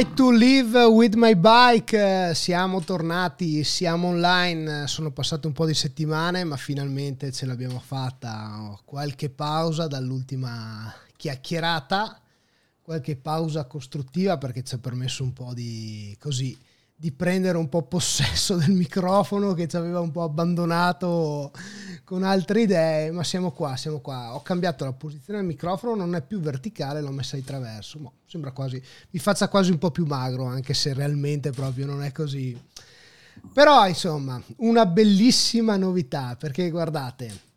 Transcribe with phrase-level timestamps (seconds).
[0.00, 5.74] Right to live with my bike, siamo tornati, siamo online, sono passate un po' di
[5.74, 12.18] settimane ma finalmente ce l'abbiamo fatta, qualche pausa dall'ultima chiacchierata,
[12.80, 16.58] qualche pausa costruttiva perché ci ha permesso un po' di così
[17.00, 21.50] di prendere un po' possesso del microfono che ci aveva un po' abbandonato
[22.04, 24.34] con altre idee, ma siamo qua, siamo qua.
[24.34, 27.98] Ho cambiato la posizione del microfono, non è più verticale, l'ho messa di traverso.
[28.00, 28.82] Boh, sembra quasi,
[29.12, 32.54] mi faccia quasi un po' più magro, anche se realmente proprio non è così.
[33.50, 37.48] Però insomma, una bellissima novità, perché guardate,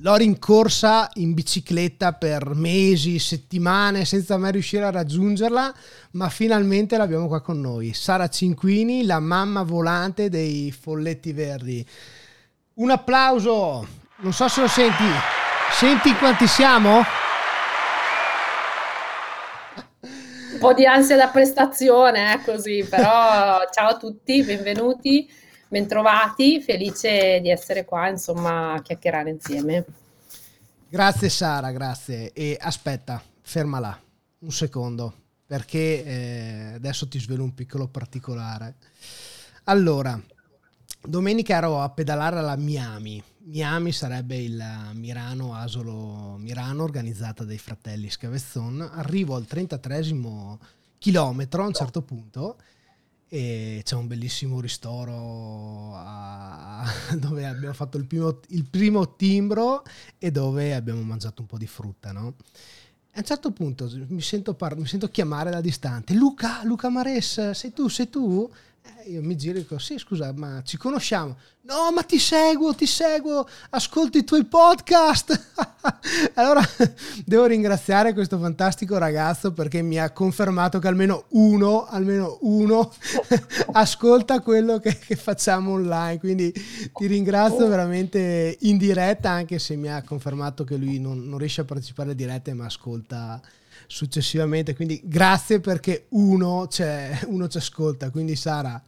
[0.00, 5.74] l'ho rincorsa in bicicletta per mesi, settimane, senza mai riuscire a raggiungerla,
[6.12, 7.92] ma finalmente l'abbiamo qua con noi.
[7.94, 11.84] Sara Cinquini, la mamma volante dei Folletti Verdi.
[12.74, 13.86] Un applauso,
[14.18, 15.04] non so se lo senti.
[15.72, 17.02] Senti quanti siamo?
[20.52, 25.28] Un po' di ansia da prestazione, eh, così, però ciao a tutti, benvenuti.
[25.70, 29.84] Bentrovati, felice di essere qua, insomma, a chiacchierare insieme.
[30.88, 32.32] Grazie Sara, grazie.
[32.32, 34.00] E aspetta, ferma là,
[34.38, 35.12] un secondo,
[35.44, 38.76] perché eh, adesso ti svelo un piccolo particolare.
[39.64, 40.18] Allora,
[41.02, 43.22] domenica ero a pedalare alla Miami.
[43.40, 44.62] Miami sarebbe il
[44.94, 48.90] Mirano Asolo Mirano organizzata dai fratelli Scavezzon.
[48.94, 50.02] Arrivo al 33
[50.96, 52.56] chilometro a un certo punto
[53.28, 56.84] e c'è un bellissimo ristoro a,
[57.18, 59.82] dove abbiamo fatto il primo, il primo, timbro
[60.18, 62.34] e dove abbiamo mangiato un po' di frutta, no?
[63.12, 67.50] A un certo punto mi sento, par- mi sento chiamare da distante, Luca, Luca Mares,
[67.50, 68.50] sei tu, sei tu?
[68.96, 71.36] Eh, io mi giro e dico, sì scusa, ma ci conosciamo?
[71.62, 75.52] No, ma ti seguo, ti seguo, ascolto i tuoi podcast.
[76.34, 76.62] allora
[77.26, 82.90] devo ringraziare questo fantastico ragazzo perché mi ha confermato che almeno uno, almeno uno
[83.72, 86.18] ascolta quello che, che facciamo online.
[86.18, 91.38] Quindi ti ringrazio veramente in diretta, anche se mi ha confermato che lui non, non
[91.38, 93.40] riesce a partecipare a dirette, ma ascolta
[93.88, 94.76] successivamente.
[94.76, 98.10] Quindi grazie perché uno, c'è, uno ci ascolta.
[98.10, 98.80] Quindi Sara,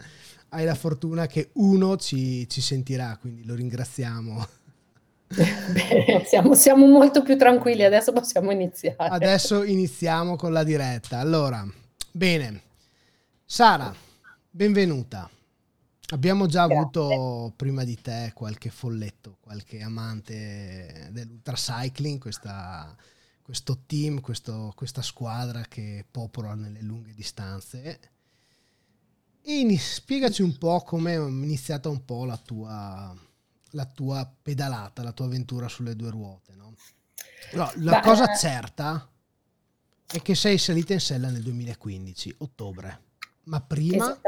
[0.50, 4.46] hai la fortuna che uno ci, ci sentirà, quindi lo ringraziamo.
[5.30, 8.96] Bene, siamo, siamo, molto più tranquilli, adesso possiamo iniziare.
[8.98, 11.18] Adesso iniziamo con la diretta.
[11.18, 11.64] Allora,
[12.10, 12.62] bene,
[13.44, 13.94] Sara,
[14.50, 15.30] benvenuta.
[16.12, 16.82] Abbiamo già Grazie.
[16.82, 22.96] avuto prima di te qualche folletto, qualche amante dell'ultracycling, questa
[23.42, 28.00] questo team, questo, questa squadra che popola nelle lunghe distanze.
[29.42, 33.16] E spiegaci un po' come è iniziata un po' la tua,
[33.70, 36.54] la tua pedalata, la tua avventura sulle due ruote.
[36.54, 36.74] No?
[37.52, 38.36] No, la Beh, cosa eh...
[38.36, 39.08] certa
[40.06, 43.08] è che sei salita in sella nel 2015, ottobre.
[43.44, 44.20] Ma prima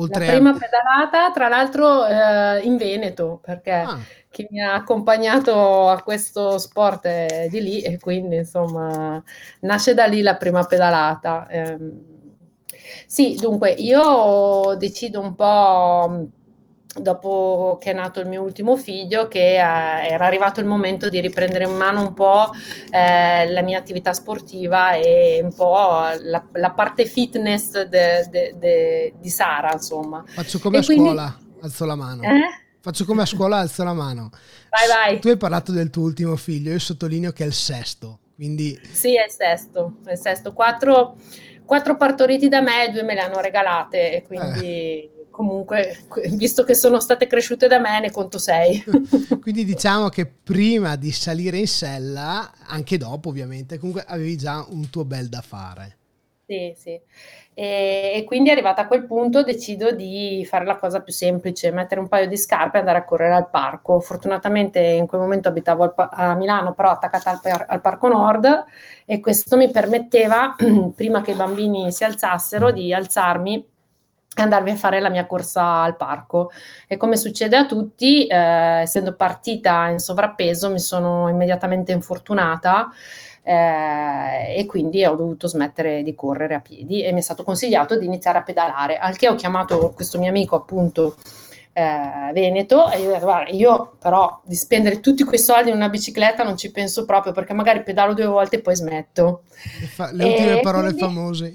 [0.00, 0.58] Oltre la prima a...
[0.58, 3.98] pedalata, tra l'altro, eh, in Veneto, perché ah.
[4.30, 9.22] chi mi ha accompagnato a questo sport è di lì e quindi, insomma,
[9.60, 11.46] nasce da lì la prima pedalata.
[11.48, 11.78] Eh,
[13.06, 16.28] sì, dunque, io decido un po'
[16.92, 21.20] dopo che è nato il mio ultimo figlio, che eh, era arrivato il momento di
[21.20, 22.50] riprendere in mano un po'
[22.90, 29.14] eh, la mia attività sportiva e un po' la, la parte fitness de, de, de,
[29.20, 30.24] di Sara, insomma.
[30.26, 31.04] Faccio come e a quindi...
[31.04, 32.22] scuola, alzo la mano.
[32.22, 32.40] Eh?
[32.80, 34.30] Faccio come a scuola, alzo la mano.
[34.68, 35.20] Vai, vai.
[35.20, 38.76] Tu hai parlato del tuo ultimo figlio, io sottolineo che è il sesto, quindi...
[38.90, 40.52] Sì, è il sesto, è il sesto.
[40.52, 41.16] Quattro,
[41.64, 45.18] quattro partoriti da me, due me le hanno regalate, e quindi...
[45.40, 48.84] Comunque, visto che sono state cresciute da me, ne conto sei.
[49.40, 54.90] Quindi diciamo che prima di salire in sella, anche dopo ovviamente, comunque avevi già un
[54.90, 55.96] tuo bel da fare.
[56.44, 57.00] Sì, sì.
[57.54, 62.00] E, e, quindi arrivata a quel punto decido di fare la cosa più semplice, mettere
[62.02, 63.98] un paio di scarpe e andare a correre al parco.
[64.00, 68.64] Fortunatamente in quel momento abitavo a Milano, però attaccata al, al Parco Nord
[69.06, 70.54] e questo mi permetteva,
[70.94, 73.69] prima che i bambini si alzassero, di alzarmi
[74.36, 76.50] andarmi a fare la mia corsa al parco.
[76.86, 78.36] E come succede a tutti, eh,
[78.82, 82.90] essendo partita in sovrappeso, mi sono immediatamente infortunata.
[83.42, 87.98] Eh, e quindi ho dovuto smettere di correre a piedi e mi è stato consigliato
[87.98, 91.16] di iniziare a pedalare, al che ho chiamato questo mio amico appunto
[91.72, 96.42] eh, Veneto e io guarda io però di spendere tutti quei soldi in una bicicletta
[96.42, 99.44] non ci penso proprio perché magari pedalo due volte e poi smetto.
[100.12, 101.00] Le ultime e parole quindi...
[101.00, 101.52] famose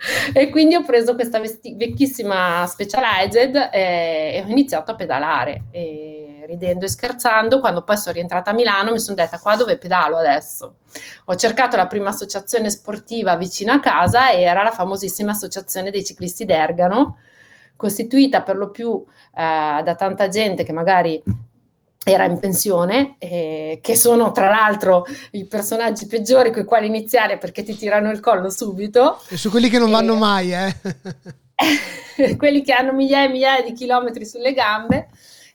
[0.32, 5.64] e quindi ho preso questa vesti- vecchissima Specialized e, e, ho iniziato a pedalare.
[5.70, 9.78] E ridendo e scherzando, quando poi sono rientrata a Milano mi sono detta qua dove
[9.78, 10.76] pedalo adesso.
[11.26, 16.04] Ho cercato la prima associazione sportiva vicino a casa e era la famosissima associazione dei
[16.04, 17.18] ciclisti d'Ergano,
[17.76, 19.04] costituita per lo più
[19.34, 21.22] eh, da tanta gente che magari
[22.02, 27.36] era in pensione, eh, che sono tra l'altro i personaggi peggiori con i quali iniziare
[27.36, 29.20] perché ti tirano il collo subito.
[29.28, 30.76] E su quelli che non vanno mai, eh.
[32.38, 35.08] quelli che hanno migliaia e migliaia di chilometri sulle gambe.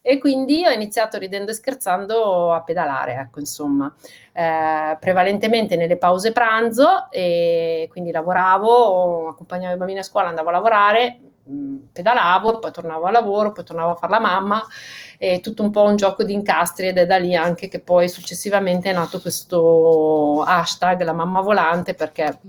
[0.08, 3.92] E quindi ho iniziato ridendo e scherzando a pedalare, ecco, insomma,
[4.34, 10.52] eh, prevalentemente nelle pause pranzo e quindi lavoravo, accompagnavo i bambini a scuola, andavo a
[10.52, 11.20] lavorare,
[11.92, 14.66] pedalavo, poi tornavo al lavoro, poi tornavo a fare la mamma,
[15.18, 18.10] è tutto un po' un gioco di incastri ed è da lì anche che poi
[18.10, 22.40] successivamente è nato questo hashtag la mamma volante perché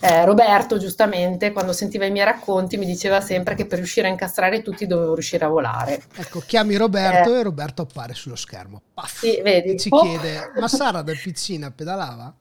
[0.00, 4.10] eh, Roberto giustamente quando sentiva i miei racconti mi diceva sempre che per riuscire a
[4.10, 6.02] incastrare tutti dovevo riuscire a volare.
[6.14, 8.82] Ecco, chiami Roberto eh, e Roberto appare sullo schermo.
[8.94, 10.00] Paff, sì, vedi, e ci oh.
[10.00, 12.34] chiede, ma Sara da piccina pedalava?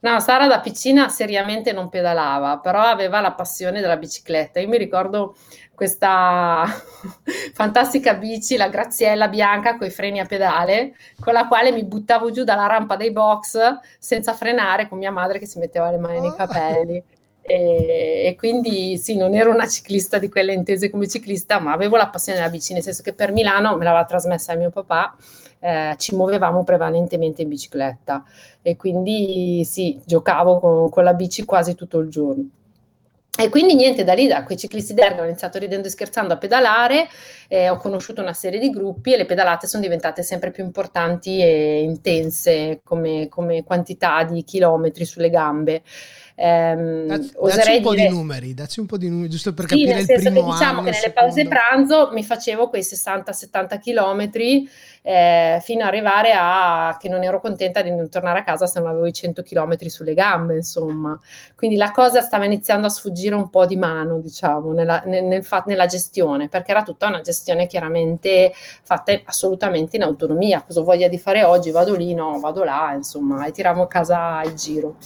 [0.00, 4.60] No, Sara da piccina seriamente non pedalava, però aveva la passione della bicicletta.
[4.60, 5.36] Io mi ricordo
[5.74, 6.64] questa
[7.52, 12.30] fantastica bici, la Graziella bianca con i freni a pedale, con la quale mi buttavo
[12.30, 13.58] giù dalla rampa dei box
[13.98, 16.34] senza frenare con mia madre che si metteva le mani nei oh.
[16.34, 17.02] capelli.
[17.40, 21.96] E, e, quindi sì, non ero una ciclista di quelle intese come ciclista, ma avevo
[21.96, 25.16] la passione della bici, nel senso che per Milano me l'aveva trasmessa mio papà
[25.60, 28.24] eh, ci muovevamo prevalentemente in bicicletta
[28.62, 32.48] e quindi sì, giocavo con, con la bici quasi tutto il giorno.
[33.40, 36.38] E quindi niente, da lì, da quei ciclisti d'erba ho iniziato ridendo e scherzando a
[36.38, 37.06] pedalare,
[37.46, 41.40] eh, ho conosciuto una serie di gruppi e le pedalate sono diventate sempre più importanti
[41.40, 45.82] e intense come, come quantità di chilometri sulle gambe.
[46.40, 48.08] Ehm, dacci, dacci un po' dire...
[48.08, 50.78] di numeri, dacci un po' di numeri, giusto per sì, capire il primo che, diciamo
[50.78, 54.70] anno, che nelle pause pranzo mi facevo quei 60-70 chilometri
[55.02, 58.78] eh, fino ad arrivare a che non ero contenta di non tornare a casa se
[58.78, 61.18] non avevo i 100 chilometri sulle gambe, insomma.
[61.56, 65.44] Quindi la cosa stava iniziando a sfuggire un po' di mano, diciamo, nella, nel, nel
[65.44, 70.62] fa- nella gestione, perché era tutta una gestione chiaramente fatta assolutamente in autonomia.
[70.62, 71.72] Cosa ho voglia di fare oggi?
[71.72, 74.96] Vado lì, no, vado là, insomma, e tiravo a casa il giro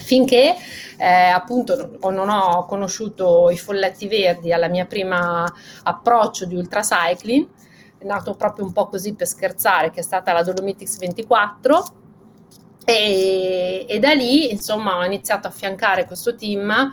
[0.00, 0.54] finché
[0.96, 5.50] eh, appunto non ho conosciuto i folletti verdi alla mia prima
[5.82, 7.48] approccio di ultracycling,
[7.98, 11.84] è nato proprio un po' così per scherzare, che è stata la Dolomitics 24
[12.84, 16.92] e, e da lì insomma ho iniziato a affiancare questo team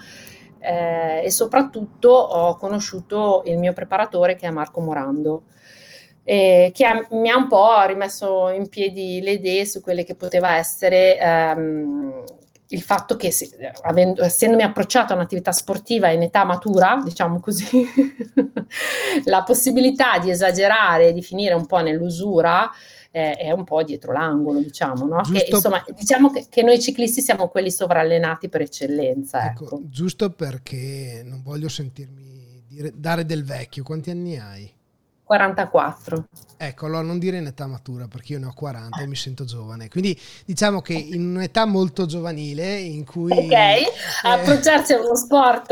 [0.59, 5.44] eh, e soprattutto ho conosciuto il mio preparatore che è Marco Morando.
[6.30, 10.13] Eh, che ha, mi ha un po' rimesso in piedi le idee su quelle che
[10.15, 12.24] poteva essere ehm,
[12.69, 13.49] il fatto che se,
[13.83, 17.85] avendo, essendomi approcciato a un'attività sportiva in età matura, diciamo così,
[19.25, 22.69] la possibilità di esagerare e di finire un po' nell'usura
[23.11, 25.21] eh, è un po' dietro l'angolo, diciamo, no?
[25.21, 29.45] Che, insomma, diciamo che, che, noi ciclisti siamo quelli sovrallenati per eccellenza.
[29.45, 29.81] Ecco, ecco.
[29.85, 34.71] Giusto perché non voglio sentirmi dire, dare del vecchio, quanti anni hai?
[35.27, 36.24] 44.
[36.56, 39.44] Ecco, allora non dire in età matura perché io ne ho 40 e mi sento
[39.44, 39.89] giovane.
[39.89, 43.33] Quindi diciamo che in un'età molto giovanile in cui...
[43.33, 43.91] Ok, eh,
[44.24, 45.71] approcciarsi a uno sport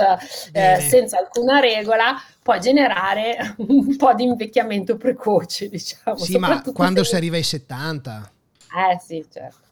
[0.51, 6.17] eh, senza alcuna regola può generare un po' di invecchiamento precoce, diciamo.
[6.17, 8.31] Sì, ma quando si arriva ai 70...
[8.75, 9.63] Eh sì, certo.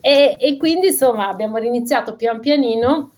[0.00, 3.12] E, e quindi insomma abbiamo iniziato pian pianino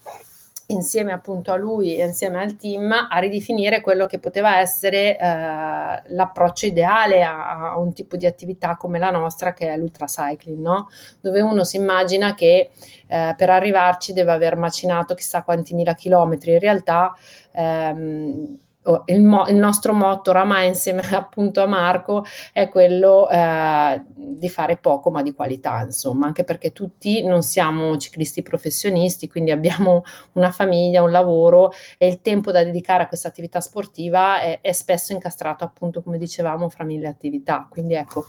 [0.72, 6.02] insieme appunto a lui e insieme al team a ridefinire quello che poteva essere eh,
[6.06, 10.88] l'approccio ideale a, a, un tipo di attività come la nostra che è l'ultracycling, no?
[11.20, 12.70] dove uno si immagina che
[13.06, 17.14] eh, per arrivarci deve aver macinato chissà quanti mila chilometri, in realtà
[17.52, 18.58] ehm,
[19.06, 24.76] il, mo- il, nostro motto oramai insieme appunto a Marco è quello eh, di fare
[24.76, 30.50] poco ma di qualità, insomma, anche perché tutti non siamo ciclisti professionisti, quindi abbiamo una
[30.50, 35.12] famiglia, un lavoro e il tempo da dedicare a questa attività sportiva è, è spesso
[35.12, 37.66] incastrato appunto, come dicevamo, fra mille attività.
[37.68, 38.26] Quindi ecco,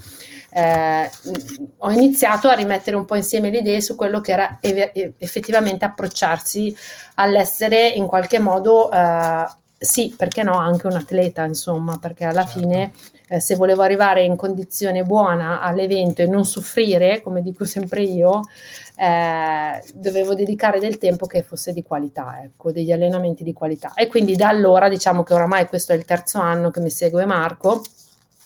[0.54, 1.10] eh,
[1.78, 5.86] ho iniziato a rimettere un po' insieme le idee su quello che era ev- effettivamente
[5.86, 6.76] approcciarsi
[7.16, 9.46] all'essere in qualche modo eh,
[9.84, 12.60] sì, perché no, anche un atleta, insomma, perché alla certo.
[12.60, 12.92] fine
[13.28, 18.42] eh, se volevo arrivare in condizione buona all'evento e non soffrire, come dico sempre io,
[18.96, 23.94] eh, dovevo dedicare del tempo che fosse di qualità, ecco, degli allenamenti di qualità.
[23.96, 27.26] E quindi da allora, diciamo che oramai questo è il terzo anno che mi segue
[27.26, 27.82] Marco,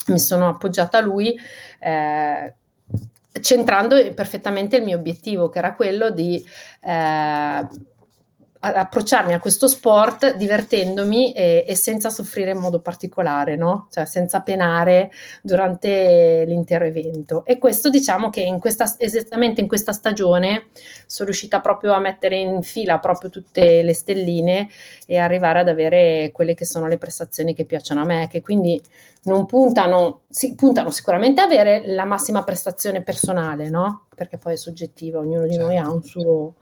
[0.08, 1.38] mi sono appoggiata a lui.
[1.80, 2.54] Eh,
[3.42, 6.42] centrando perfettamente il mio obiettivo, che era quello di
[6.80, 7.68] eh,
[8.74, 13.88] approcciarmi a questo sport divertendomi e, e, senza soffrire in modo particolare, no?
[13.92, 17.46] Cioè senza penare durante l'intero evento.
[17.46, 20.68] E questo diciamo che in questa, esattamente in questa stagione
[21.06, 24.70] sono riuscita proprio a mettere in fila proprio tutte le stelline
[25.06, 28.82] e arrivare ad avere quelle che sono le prestazioni che piacciono a me, che quindi
[29.26, 34.06] non puntano, si, puntano sicuramente a avere la massima prestazione personale, no?
[34.16, 35.66] Perché poi è soggettiva, ognuno di certo.
[35.66, 36.56] noi ha un suo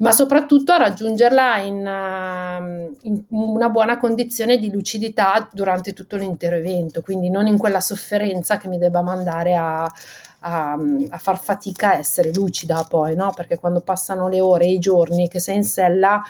[0.00, 6.56] ma soprattutto a raggiungerla in, uh, in, una buona condizione di lucidità durante tutto l'intero
[6.56, 9.84] evento, quindi non in quella sofferenza che mi debba mandare a,
[10.40, 10.78] a,
[11.10, 13.32] a far fatica a essere lucida poi, no?
[13.34, 16.22] perché quando passano le ore e i giorni che sei in sella,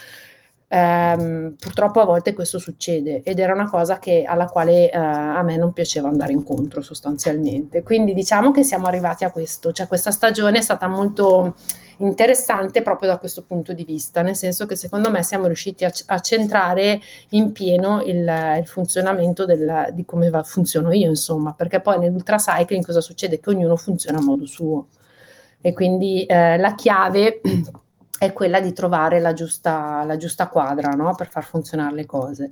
[0.67, 5.43] ehm, purtroppo a volte questo succede ed era una cosa che, alla quale eh, a
[5.43, 7.85] me non piaceva andare incontro sostanzialmente.
[7.85, 11.55] Quindi diciamo che siamo arrivati a questo, cioè questa stagione è stata molto
[12.07, 15.93] interessante proprio da questo punto di vista, nel senso che secondo me siamo riusciti a,
[16.07, 21.81] a centrare in pieno il, il funzionamento del, di come va, funziono io, insomma, perché
[21.81, 23.41] poi nell'ultracycling cosa succede?
[23.41, 24.87] Che ognuno funziona a modo suo
[25.61, 27.41] e quindi eh, la chiave
[28.19, 31.15] è quella di trovare la giusta, la giusta quadra no?
[31.15, 32.51] per far funzionare le cose.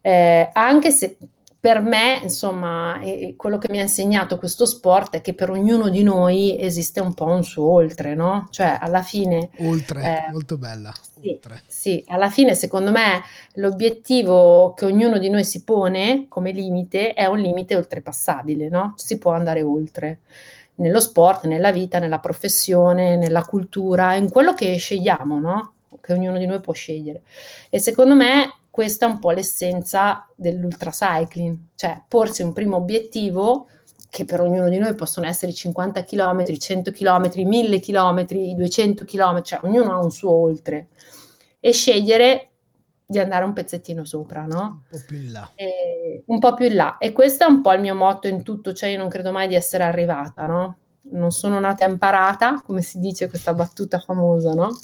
[0.00, 1.16] Eh, anche se
[1.64, 3.00] per me, insomma,
[3.36, 7.14] quello che mi ha insegnato questo sport è che per ognuno di noi esiste un
[7.14, 8.48] po' un suo oltre, no?
[8.50, 9.48] Cioè, alla fine...
[9.60, 10.92] Oltre, eh, molto bella.
[11.18, 11.62] Sì, oltre.
[11.66, 13.22] sì, alla fine, secondo me,
[13.54, 18.92] l'obiettivo che ognuno di noi si pone come limite è un limite oltrepassabile, no?
[18.98, 20.18] Si può andare oltre
[20.74, 25.72] nello sport, nella vita, nella professione, nella cultura, in quello che scegliamo, no?
[25.98, 27.22] Che ognuno di noi può scegliere.
[27.70, 33.68] E secondo me questa è un po' l'essenza dell'ultracycling, cioè porsi un primo obiettivo
[34.10, 39.42] che per ognuno di noi possono essere 50 km, 100 km, 1000 km, 200 km,
[39.42, 40.88] cioè ognuno ha un suo oltre
[41.60, 42.50] e scegliere
[43.06, 44.82] di andare un pezzettino sopra, no?
[44.90, 45.52] Un po' più in là.
[45.54, 46.98] E, un po' più in là.
[46.98, 49.46] E questo è un po' il mio motto in tutto, cioè io non credo mai
[49.46, 50.78] di essere arrivata, no?
[51.12, 54.76] Non sono nata imparata, come si dice questa battuta famosa, no?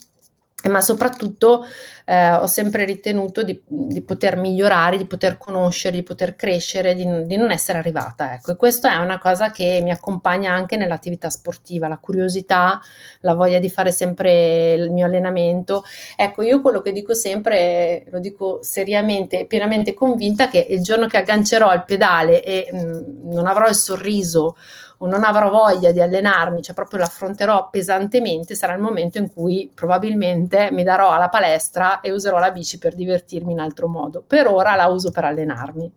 [0.69, 1.65] Ma soprattutto
[2.05, 7.07] eh, ho sempre ritenuto di, di, poter migliorare, di poter conoscere, di poter crescere, di,
[7.25, 8.35] di, non essere arrivata.
[8.35, 8.53] Ecco.
[8.53, 12.81] E questa è una cosa che mi accompagna anche nell'attività sportiva, la curiosità,
[13.21, 15.85] la voglia di fare sempre il mio allenamento.
[16.17, 21.17] Ecco, io quello che dico sempre, lo dico seriamente pienamente convinta, che il giorno che
[21.17, 24.57] aggancerò il pedale e mh, mm, non avrò il sorriso
[25.03, 29.71] o non avrò voglia di allenarmi, cioè proprio l'affronterò pesantemente, sarà il momento in cui
[29.75, 34.23] probabilmente mi darò alla palestra e userò la bici per divertirmi in altro modo.
[34.27, 35.91] Per ora la uso per allenarmi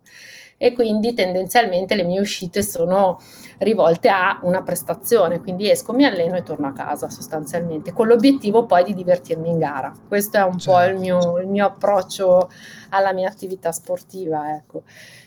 [0.56, 3.20] e quindi tendenzialmente le mie uscite sono
[3.58, 8.64] rivolte a una prestazione, quindi esco, mi alleno e torno a casa sostanzialmente, con l'obiettivo
[8.64, 9.92] poi di divertirmi in gara.
[10.08, 10.70] Questo è un certo.
[10.70, 11.00] po' il certo.
[11.00, 12.50] mio, il mio, approccio
[12.90, 14.54] alla mia attività sportiva.
[14.54, 14.84] Ecco.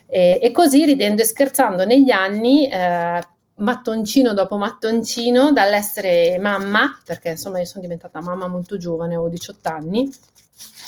[0.07, 3.21] E, e, così ridendo e scherzando negli anni eh,
[3.57, 9.69] mattoncino dopo mattoncino dall'essere mamma, perché insomma io sono diventata mamma molto giovane, ho 18
[9.69, 10.11] anni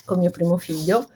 [0.05, 1.09] con mio primo figlio.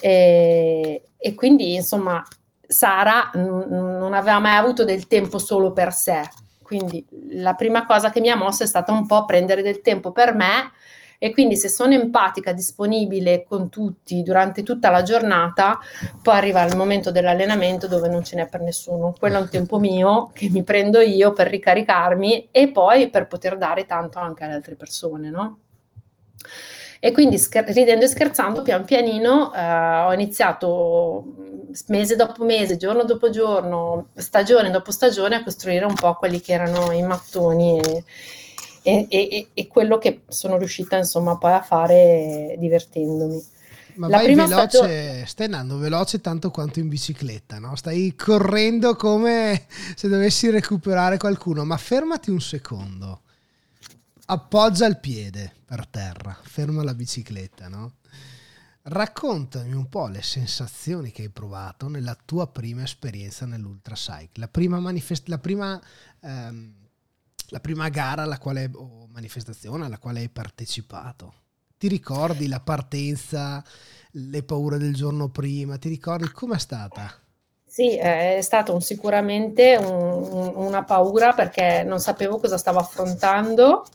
[0.00, 2.22] E, e quindi insomma
[2.66, 6.22] Sara n- non aveva mai avuto del tempo solo per sé,
[6.62, 10.12] quindi la prima cosa che mi ha mosso è stata un po' prendere del tempo
[10.12, 10.72] per me
[11.18, 15.78] e quindi se sono empatica, disponibile con tutti durante tutta la giornata,
[16.22, 19.14] poi arriva il momento dell'allenamento dove non ce n'è per nessuno.
[19.18, 23.56] Quello è un tempo mio che mi prendo io per ricaricarmi e poi per poter
[23.56, 25.58] dare tanto anche alle altre persone, no?
[26.98, 31.24] E quindi scher- ridendo e scherzando, pian pianino eh, ho iniziato
[31.88, 36.52] mese dopo mese, giorno dopo giorno, stagione dopo stagione a costruire un po' quelli che
[36.52, 38.04] erano i mattoni e,
[38.86, 43.54] e, e, e quello che sono riuscita insomma poi a fare divertendomi.
[43.96, 45.24] Ma la vai veloce, stagione...
[45.26, 47.74] stai andando veloce tanto quanto in bicicletta, no?
[47.76, 49.66] Stai correndo come
[49.96, 53.22] se dovessi recuperare qualcuno, ma fermati un secondo.
[54.26, 57.94] Appoggia il piede per terra, ferma la bicicletta, no?
[58.82, 64.78] Raccontami un po' le sensazioni che hai provato nella tua prima esperienza nell'ultracycle, la prima,
[64.78, 65.80] manifest- la prima
[66.20, 66.72] ehm,
[67.48, 71.34] la prima gara alla quale, o manifestazione alla quale hai partecipato.
[71.78, 73.62] Ti ricordi la partenza,
[74.12, 75.76] le paure del giorno prima?
[75.76, 77.12] Ti ricordi com'è stata?
[77.76, 83.86] Sì, è stata un, sicuramente un, una paura perché non sapevo cosa stavo affrontando,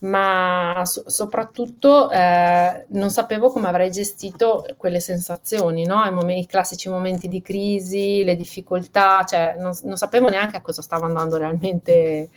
[0.00, 6.04] ma so- soprattutto eh, non sapevo come avrei gestito quelle sensazioni, no?
[6.04, 10.62] I, mom- I, classici momenti di crisi, le difficoltà, cioè non, non, sapevo neanche a
[10.62, 12.30] cosa stavo andando realmente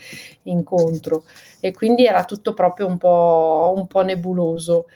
[0.44, 1.24] incontro
[1.60, 4.88] e quindi era tutto proprio un po', un po nebuloso.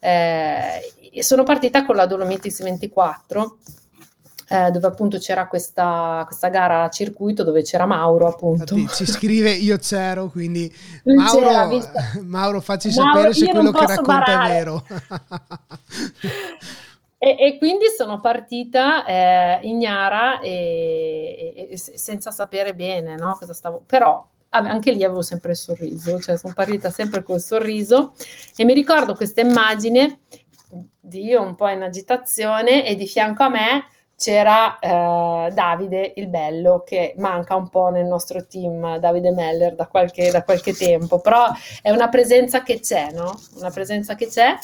[0.00, 3.58] Eh, sono partita con la Dolomitis 24
[4.48, 8.76] eh, dove appunto c'era questa, questa, gara a circuito dove c'era Mauro appunto.
[8.76, 10.72] Infatti, ci scrive io c'ero, quindi
[11.04, 11.82] Mauro,
[12.22, 14.48] Mauro facci Mauro, sapere se quello che racconta barare.
[14.48, 14.86] è vero.
[17.18, 23.82] e, e, quindi sono partita eh, ignara e, e, senza sapere bene no, cosa stavo...
[23.84, 28.14] Però anche lì avevo sempre il sorriso, cioè sono partita sempre col sorriso
[28.56, 30.20] e mi ricordo questa immagine
[31.00, 33.84] di io un po' in agitazione e di fianco a me
[34.18, 39.86] c'era eh, Davide il Bello che manca un po' nel nostro team, Davide Meller da
[39.86, 41.46] qualche, da qualche tempo, però
[41.82, 43.38] è una presenza che c'è, no?
[43.56, 44.56] Una presenza che c'è.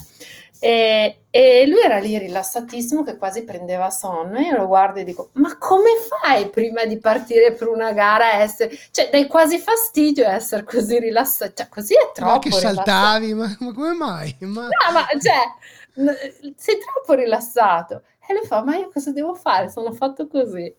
[0.64, 4.38] E, e, lui era lì rilassatissimo che quasi prendeva sonno.
[4.38, 8.26] E io lo guardo e dico ma come fai prima di partire per una gara
[8.26, 12.52] a essere cioè dai quasi fastidio essere così rilassato cioè così è troppo ma che
[12.52, 13.34] saltavi?
[13.34, 14.36] Ma, ma, come mai?
[14.42, 14.62] Ma...
[14.62, 18.02] no ma cioè sei troppo rilassato
[18.32, 19.68] e lui fa, ma io cosa devo fare?
[19.70, 20.74] Sono fatto così.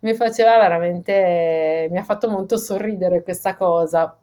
[0.00, 4.16] Mi faceva veramente, mi ha fatto molto sorridere questa cosa.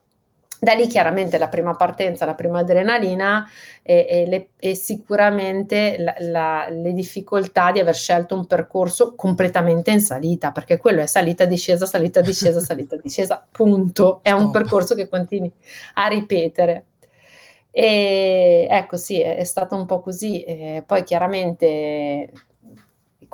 [0.60, 3.48] Da lì chiaramente la prima partenza, la prima adrenalina
[3.84, 9.91] e, e, le, e sicuramente la, la, le difficoltà di aver scelto un percorso completamente
[9.91, 14.20] in salita, perché quello è salita, discesa, salita, discesa, salita, discesa, punto.
[14.24, 15.51] È un percorso che continui
[15.96, 16.86] a ripetere.
[17.70, 20.41] E ecco sì, è, è stato un po' così.
[20.44, 22.32] E poi chiaramente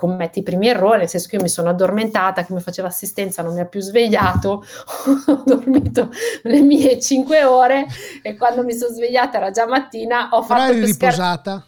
[0.02, 3.44] commetti i primi errori, nel senso che io mi sono addormentata, che mi faceva assistenza
[3.44, 4.66] non mi ha più svegliato,
[5.28, 6.10] ho dormito
[6.42, 7.86] le mie cinque ore
[8.24, 10.72] e quando mi sono svegliata era già mattina, ho Però fatto...
[10.72, 11.66] eri riposata?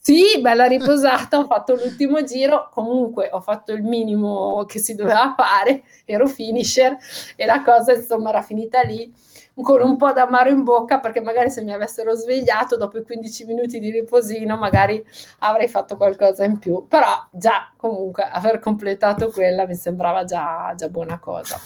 [0.00, 5.34] Sì, bella riposata, ho fatto l'ultimo giro, comunque ho fatto il minimo che si doveva
[5.36, 6.96] fare, ero finisher
[7.36, 9.12] e la cosa insomma era finita lì
[9.62, 13.44] con un po' d'amaro in bocca perché magari se mi avessero svegliato dopo i 15
[13.44, 15.04] minuti di riposino magari
[15.40, 20.88] avrei fatto qualcosa in più, però già comunque aver completato quella mi sembrava già, già
[20.88, 21.58] buona cosa.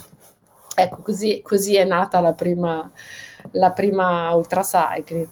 [0.75, 2.91] Ecco, così, così è nata la prima,
[3.53, 5.29] la prima ultra cycling.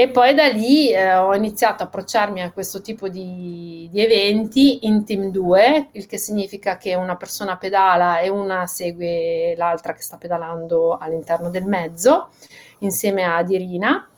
[0.00, 4.86] E poi da lì eh, ho iniziato a approcciarmi a questo tipo di, di, eventi
[4.86, 10.02] in team 2, il che significa che una persona pedala e una segue l'altra che
[10.02, 12.28] sta pedalando all'interno del mezzo,
[12.78, 14.08] insieme a Dirina.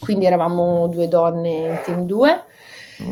[0.00, 2.44] Quindi eravamo due donne in team 2.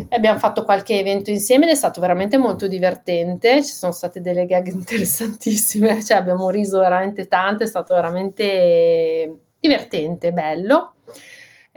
[0.08, 3.62] Abbiamo fatto qualche evento insieme ed è stato veramente molto divertente.
[3.62, 10.32] Ci sono state delle gag interessantissime, cioè abbiamo riso veramente tanto, è stato veramente divertente,
[10.32, 10.94] bello.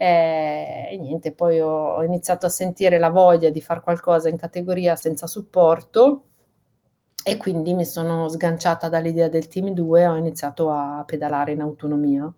[0.04, 4.36] Eh, e niente, poi ho, ho iniziato a sentire la voglia di fare qualcosa in
[4.36, 6.24] categoria senza supporto
[7.24, 11.62] e quindi mi sono sganciata dall'idea del team 2 e ho iniziato a pedalare in
[11.62, 12.30] autonomia.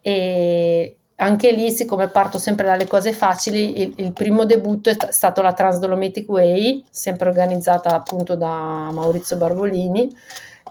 [0.00, 5.10] E anche lì, siccome parto sempre dalle cose facili, il, il primo debutto è t-
[5.10, 10.12] stato la Transdolomitic Way, sempre organizzata appunto da Maurizio Barbolini.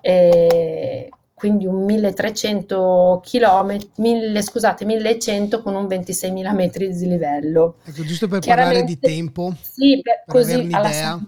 [0.01, 7.76] E quindi un 1300 km, 1000, scusate, 1100 con un 26.000 metri di livello.
[7.86, 11.19] Ecco, giusto per parlare di tempo, sì, per, per così, avere un'idea.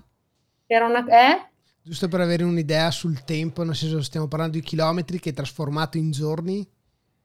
[0.65, 1.49] Era una, eh?
[1.83, 5.97] Giusto per avere un'idea sul tempo, nel senso stiamo parlando di chilometri che è trasformato
[5.97, 6.67] in giorni?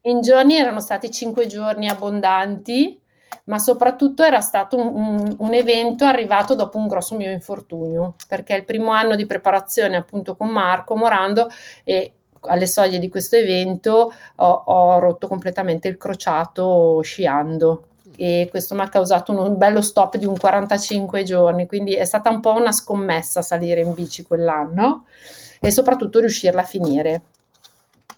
[0.03, 3.01] In giorni erano stati 5 giorni abbondanti,
[3.45, 8.55] ma soprattutto era stato un, un, un, evento arrivato dopo un grosso mio infortunio, perché
[8.55, 11.49] è il primo anno di preparazione appunto con Marco Morando
[11.83, 12.13] e
[12.47, 18.83] alle soglie di questo evento ho, ho rotto completamente il crociato sciando e questo mi
[18.83, 22.73] ha causato un bello stop di un 45 giorni, quindi è stata un po' una
[22.73, 25.07] scommessa salire in bici quell'anno
[25.61, 27.23] e soprattutto riuscirla a finire.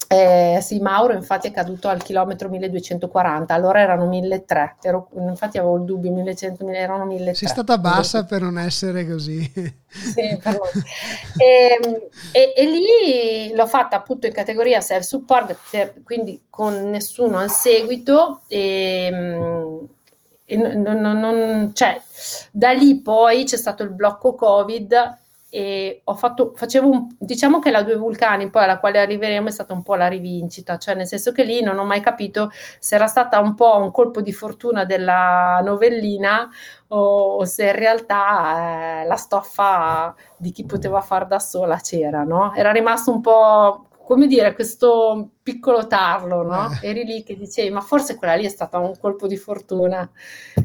[0.08, 5.84] Eh, sì, Mauro infatti è caduto al chilometro 1240, allora erano 1300, infatti avevo il
[5.84, 7.34] dubbio, 1100, erano 1300.
[7.34, 9.40] Sei stata bassa per non essere così.
[9.88, 10.60] Sì, per
[11.38, 11.98] e, ehm,
[12.32, 15.56] e, e, lì l'ho fatta appunto in categoria self support,
[16.04, 19.88] quindi con nessuno al seguito e, ehm,
[20.44, 22.00] e non, non, non, cioè,
[22.52, 25.24] da lì poi c'è stato il blocco Covid
[25.56, 29.50] e ho fatto, facevo un, diciamo che la due vulcani poi alla quale arriveremo è
[29.50, 32.94] stata un po' la rivincita, cioè nel senso che lì non ho mai capito se
[32.94, 36.46] era stata un po' un colpo di fortuna della novellina
[36.88, 42.22] o, o se in realtà eh, la stoffa di chi poteva far da sola c'era,
[42.22, 42.52] no?
[42.52, 46.70] Era rimasto un po' come dire, questo piccolo tarlo, no?
[46.80, 46.90] Eh.
[46.90, 50.08] Eri lì che dicevi, ma forse quella lì è stata un colpo di fortuna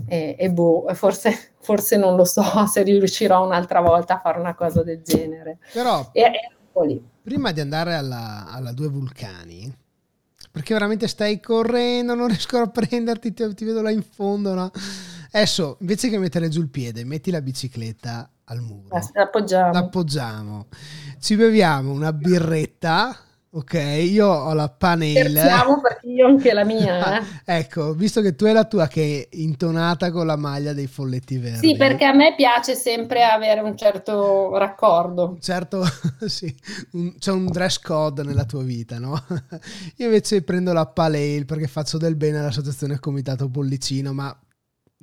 [0.06, 4.54] e, e boh, forse, forse, non lo so se riuscirò un'altra volta a fare una
[4.54, 5.58] cosa del genere.
[5.74, 9.76] Però, e, e prima di andare alla, alla due vulcani,
[10.52, 14.70] perché veramente stai correndo, non riesco a prenderti, ti, ti vedo là in fondo, no?
[15.32, 19.00] Adesso, invece che mettere giù il piede, metti la bicicletta al muro.
[19.14, 19.72] L'appoggiamo.
[19.72, 20.68] L'appoggiamo.
[21.20, 23.18] Ci beviamo una birretta
[23.54, 25.42] Ok, io ho la panela.
[25.42, 27.00] Scherziamo perché io anche la mia.
[27.46, 27.58] Eh.
[27.58, 31.38] ecco, visto che tu hai la tua che è intonata con la maglia dei folletti
[31.38, 31.68] verdi.
[31.68, 35.38] Sì, perché a me piace sempre avere un certo raccordo.
[35.42, 35.84] Certo,
[36.28, 36.54] sì,
[36.92, 39.22] un, c'è un dress code nella tua vita, no?
[39.98, 44.34] Io invece prendo la Pale perché faccio del bene all'associazione Comitato Pollicino, ma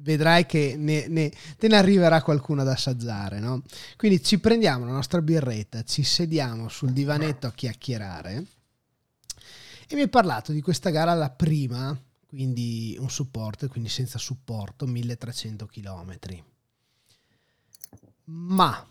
[0.00, 3.62] vedrai che ne, ne, te ne arriverà qualcuno ad assaggiare, no?
[3.96, 8.46] Quindi ci prendiamo la nostra birretta, ci sediamo sul divanetto a chiacchierare
[9.88, 14.86] e mi hai parlato di questa gara la prima, quindi un supporto, quindi senza supporto,
[14.86, 16.18] 1300 km.
[18.24, 18.86] Ma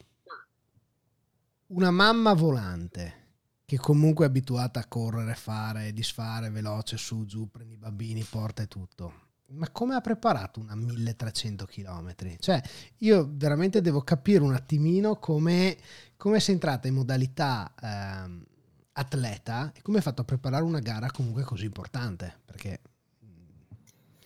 [1.67, 3.25] una mamma volante
[3.65, 8.63] che comunque è abituata a correre, fare, disfare, veloce, su, giù, prendi i bambini, porta
[8.63, 12.13] e tutto ma come ha preparato una 1300 km?
[12.39, 12.61] Cioè,
[12.97, 15.77] io veramente devo capire un attimino come,
[16.17, 18.45] come sei entrata in modalità eh,
[18.93, 22.79] atleta e come hai fatto a preparare una gara comunque così importante, perché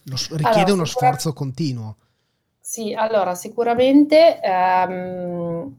[0.04, 1.98] lo, richiede allora, uno sforzo continuo.
[2.60, 5.76] Sì, allora sicuramente um,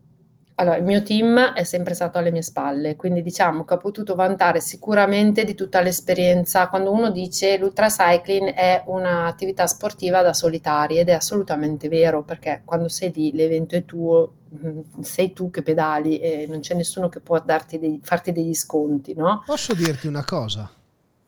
[0.63, 4.15] allora, il mio team è sempre stato alle mie spalle, quindi diciamo che ho potuto
[4.15, 6.69] vantare sicuramente di tutta l'esperienza.
[6.69, 12.63] Quando uno dice l'ultra cycling è un'attività sportiva da solitari ed è assolutamente vero, perché
[12.65, 17.09] quando sei lì l'evento è tuo, mm, sei tu che pedali e non c'è nessuno
[17.09, 19.43] che può dei, farti degli sconti, no?
[19.45, 20.71] Posso dirti una cosa?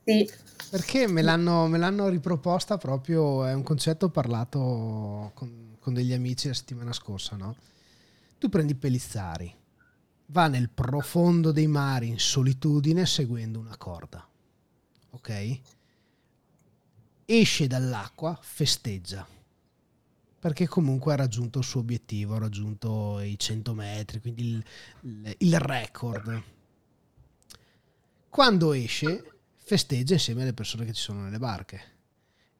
[0.05, 0.29] Sì.
[0.69, 6.47] Perché me l'hanno, me l'hanno riproposta proprio, è un concetto parlato con, con degli amici
[6.47, 7.55] la settimana scorsa, no?
[8.45, 9.51] Tu prendi Pellizzari,
[10.27, 14.23] va nel profondo dei mari in solitudine seguendo una corda,
[15.09, 15.59] ok?
[17.25, 19.27] Esce dall'acqua, festeggia,
[20.37, 24.63] perché comunque ha raggiunto il suo obiettivo, ha raggiunto i 100 metri, quindi il,
[25.01, 26.43] il, il record.
[28.29, 31.94] Quando esce, festeggia insieme alle persone che ci sono nelle barche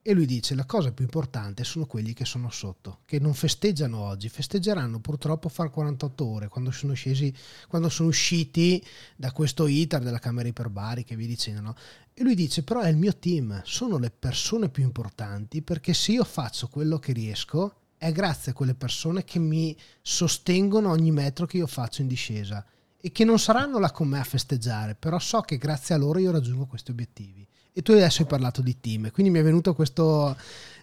[0.08, 3.98] e lui dice la cosa più importante sono quelli che sono sotto, che non festeggiano
[3.98, 7.34] oggi, festeggeranno purtroppo far 48 ore quando sono scesi,
[7.68, 11.62] quando sono usciti da questo iter della camera iperbarica e via dicendo.
[11.62, 11.76] No?
[12.14, 16.12] E lui dice però è il mio team, sono le persone più importanti perché se
[16.12, 21.48] io faccio quello che riesco è grazie a quelle persone che mi sostengono ogni metro
[21.48, 22.64] che io faccio in discesa
[23.06, 26.18] e che non saranno là con me a festeggiare, però so che grazie a loro
[26.18, 27.48] io raggiungo questi obiettivi.
[27.72, 30.36] E tu adesso hai parlato di team, quindi mi è venuto questo,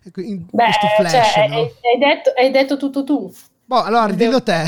[0.05, 1.33] Beh, questo flash.
[1.33, 1.55] Cioè, no?
[1.57, 3.35] hai, hai, detto, hai, detto, tutto tu.
[3.65, 4.53] Boh, allora dillo te.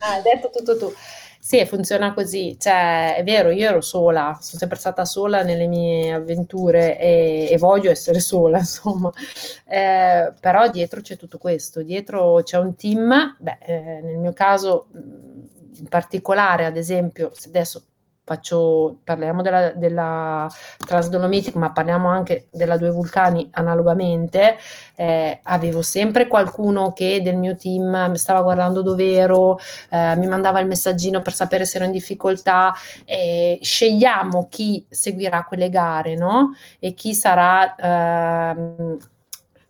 [0.00, 0.92] ah, hai detto tutto tu.
[1.38, 6.12] Sì, funziona così, cioè è vero, io ero sola, sono sempre stata sola nelle mie
[6.12, 9.12] avventure e, e voglio essere sola, insomma,
[9.64, 14.88] eh, però dietro c'è tutto questo, dietro c'è un team, beh, eh, nel mio caso
[15.78, 17.84] in particolare, ad esempio, adesso
[18.30, 20.48] faccio, parliamo della, della
[20.86, 24.56] Transdolomitic, ma parliamo anche della Due Vulcani analogamente,
[24.94, 29.58] eh, avevo sempre qualcuno che del mio team mi stava guardando dove ero,
[29.90, 32.72] eh, mi mandava il messaggino per sapere se ero in difficoltà,
[33.04, 36.54] eh, scegliamo chi seguirà quelle gare, no?
[36.78, 38.96] E chi sarà ehm,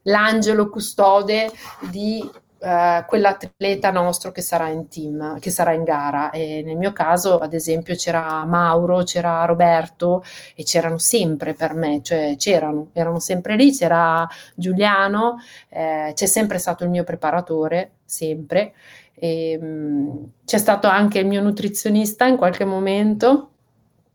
[0.02, 1.50] l'angelo custode
[1.90, 2.28] di
[2.60, 6.30] Uh, quell'atleta nostro che sarà in team, che sarà in gara.
[6.30, 10.22] E nel mio caso, ad esempio, c'era Mauro, c'era Roberto
[10.54, 15.38] e c'erano sempre per me, cioè c'erano, erano sempre lì, c'era Giuliano,
[15.70, 18.74] eh, c'è sempre stato il mio preparatore, sempre.
[19.14, 20.08] E, mh, mm,
[20.44, 23.50] c'è stato anche il mio nutrizionista in qualche momento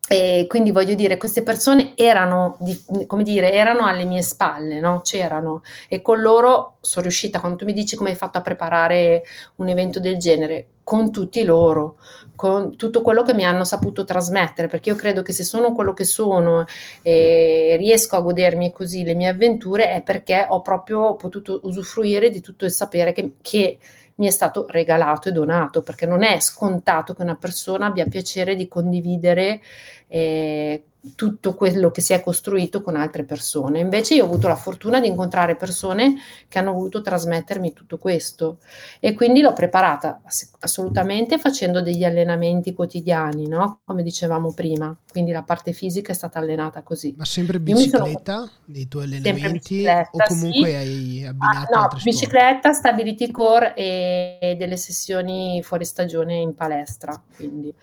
[0.08, 2.60] e quindi voglio dire, queste persone erano,
[3.08, 5.02] come dire, erano alle mie spalle, no?
[5.02, 9.24] C'erano e con loro sono riuscita, quando tu mi dici come hai fatto a preparare
[9.56, 11.98] un evento del genere, con tutti loro,
[12.36, 15.94] con tutto quello che mi hanno saputo trasmettere, perché io credo che se sono quello
[15.94, 16.65] che sono
[17.02, 22.41] e riesco a godermi così le mie avventure è perché ho proprio potuto usufruire di
[22.41, 23.80] tutto il sapere che, che
[24.15, 28.56] mi è stato regalato e donato, perché non è scontato che una persona abbia piacere
[28.56, 29.62] di condividere
[30.08, 33.80] eh, tutto quello che si è costruito con altre persone.
[33.80, 36.15] Invece io ho avuto la fortuna di incontrare persone
[36.48, 38.60] che hanno voluto trasmettermi tutto questo
[39.00, 40.22] e quindi l'ho preparata
[40.60, 43.82] assolutamente facendo degli allenamenti quotidiani, no?
[43.86, 44.96] come dicevamo prima.
[45.12, 47.13] Quindi la parte fisica è stata allenata così.
[47.18, 48.52] Ma sempre bicicletta sono...
[48.65, 50.76] nei tuoi allenamenti o comunque sì.
[50.76, 52.76] hai abbinato ah, No, bicicletta, sport?
[52.76, 57.22] stability core e delle sessioni fuori stagione in palestra.
[57.36, 57.74] Quindi.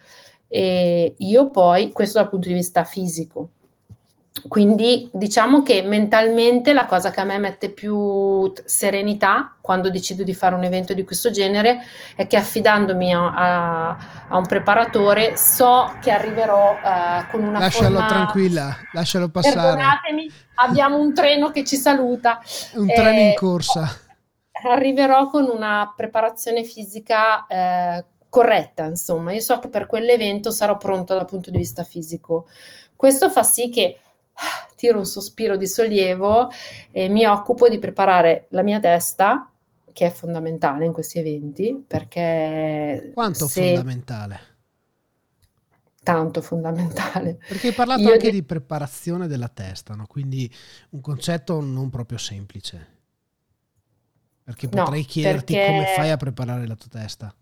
[0.54, 3.48] E io poi, questo dal punto di vista fisico,
[4.48, 10.34] quindi diciamo che mentalmente la cosa che a me mette più serenità quando decido di
[10.34, 11.80] fare un evento di questo genere
[12.16, 13.96] è che affidandomi a, a,
[14.28, 18.06] a un preparatore so che arriverò uh, con una lascialo forma...
[18.08, 19.54] tranquilla lascialo passare.
[19.54, 22.40] Perdonatemi abbiamo un treno che ci saluta.
[22.74, 23.88] Un eh, treno in corsa.
[24.70, 31.14] arriverò con una preparazione fisica eh, corretta, insomma, io so che per quell'evento sarò pronta
[31.14, 32.48] dal punto di vista fisico.
[32.96, 33.98] Questo fa sì che
[34.32, 36.48] ah, tiro un sospiro di sollievo
[36.90, 39.50] e mi occupo di preparare la mia testa,
[39.92, 43.10] che è fondamentale in questi eventi, perché...
[43.12, 43.66] Quanto se...
[43.66, 44.40] fondamentale?
[46.02, 47.38] Tanto fondamentale.
[47.46, 48.40] Perché hai parlato Io anche di...
[48.40, 50.06] di preparazione della testa, no?
[50.06, 50.50] quindi
[50.92, 52.86] un concetto non proprio semplice.
[54.42, 55.70] Perché potrei no, chiederti perché...
[55.70, 57.34] come fai a preparare la tua testa.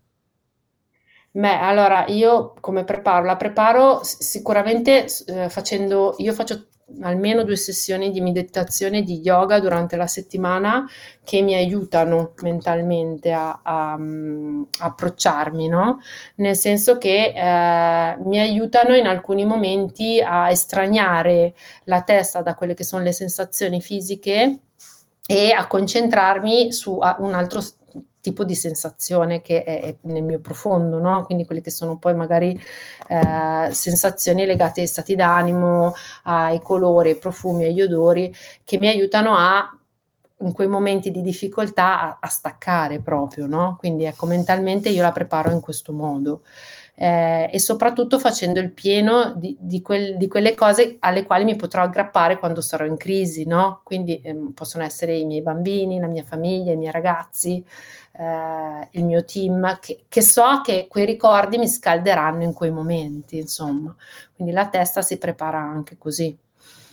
[1.33, 3.25] Beh, allora io come preparo?
[3.25, 6.67] La preparo sicuramente eh, facendo, io faccio
[7.03, 10.85] almeno due sessioni di meditazione di yoga durante la settimana
[11.23, 15.99] che mi aiutano mentalmente a, a, a mm, approcciarmi, no?
[16.35, 21.53] Nel senso che eh, mi aiutano in alcuni momenti a estraniare
[21.85, 24.59] la testa da quelle che sono le sensazioni fisiche
[25.25, 27.61] e a concentrarmi su un altro
[28.21, 31.23] tipo di sensazione che è, è nel mio profondo, no?
[31.25, 32.59] quindi quelle che sono poi magari
[33.07, 39.35] eh, sensazioni legate ai stati d'animo, ai colori, ai profumi, agli odori, che mi aiutano
[39.35, 39.75] a
[40.41, 43.75] in quei momenti di difficoltà a, a staccare proprio, no?
[43.79, 46.41] Quindi ecco, mentalmente io la preparo in questo modo.
[46.93, 51.55] Eh, e soprattutto facendo il pieno di, di, quel, di, quelle cose alle quali mi
[51.55, 53.81] potrò aggrappare quando sarò in crisi, no?
[53.83, 57.63] Quindi ehm, possono essere i miei bambini, la mia famiglia, i miei ragazzi,
[58.21, 63.37] eh, il mio team, che, che, so che quei ricordi mi scalderanno in quei momenti,
[63.37, 63.95] insomma.
[64.35, 66.37] Quindi la testa si prepara anche così.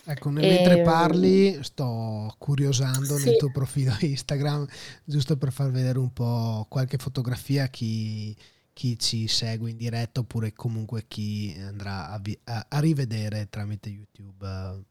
[0.05, 3.25] Ecco, mentre e, parli sto curiosando sì.
[3.25, 4.65] nel tuo profilo Instagram,
[5.03, 8.35] giusto per far vedere un po' qualche fotografia a chi,
[8.73, 14.47] chi ci segue in diretta oppure comunque chi andrà a, a, a rivedere tramite YouTube
[14.47, 14.83] uh,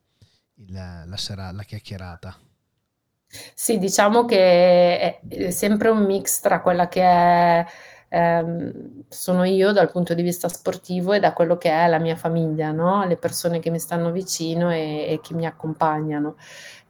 [0.54, 2.38] il, la, sera, la chiacchierata.
[3.30, 7.66] Sì, diciamo che è sempre un mix tra quella che è,
[8.08, 12.16] ehm, sono io dal punto di vista sportivo e da quello che è la mia
[12.16, 13.04] famiglia, no?
[13.06, 16.36] Le persone che mi stanno vicino e, e che mi accompagnano.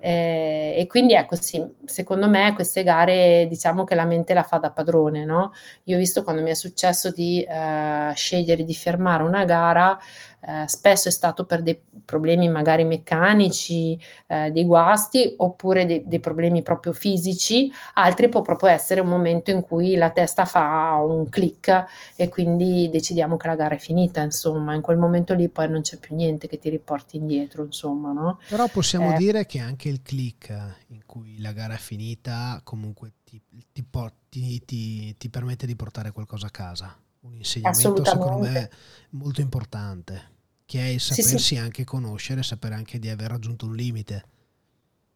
[0.01, 4.59] Eh, e quindi ecco sì, secondo me queste gare diciamo che la mente la fa
[4.59, 5.51] da padrone, no?
[5.85, 9.98] Io ho visto quando mi è successo di eh, scegliere di fermare una gara,
[10.40, 16.20] eh, spesso è stato per dei problemi magari meccanici, eh, dei guasti oppure dei, dei,
[16.20, 21.29] problemi proprio fisici, altri può proprio essere un momento in cui la testa fa un
[21.29, 25.68] click e quindi decidiamo che la gara è finita, insomma, in quel momento lì poi
[25.68, 28.38] non c'è più niente che ti riporti indietro, insomma, no?
[28.48, 30.48] Però possiamo eh, dire che anche il click
[30.88, 33.40] in cui la gara è finita comunque ti,
[33.72, 38.70] ti, ti, ti permette di portare qualcosa a casa un insegnamento secondo me
[39.11, 41.57] molto importante, che è il sapersi sì, sì.
[41.57, 44.24] anche conoscere, sapere anche di aver raggiunto un limite.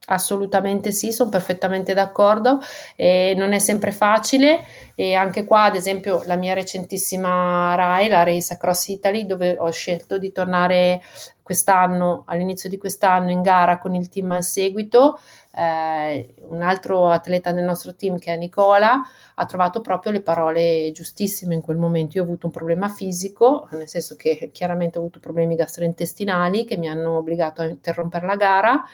[0.06, 2.58] Assolutamente sì, sono perfettamente d'accordo.
[2.96, 4.64] E non è sempre facile
[4.96, 9.70] e anche qua, ad esempio, la mia recentissima RAI, la Race Across Italy, dove ho
[9.70, 11.00] scelto di tornare
[11.40, 15.18] quest'anno, all'inizio di quest'anno, in gara con il team al seguito,
[15.54, 19.00] eh, un altro atleta del nostro team che è Nicola
[19.34, 22.16] ha trovato proprio le parole giustissime in quel momento.
[22.16, 26.76] Io ho avuto un problema fisico, nel senso che chiaramente ho avuto problemi gastrointestinali che
[26.76, 28.84] mi hanno obbligato a interrompere la gara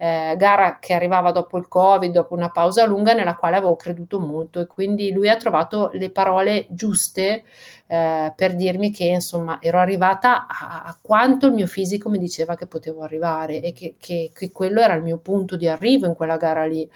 [0.00, 4.20] eh, gara che arrivava dopo il Covid, dopo una pausa lunga nella quale avevo creduto
[4.20, 7.42] molto e quindi lui ha trovato le parole giuste
[7.88, 12.54] eh, per dirmi che insomma ero arrivata a, a, quanto il mio fisico mi diceva
[12.54, 16.14] che potevo arrivare e che, che, che quello era il mio punto di arrivo in
[16.14, 16.88] quella gara lì.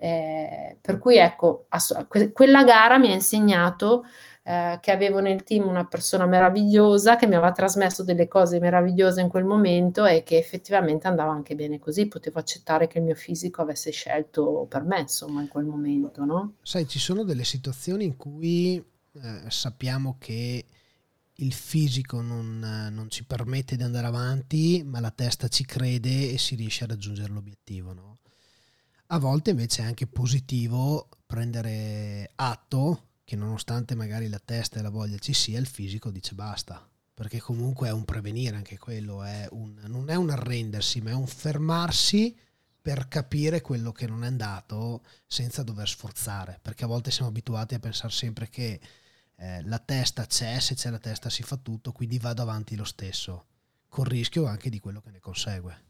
[0.00, 4.04] Eh, per cui ecco, ass- quella gara mi ha insegnato
[4.48, 9.20] eh, che avevo nel team una persona meravigliosa che mi aveva trasmesso delle cose meravigliose
[9.20, 13.14] in quel momento e che effettivamente andava anche bene così, potevo accettare che il mio
[13.14, 16.54] fisico avesse scelto per me, insomma, in quel momento, no?
[16.62, 20.64] Sai, ci sono delle situazioni in cui eh, sappiamo che
[21.34, 26.38] il fisico non, non, ci permette di andare avanti, ma la testa ci crede e
[26.38, 27.92] si riesce a raggiungere l'obiettivo.
[27.92, 28.18] No?
[29.08, 34.88] A volte invece è anche positivo prendere atto che nonostante magari la testa e la
[34.88, 39.46] voglia ci sia, il fisico dice basta, perché comunque è un prevenire anche quello, è
[39.50, 42.34] un, non è un arrendersi, ma è un fermarsi
[42.80, 47.74] per capire quello che non è andato senza dover sforzare, perché a volte siamo abituati
[47.74, 48.80] a pensare sempre che
[49.36, 52.84] eh, la testa c'è, se c'è la testa si fa tutto, quindi vado avanti lo
[52.84, 53.44] stesso,
[53.88, 55.87] con rischio anche di quello che ne consegue.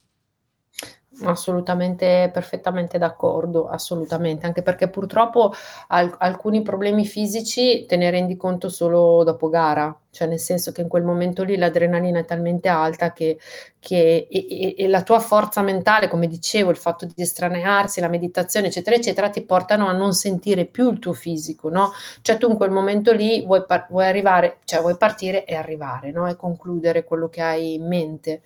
[1.21, 5.53] Assolutamente, perfettamente d'accordo, assolutamente, anche perché purtroppo
[5.89, 10.81] al- alcuni problemi fisici te ne rendi conto solo dopo gara, cioè nel senso che
[10.83, 13.37] in quel momento lì l'adrenalina è talmente alta che,
[13.81, 18.09] che e, e, e la tua forza mentale, come dicevo, il fatto di estranearsi, la
[18.09, 21.91] meditazione, eccetera, eccetera, ti portano a non sentire più il tuo fisico, no?
[22.23, 26.13] Cioè tu in quel momento lì vuoi, par- vuoi arrivare, cioè vuoi partire e arrivare,
[26.13, 26.29] no?
[26.29, 28.43] E concludere quello che hai in mente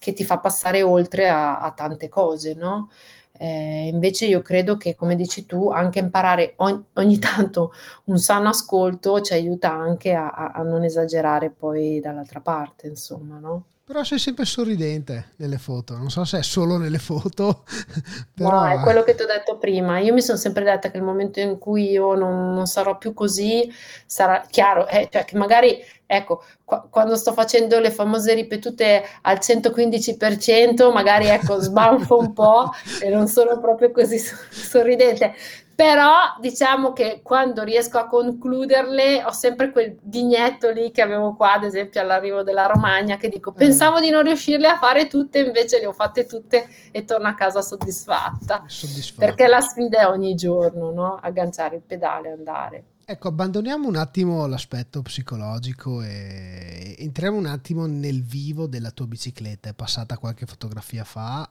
[0.00, 2.90] che ti fa passare oltre a, a tante cose, no?
[3.32, 7.72] Eh, invece io credo che, come dici tu, anche imparare ogni, ogni tanto
[8.06, 13.64] un sano ascolto ci aiuta anche a, a, non esagerare poi dall'altra parte, insomma, no?
[13.90, 17.64] Però sei sempre sorridente nelle foto, non so se è solo nelle foto.
[18.32, 18.48] Però...
[18.48, 19.98] No, è quello che ti ho detto prima.
[19.98, 23.12] Io mi sono sempre detta che il momento in cui io non, non sarò più
[23.12, 23.68] così,
[24.06, 29.38] sarà chiaro, eh, cioè che magari, ecco, qu- quando sto facendo le famose ripetute al
[29.38, 32.70] 115%, magari ecco, sbanfo un po'
[33.02, 35.34] e non sono proprio così sorridente
[35.80, 41.54] però diciamo che quando riesco a concluderle ho sempre quel vignetto lì che avevo qua,
[41.54, 45.78] ad esempio all'arrivo della Romagna, che dico pensavo di non riuscirle a fare tutte, invece
[45.80, 48.64] le ho fatte tutte e torno a casa soddisfatta.
[48.66, 49.24] soddisfatta.
[49.24, 51.18] Perché la sfida è ogni giorno, no?
[51.18, 52.84] agganciare il pedale andare.
[53.10, 59.68] Ecco, abbandoniamo un attimo l'aspetto psicologico e entriamo un attimo nel vivo della tua bicicletta.
[59.68, 61.50] È passata qualche fotografia fa.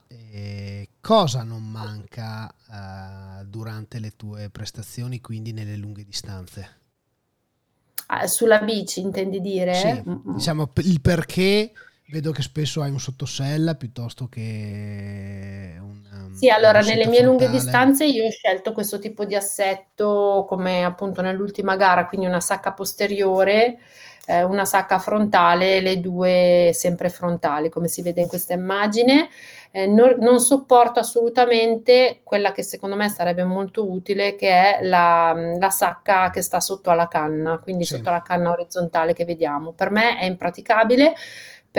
[1.01, 6.77] cosa non manca uh, durante le tue prestazioni, quindi nelle lunghe distanze?
[8.05, 9.73] Ah, sulla bici intendi dire?
[9.73, 10.01] Sì,
[10.35, 11.73] diciamo il perché
[12.11, 16.01] Vedo che spesso hai un sottosella piuttosto che un...
[16.11, 20.83] Um, sì, allora nelle mie lunghe distanze io ho scelto questo tipo di assetto come
[20.83, 23.77] appunto nell'ultima gara, quindi una sacca posteriore,
[24.25, 29.29] eh, una sacca frontale, le due sempre frontali, come si vede in questa immagine.
[29.69, 35.31] Eh, non, non, sopporto assolutamente quella che secondo me sarebbe molto utile, che è la,
[35.59, 37.97] la sacca che sta sotto alla canna, quindi sì.
[37.97, 39.73] sotto la canna orizzontale che vediamo.
[39.73, 41.13] Per me è impraticabile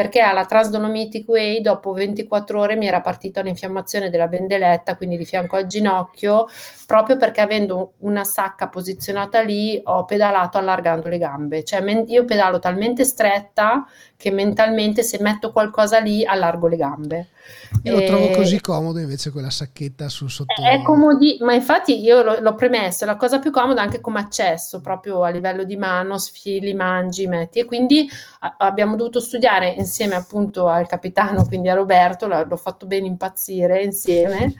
[0.00, 5.26] perché alla Transdolomitic Way dopo 24 ore mi era partita un'infiammazione della bendeletta, quindi di
[5.26, 6.46] fianco al ginocchio,
[6.86, 12.58] proprio perché avendo una sacca posizionata lì ho pedalato allargando le gambe, cioè io pedalo
[12.58, 13.86] talmente stretta
[14.20, 17.28] che mentalmente se metto qualcosa lì allargo le gambe.
[17.84, 18.00] Io e...
[18.00, 20.62] lo trovo così comodo invece quella sacchetta sul sotto.
[20.62, 24.20] È comodi, ma infatti io l'ho, l'ho, premesso, è la cosa più comoda anche come
[24.20, 27.60] accesso, proprio a livello di mano, sfili, mangi, metti.
[27.60, 32.84] E quindi a, abbiamo dovuto studiare insieme appunto al capitano, quindi a Roberto, l'ho fatto
[32.84, 34.54] ben impazzire insieme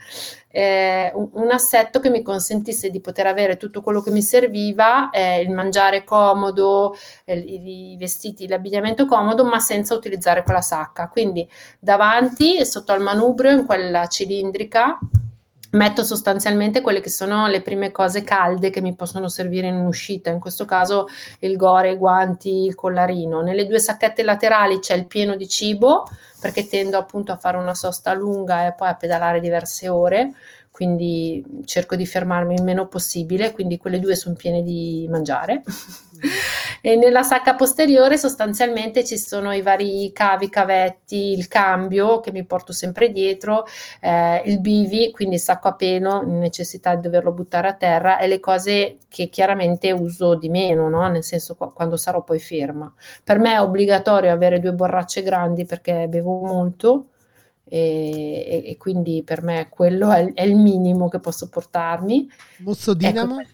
[0.51, 5.41] eh, un, assetto che mi consentisse di poter avere tutto quello che mi serviva, eh,
[5.41, 11.07] il mangiare comodo, eh, i, vestiti, l'abbigliamento comodo, ma senza utilizzare quella sacca.
[11.09, 11.47] Quindi
[11.79, 14.99] davanti, sotto al manubrio, in quella cilindrica,
[15.71, 20.29] metto sostanzialmente quelle che sono le prime cose calde che mi possono servire in uscita,
[20.29, 21.07] in questo caso
[21.39, 23.41] il gore, i guanti, il collarino.
[23.41, 26.07] Nelle due sacchette laterali c'è il pieno di cibo
[26.39, 30.33] perché tendo appunto a fare una sosta lunga e poi a pedalare diverse ore
[30.81, 35.61] quindi cerco di fermarmi il meno possibile, quindi quelle due sono piene di mangiare.
[36.81, 42.43] e nella sacca posteriore sostanzialmente ci sono i vari cavi, cavetti, il cambio che mi
[42.45, 43.63] porto sempre dietro,
[43.99, 48.25] eh, il bivi, quindi il sacco a pelo, necessità di doverlo buttare a terra e
[48.25, 51.07] le cose che chiaramente uso di meno, no?
[51.09, 52.91] nel senso quando sarò poi ferma.
[53.23, 57.05] Per me è obbligatorio avere due borracce grandi perché bevo molto
[57.73, 62.29] e, e, quindi per me quello è, è, il minimo che posso portarmi.
[62.57, 63.39] Mozzo ecco, Dinamo?
[63.39, 63.51] Ecco,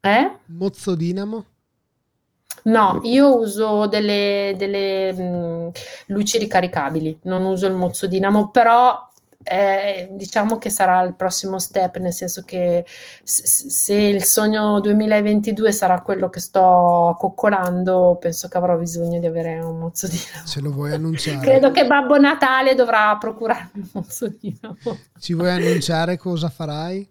[0.00, 0.38] eh?
[0.46, 1.44] Mozzo Dinamo?
[2.64, 5.68] No, io uso delle, delle mh, mm,
[6.06, 9.07] luci ricaricabili, non uso il mozzo dinamo, però
[9.48, 12.84] eh, diciamo che sarà il prossimo step, nel senso che
[13.22, 19.58] se il sogno 2022 sarà quello che sto coccolando, penso che avrò bisogno di avere
[19.60, 20.42] un mozzolino.
[20.44, 21.38] Se lo vuoi annunciare.
[21.38, 24.76] Credo che Babbo Natale dovrà procurarmi un mozzolino.
[25.18, 27.10] Ci vuoi annunciare cosa farai?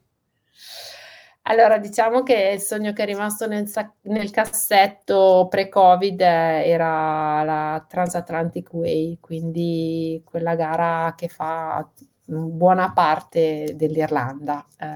[1.50, 8.74] Allora, diciamo che il sogno che è rimasto nel, nel cassetto pre-Covid era la Transatlantic
[8.74, 11.88] Way, quindi quella gara che fa
[12.28, 14.88] buona parte dell'Irlanda eh,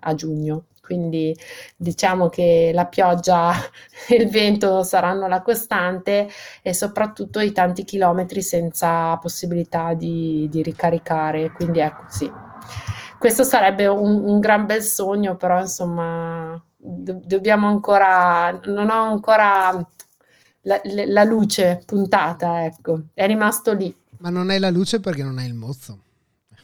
[0.00, 0.64] a giugno.
[0.82, 1.36] Quindi
[1.76, 3.52] diciamo che la pioggia
[4.08, 6.28] e il vento saranno la costante
[6.62, 11.52] e soprattutto i tanti chilometri senza possibilità di, di ricaricare.
[11.52, 12.30] Quindi ecco sì
[13.18, 19.72] questo sarebbe un, un gran bel sogno, però insomma do, dobbiamo ancora, non ho ancora
[20.62, 23.94] la, la, luce puntata, ecco, è rimasto lì.
[24.18, 25.98] Ma non hai la luce perché non hai il mozzo.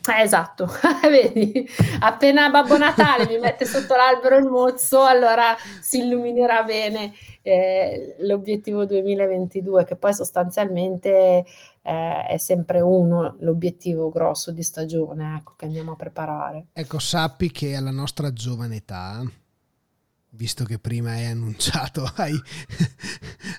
[0.07, 0.69] Eh, esatto,
[1.09, 1.67] vedi,
[2.01, 8.85] appena Babbo Natale mi mette sotto l'albero il mozzo, allora si illuminerà bene eh, l'obiettivo
[8.85, 11.45] 2022, che poi sostanzialmente
[11.83, 16.67] eh, è sempre uno l'obiettivo grosso di stagione ecco, che andiamo a preparare.
[16.73, 19.23] Ecco, sappi che alla nostra giovane età
[20.37, 22.35] visto che prima hai annunciato, hai,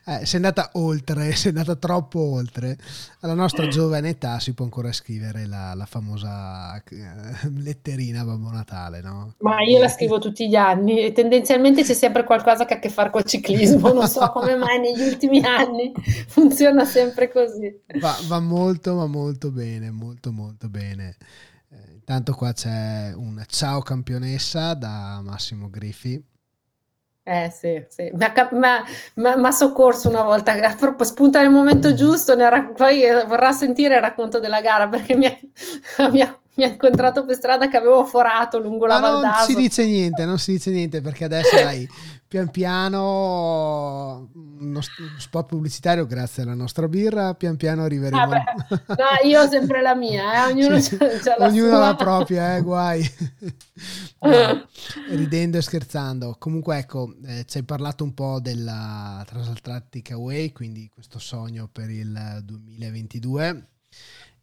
[0.05, 2.77] eh, sei andata oltre, sei andata troppo oltre,
[3.21, 9.01] alla nostra giovane età si può ancora scrivere la, la famosa eh, letterina Babbo Natale,
[9.01, 9.35] no?
[9.39, 12.79] Ma io la scrivo tutti gli anni e tendenzialmente c'è sempre qualcosa che ha a
[12.79, 15.93] che fare col ciclismo, non so come mai negli ultimi anni
[16.27, 17.73] funziona sempre così.
[17.99, 21.15] Va, va molto, ma molto bene, molto molto bene.
[21.69, 26.33] Eh, intanto qua c'è un ciao campionessa da Massimo Griffi
[27.27, 28.11] eh sì, sì.
[28.13, 30.53] Mi ha soccorso una volta,
[31.03, 35.25] spunta nel momento giusto, ra- poi eh, vorrà sentire il racconto della gara perché mi
[35.25, 35.35] ha,
[36.11, 39.55] mi ha, mi ha incontrato per strada che avevo forato lungo la Val Non si
[39.55, 41.89] dice niente, non si dice niente perché adesso hai
[42.27, 48.33] pian piano uno spot pubblicitario grazie alla nostra birra, pian piano arriveremo.
[48.33, 48.43] Ah
[48.87, 50.51] no, io ho sempre la mia, eh?
[50.51, 50.97] ognuno sì,
[51.37, 52.61] la ognuno la propria, eh?
[52.61, 53.03] guai.
[54.21, 54.67] no,
[55.09, 56.35] ridendo e scherzando.
[56.39, 61.89] Comunque ecco, eh, ci hai parlato un po' della Transatlantic Away, quindi questo sogno per
[61.89, 63.67] il 2022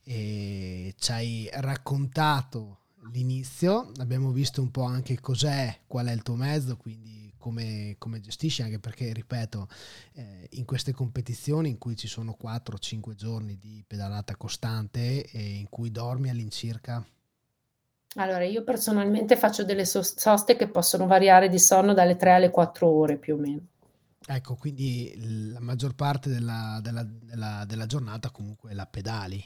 [0.05, 2.79] e ci hai raccontato
[3.13, 8.21] l'inizio, abbiamo visto un po' anche cos'è, qual è il tuo mezzo, quindi come, come
[8.21, 9.69] gestisci, anche perché, ripeto,
[10.15, 15.69] eh, in queste competizioni in cui ci sono 4-5 giorni di pedalata costante e in
[15.69, 17.05] cui dormi all'incirca?
[18.15, 22.87] Allora, io personalmente faccio delle soste che possono variare di sonno dalle 3 alle 4
[22.87, 23.67] ore più o meno.
[24.25, 29.45] Ecco, quindi la maggior parte della, della, della, della giornata comunque la pedali.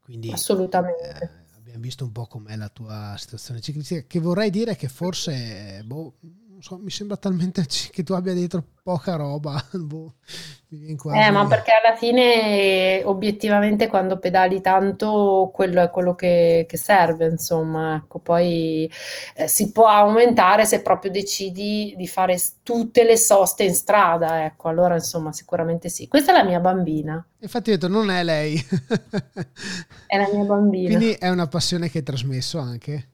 [0.00, 1.18] Quindi, Assolutamente.
[1.20, 5.82] Eh, abbiamo visto un po' com'è la tua situazione ciclistica, che vorrei dire che forse
[5.84, 6.18] boh,
[6.64, 9.62] so, mi sembra talmente che tu abbia dietro poca roba.
[9.76, 10.14] boh,
[10.70, 17.26] eh, ma perché alla fine, obiettivamente, quando pedali tanto, quello è quello che, che serve,
[17.26, 17.96] insomma.
[17.96, 18.90] Ecco, poi
[19.36, 24.68] eh, si può aumentare se proprio decidi di fare tutte le soste in strada, ecco,
[24.68, 26.08] allora insomma, sicuramente sì.
[26.08, 27.24] Questa è la mia bambina.
[27.40, 28.56] Infatti ho detto, non è lei.
[30.06, 30.96] è la mia bambina.
[30.96, 33.10] Quindi è una passione che hai trasmesso anche?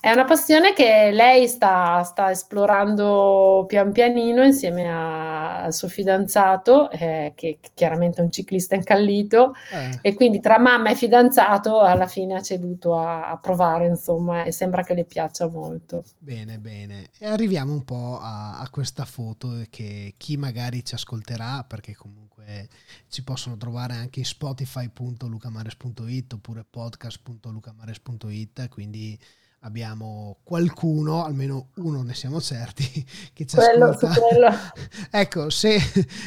[0.00, 6.90] È una passione che lei sta, sta esplorando pian pianino insieme a, al suo fidanzato,
[6.90, 9.98] eh, che chiaramente è un ciclista incallito, eh.
[10.00, 14.52] e quindi tra mamma e fidanzato alla fine ha ceduto a, a, provare, insomma, e
[14.52, 16.02] sembra che le piaccia molto.
[16.16, 17.10] Bene, bene.
[17.18, 22.68] E arriviamo un po' a, a questa foto che chi magari ci ascolterà, perché comunque
[23.10, 29.18] ci possono trovare anche in spotify.lucamares.it oppure podcast.lucamares.it, quindi
[29.60, 32.84] abbiamo qualcuno, almeno uno ne siamo certi,
[33.32, 34.72] che ci quello, ascolta.
[35.10, 35.78] ecco, se,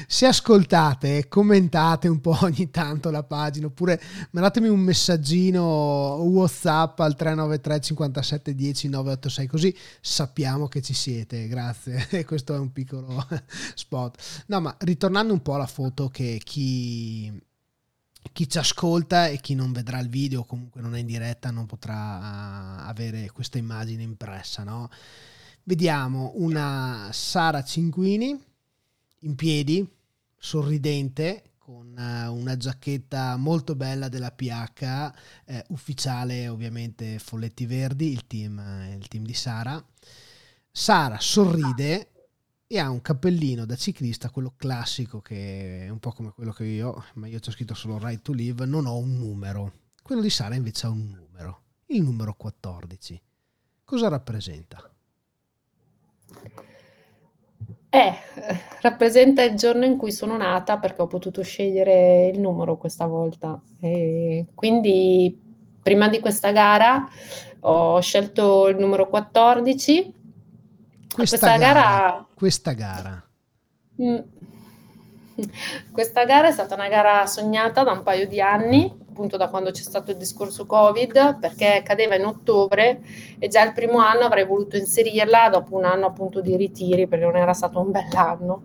[0.07, 5.61] se, ascoltate, commentate un po' ogni tanto la pagina, oppure mandatemi un messaggino
[6.21, 11.47] WhatsApp al 393 57 10 986, così sappiamo che ci siete.
[11.47, 12.25] Grazie.
[12.25, 13.25] Questo è un piccolo
[13.75, 14.43] spot.
[14.47, 17.31] No, ma ritornando un po' alla foto che chi
[18.32, 21.51] chi ci ascolta e chi non vedrà il video o comunque non è in diretta
[21.51, 24.89] non potrà avere questa immagine impressa, no?
[25.63, 28.38] Vediamo una Sara Cinquini
[29.19, 29.88] in piedi,
[30.38, 35.11] sorridente, con eh, una giacchetta molto bella della PH,
[35.45, 39.82] eh, ufficiale ovviamente Folletti Verdi, il team, eh, il team di Sara.
[40.69, 42.12] Sara sorride
[42.74, 46.65] e ha un cappellino da ciclista, quello classico che è un po' come quello che
[46.65, 49.74] io ma io c'ho scritto solo Right to Live, non ho un numero.
[50.01, 53.21] Quello di Sara invece ha un numero, il numero 14.
[53.84, 54.91] Cosa rappresenta?
[57.89, 58.13] Eh,
[58.82, 63.61] rappresenta il giorno in cui sono nata perché ho potuto scegliere il numero questa volta.
[63.80, 65.39] E quindi
[65.80, 67.07] prima di questa gara
[67.59, 70.21] ho scelto il numero 14
[71.14, 73.24] questa, questa gara, gara, Questa gara.
[74.01, 74.18] Mm.
[75.91, 79.72] Questa gara è stata una gara sognata da un paio di anni, appunto da quando
[79.72, 83.01] c'è stato il discorso Covid, perché cadeva in ottobre
[83.39, 87.26] e già il primo anno avrei voluto inserirla dopo un anno appunto di ritiri, perché
[87.26, 88.64] non era stato un bell'anno,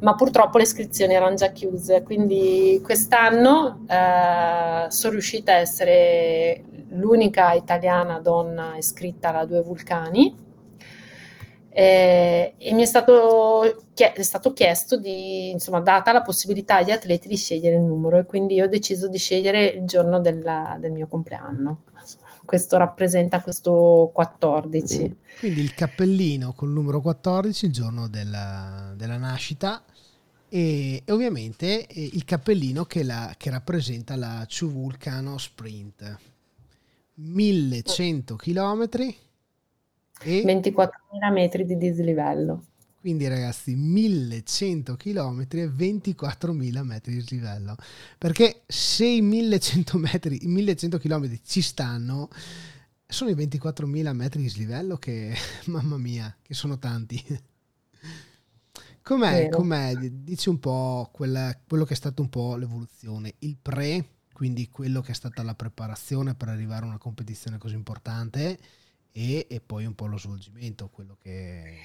[0.00, 7.52] ma purtroppo le iscrizioni erano già chiuse, quindi quest'anno eh, sono riuscita a essere l'unica
[7.52, 10.43] italiana donna iscritta alla Due Vulcani
[11.76, 17.26] eh, e mi è stato, è stato, chiesto di, insomma, data la possibilità agli atleti
[17.26, 21.08] di scegliere il numero e quindi ho deciso di scegliere il giorno della, del mio
[21.08, 21.82] compleanno.
[22.44, 25.16] Questo rappresenta questo 14.
[25.40, 29.82] Quindi il cappellino col numero 14, il giorno della, della nascita,
[30.48, 36.18] e, e, ovviamente il cappellino che, la, che rappresenta la Ciu Vulcano Sprint.
[37.16, 39.23] 1100 chilometri
[40.22, 42.64] e 24.000 metri di dislivello.
[43.00, 47.76] Quindi ragazzi, 1100 km e 24.000 metri di dislivello.
[48.16, 52.30] Perché se i 1100, metri, i 1100 km ci stanno,
[53.06, 55.34] sono i 24.000 metri di dislivello che,
[55.66, 57.22] mamma mia, che sono tanti.
[59.02, 59.94] Com'è, com'è?
[59.96, 65.02] Dici un po' quella, quello che è stato un po' l'evoluzione, il pre, quindi quello
[65.02, 68.58] che è stata la preparazione per arrivare a una competizione così importante
[69.16, 71.78] e, e poi un po' lo svolgimento, quello che...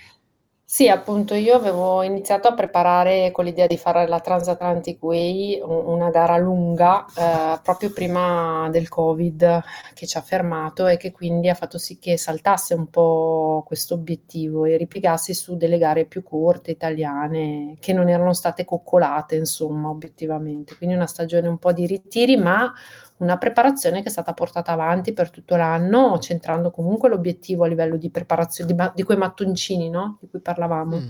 [0.71, 6.11] Sì, appunto, io avevo iniziato a preparare con l'idea di fare la Transatlantic Way, una
[6.11, 9.63] gara lunga, eh, proprio prima del Covid
[9.95, 13.95] che ci ha fermato e che quindi ha fatto sì che saltasse un po' questo
[13.95, 19.89] obiettivo e ripiegassi su delle gare più corte, italiane, che non erano state coccolate, insomma,
[19.89, 20.77] obiettivamente.
[20.77, 22.71] Quindi una stagione un po' di ritiri, ma
[23.20, 27.97] una preparazione che è stata portata avanti per tutto l'anno, centrando comunque l'obiettivo a livello
[27.97, 30.17] di preparazione, di, di quei mattoncini no?
[30.22, 30.97] di cui parlavamo.
[30.97, 31.09] Mm.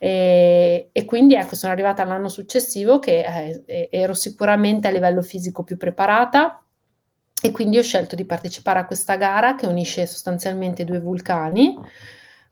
[0.00, 5.64] E, e, quindi ecco, sono arrivata all'anno successivo che eh, ero sicuramente a livello fisico
[5.64, 6.62] più preparata
[7.40, 11.76] e quindi ho scelto di partecipare a questa gara che unisce sostanzialmente due vulcani.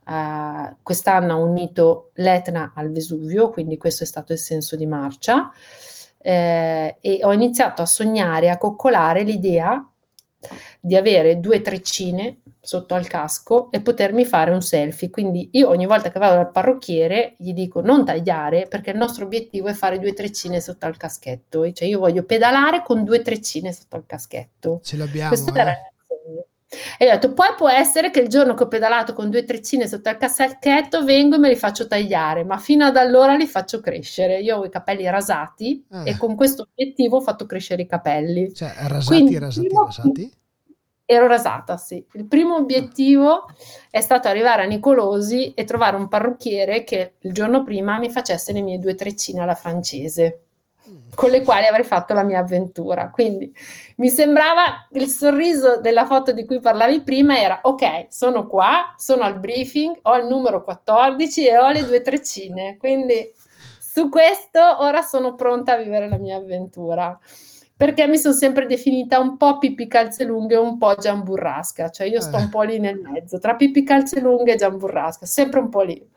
[0.06, 5.50] Uh, quest'anno ha unito l'Etna al Vesuvio, quindi questo è stato il senso di marcia
[6.26, 9.88] eh, e ho iniziato a sognare, a coccolare l'idea
[10.80, 15.08] di avere due treccine sotto al casco e potermi fare un selfie.
[15.08, 19.24] Quindi io ogni volta che vado dal parrucchiere gli dico non tagliare perché il nostro
[19.24, 21.70] obiettivo è fare due treccine sotto al caschetto.
[21.70, 24.80] Cioè io voglio pedalare con due treccine sotto al caschetto.
[24.82, 25.28] Ce l'abbiamo.
[25.28, 25.60] Questo eh.
[25.60, 25.76] era
[26.98, 29.86] e ho detto, poi può essere che il giorno che ho pedalato con due treccine
[29.86, 33.80] sotto il cassacchetto vengo e me li faccio tagliare, ma fino ad allora li faccio
[33.80, 34.40] crescere.
[34.40, 36.02] Io ho i capelli rasati ah.
[36.04, 38.52] e con questo obiettivo ho fatto crescere i capelli.
[38.52, 39.84] Cioè, rasati, Quindi, rasati, primo...
[39.84, 40.32] rasati?
[41.08, 42.04] Ero rasata, sì.
[42.14, 43.44] Il primo obiettivo
[43.88, 48.52] è stato arrivare a Nicolosi e trovare un parrucchiere che il giorno prima mi facesse
[48.52, 50.45] le mie due treccine alla francese
[51.14, 53.10] con le quali avrei fatto la mia avventura.
[53.10, 53.52] Quindi
[53.96, 59.22] mi sembrava il sorriso della foto di cui parlavi prima era ok, sono qua, sono
[59.22, 62.76] al briefing, ho il numero 14 e ho le due treccine.
[62.76, 63.32] Quindi
[63.78, 67.18] su questo ora sono pronta a vivere la mia avventura.
[67.76, 72.06] Perché mi sono sempre definita un po' Pippi Calze Lunghe e un po' Giamburrasca, cioè
[72.06, 75.68] io sto un po' lì nel mezzo, tra Pippi Calze Lunghe e Giamburrasca, sempre un
[75.68, 76.08] po' lì.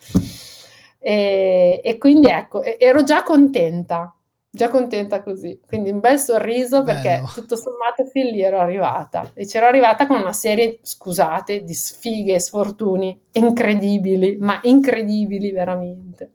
[1.00, 4.14] E, e quindi ecco, ero già contenta,
[4.50, 5.60] già contenta così.
[5.66, 7.32] Quindi un bel sorriso perché Bello.
[7.34, 9.32] tutto sommato fin lì ero arrivata.
[9.34, 16.32] E c'ero arrivata con una serie, scusate, di sfighe e sfortuni incredibili, ma incredibili veramente.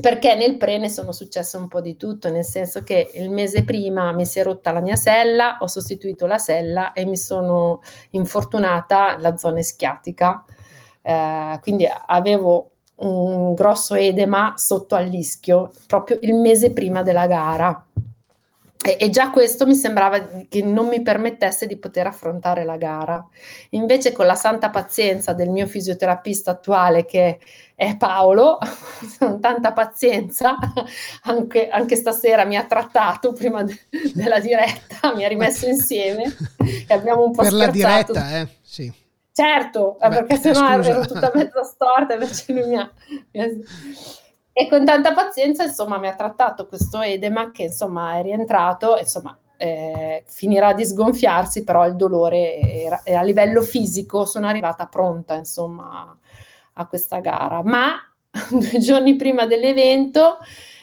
[0.00, 3.62] Perché nel pre ne sono successo un po' di tutto, nel senso che il mese
[3.62, 7.80] prima mi si è rotta la mia sella, ho sostituito la sella e mi sono
[8.10, 10.44] infortunata la zona schiatica.
[11.00, 17.86] Eh, quindi avevo un grosso edema sotto all'ischio proprio il mese prima della gara.
[18.86, 23.26] E, e, già questo mi sembrava che non mi permettesse di poter affrontare la gara.
[23.70, 27.38] Invece, con la santa pazienza del mio fisioterapista attuale, che
[27.74, 28.58] è Paolo,
[29.18, 30.58] con tanta pazienza,
[31.24, 36.24] anche, anche, stasera mi ha trattato prima de- della diretta, mi ha rimesso insieme
[36.86, 38.12] e abbiamo un po' per scherzato.
[38.12, 38.48] la diretta, eh?
[38.60, 38.92] Sì.
[39.36, 40.90] Certo, Beh, perché sennò scusa.
[40.90, 42.88] ero tutta mezza storta, invece lui mi ha,
[43.32, 43.48] mi ha...
[44.52, 49.36] E con tanta pazienza, insomma, mi ha trattato questo edema che, insomma, è rientrato, insomma,
[49.56, 56.16] eh, finirà di sgonfiarsi, però il dolore era, a livello fisico sono arrivata pronta, insomma,
[56.74, 57.60] a questa gara.
[57.64, 57.94] Ma
[58.50, 60.38] due giorni prima dell'evento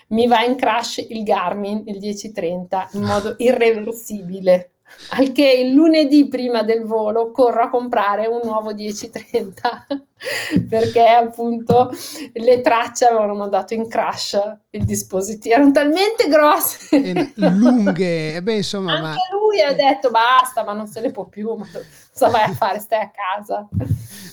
[0.07, 4.71] mi va in crash il Garmin, il 1030, in modo irreversibile
[5.11, 9.87] al che il lunedì prima del volo corro a comprare un nuovo 1030
[10.69, 11.91] perché appunto
[12.33, 14.39] le tracce avevano mandato in crash
[14.69, 16.95] il dispositivo, erano talmente grosse.
[16.95, 19.15] E lunghe, e beh insomma anche ma...
[19.37, 21.67] lui ha detto basta ma non se ne può più, ma
[22.11, 23.67] cosa vai a fare, stai a casa.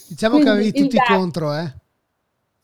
[0.08, 1.72] Diciamo Quindi, che avevi tutti Gar- contro eh.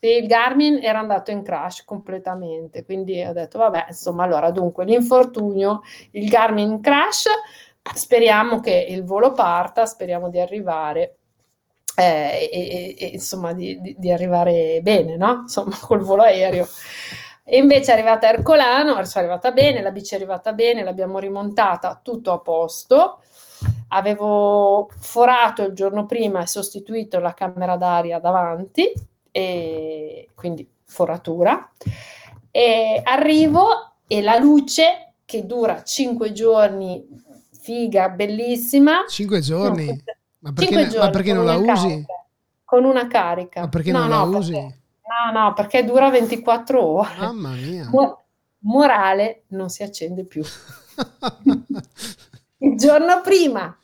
[0.04, 5.80] Il Garmin era andato in crash completamente, quindi ho detto vabbè, insomma, allora dunque l'infortunio,
[6.10, 7.24] il Garmin in crash,
[7.92, 11.16] speriamo che il volo parta, speriamo di arrivare
[11.96, 15.40] eh, e, e, insomma di, di, di, arrivare bene, no?
[15.42, 16.66] Insomma, col volo aereo.
[17.44, 22.00] E invece è arrivata Ercolano, è arrivata bene, la bici è arrivata bene, l'abbiamo rimontata,
[22.02, 23.20] tutto a posto.
[23.88, 28.92] Avevo forato il giorno prima e sostituito la camera d'aria davanti,
[29.30, 31.70] e quindi foratura.
[32.50, 37.06] E arrivo e la luce che dura 5 giorni
[37.64, 39.06] figa, bellissima.
[39.08, 39.86] Cinque giorni?
[39.86, 39.96] No,
[40.40, 41.88] ma perché, giorni ma perché non la usi?
[41.88, 42.26] Carica,
[42.62, 43.60] con una carica.
[43.62, 44.52] Ma perché no, non no, la usi?
[44.52, 44.78] Perché,
[45.32, 47.16] no, no, perché dura 24 ore.
[47.18, 47.88] Mamma mia.
[47.90, 48.22] Mo-
[48.58, 50.42] morale, non si accende più.
[52.58, 53.74] Il giorno prima.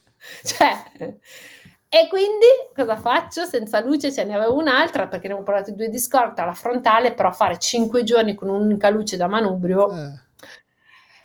[0.44, 1.16] Cioè,
[1.88, 3.46] e quindi cosa faccio?
[3.46, 7.14] Senza luce ce ne avevo un'altra perché ne ho portato due di scorta, la frontale,
[7.14, 9.90] però fare 5 giorni con un'unica luce da manubrio.
[9.90, 10.28] Eh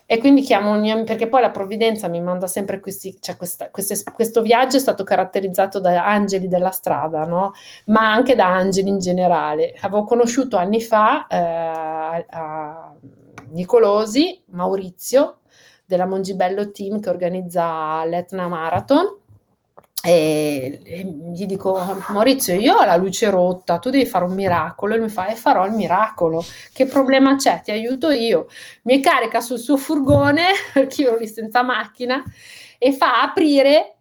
[0.05, 3.35] e quindi chiamo un mio amico, perché poi la provvidenza mi manda sempre questi, cioè
[3.35, 7.53] questa, queste, questo viaggio è stato caratterizzato da angeli della strada, no?
[7.85, 9.73] ma anche da angeli in generale.
[9.81, 12.93] Avevo conosciuto anni fa eh, a
[13.49, 15.39] Nicolosi, Maurizio,
[15.85, 19.23] della Mongibello Team che organizza l'Etna Marathon
[20.05, 24.93] e, e, gli dico, Maurizio, io ho la luce rotta, tu devi fare un miracolo.
[24.93, 26.43] E lui mi fa, e farò il miracolo.
[26.71, 27.61] Che problema c'è?
[27.63, 28.47] Ti aiuto io.
[28.83, 32.23] Mi carica sul suo furgone, perché io ero lì senza macchina,
[32.77, 33.97] e fa aprire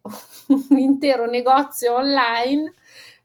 [0.68, 2.74] un intero negozio online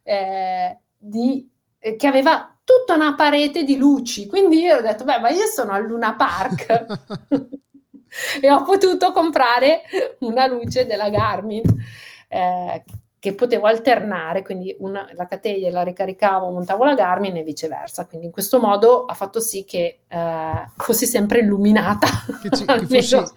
[0.04, 1.50] eh, di,
[1.80, 4.28] eh, che aveva tutta una parete di luci.
[4.28, 6.86] Quindi io ho detto, beh, ma io sono al Luna Park.
[8.42, 9.82] e ho potuto comprare
[10.20, 11.62] una luce della Garmin
[12.30, 12.84] eh,
[13.20, 18.06] che potevo alternare, quindi una, la catena la ricaricavo, montavo la Garmin e viceversa.
[18.06, 22.08] Quindi in questo modo ha fatto sì che eh, fossi sempre illuminata.
[22.42, 23.34] Che, ci, che fossi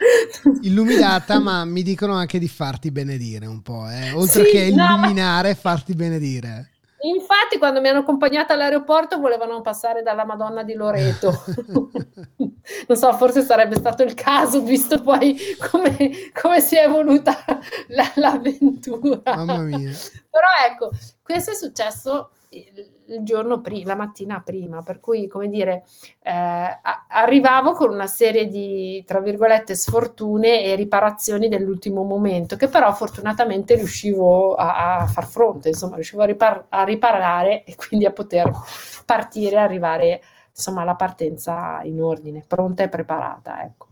[0.62, 4.12] illuminata, ma mi dicono anche di farti benedire un po', eh?
[4.12, 6.71] oltre sì, che illuminare, no, farti benedire.
[7.04, 11.44] Infatti, quando mi hanno accompagnata all'aeroporto, volevano passare dalla Madonna di Loreto.
[12.86, 15.36] non so, forse sarebbe stato il caso, visto poi
[15.70, 17.36] come, come si è evoluta
[17.88, 19.34] la, l'avventura.
[19.34, 19.90] Mamma mia.
[20.30, 20.90] Però ecco,
[21.22, 25.84] questo è successo il giorno prima, la mattina prima, per cui, come dire,
[26.22, 32.92] eh, arrivavo con una serie di, tra virgolette, sfortune e riparazioni dell'ultimo momento, che però
[32.94, 38.12] fortunatamente riuscivo a, a far fronte, insomma, riuscivo a, ripar- a, riparare e quindi a
[38.12, 38.50] poter
[39.04, 43.88] partire arrivare, insomma, alla partenza in ordine, pronta e preparata, ecco.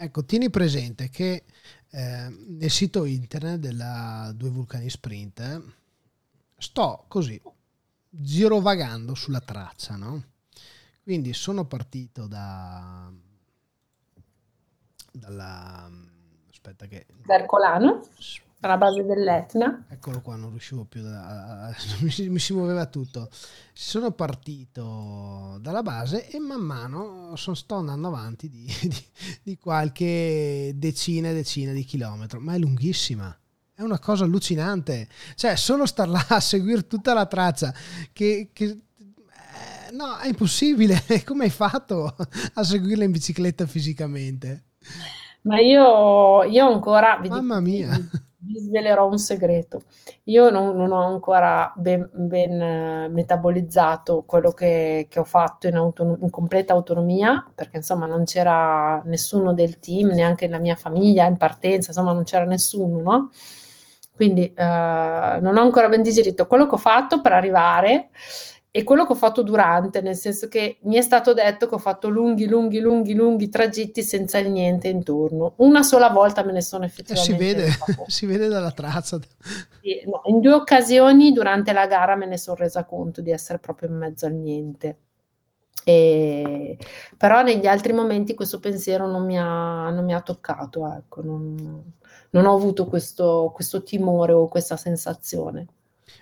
[0.00, 1.42] Ecco, tieni presente che
[1.90, 5.60] eh, nel sito internet della Due Vulcani Sprint eh,
[6.56, 7.40] sto così
[8.08, 10.22] girovagando sulla traccia, no?
[11.02, 13.10] Quindi sono partito da
[15.10, 15.90] dalla
[16.50, 18.02] aspetta che Vercolano
[18.60, 19.86] alla base dell'Etna.
[19.88, 23.30] Eccolo qua, non riuscivo più da, mi, si, mi si muoveva tutto.
[23.72, 29.06] Sono partito dalla base e man mano sono, sto andando avanti di, di,
[29.42, 33.36] di qualche decina e decina di chilometri, ma è lunghissima
[33.78, 35.06] è una cosa allucinante.
[35.36, 37.72] Cioè, solo star là a seguire tutta la traccia,
[38.12, 41.00] che, che eh, no, è impossibile.
[41.24, 42.12] Come hai fatto
[42.54, 44.64] a seguirla in bicicletta fisicamente?
[45.42, 47.20] Ma io, io ancora...
[47.28, 47.96] Mamma mia!
[48.40, 49.82] Vi svelerò un segreto.
[50.24, 55.76] Io non, non ho ancora ben, ben eh, metabolizzato quello che, che ho fatto in,
[55.76, 61.26] autonom- in, completa autonomia, perché insomma non c'era nessuno del team, neanche la mia famiglia
[61.26, 63.30] in partenza, insomma non c'era nessuno, no?
[64.18, 68.08] Quindi eh, non ho ancora ben digerito quello che ho fatto per arrivare
[68.72, 71.78] e quello che ho fatto durante, nel senso che mi è stato detto che ho
[71.78, 75.52] fatto lunghi, lunghi, lunghi, lunghi tragitti senza il niente intorno.
[75.58, 77.32] Una sola volta me ne sono effettivamente.
[77.32, 77.70] Eh, si, vede,
[78.08, 79.20] si vede dalla traccia.
[79.80, 83.60] Sì, no, in due occasioni durante la gara me ne sono resa conto di essere
[83.60, 84.98] proprio in mezzo al niente.
[85.84, 86.76] E,
[87.16, 91.92] però negli altri momenti questo pensiero non mi ha, non mi ha toccato, ecco, non,
[92.30, 95.66] non ho avuto questo, questo timore o questa sensazione.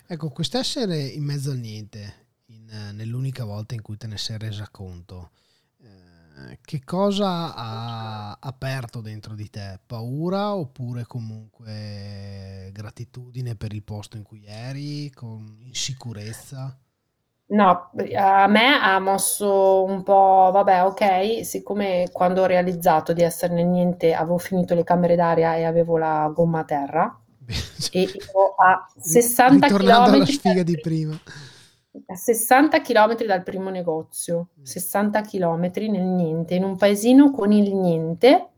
[0.07, 2.15] Ecco, quest'essere in mezzo al niente,
[2.47, 5.31] in, nell'unica volta in cui te ne sei resa conto,
[5.79, 9.81] eh, che cosa ha aperto dentro di te?
[9.85, 16.79] Paura oppure comunque gratitudine per il posto in cui eri, con insicurezza?
[17.49, 23.55] No, a me ha mosso un po', vabbè, ok, siccome quando ho realizzato di essere
[23.55, 27.21] nel niente avevo finito le camere d'aria e avevo la gomma a terra
[27.93, 31.17] e ero a 60 Ritornando alla sfiga di prima.
[32.09, 37.75] A 60 km dal primo negozio, 60 km nel niente, in un paesino con il
[37.77, 38.49] niente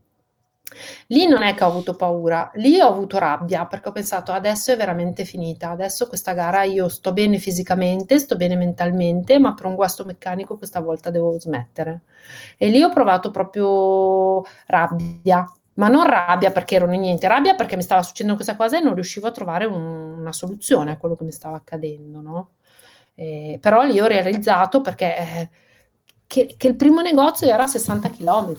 [1.07, 4.71] Lì non è che ho avuto paura, lì ho avuto rabbia perché ho pensato adesso
[4.71, 9.65] è veramente finita, adesso questa gara io sto bene fisicamente, sto bene mentalmente, ma per
[9.65, 12.01] un guasto meccanico questa volta devo smettere.
[12.57, 17.81] E lì ho provato proprio rabbia, ma non rabbia perché ero niente, rabbia perché mi
[17.81, 21.23] stava succedendo questa cosa e non riuscivo a trovare un, una soluzione a quello che
[21.23, 22.49] mi stava accadendo, no?
[23.15, 25.49] Eh, però lì ho realizzato perché eh,
[26.27, 28.55] che, che, il primo negozio era a 60 km.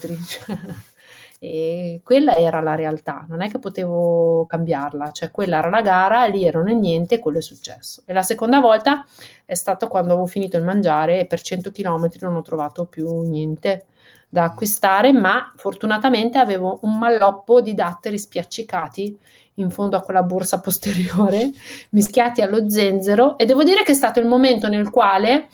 [1.43, 6.27] E quella era la realtà, non è che potevo cambiarla, cioè quella era la gara,
[6.27, 8.03] lì ero nel niente e quello è successo.
[8.05, 9.07] E la seconda volta
[9.47, 13.23] è stato quando avevo finito il mangiare e per 100 km non ho trovato più
[13.23, 13.87] niente
[14.29, 19.19] da acquistare, ma fortunatamente avevo un malloppo di datteri spiaccicati
[19.55, 21.53] in fondo a quella borsa posteriore,
[21.91, 25.49] mischiati allo zenzero e devo dire che è stato il momento nel quale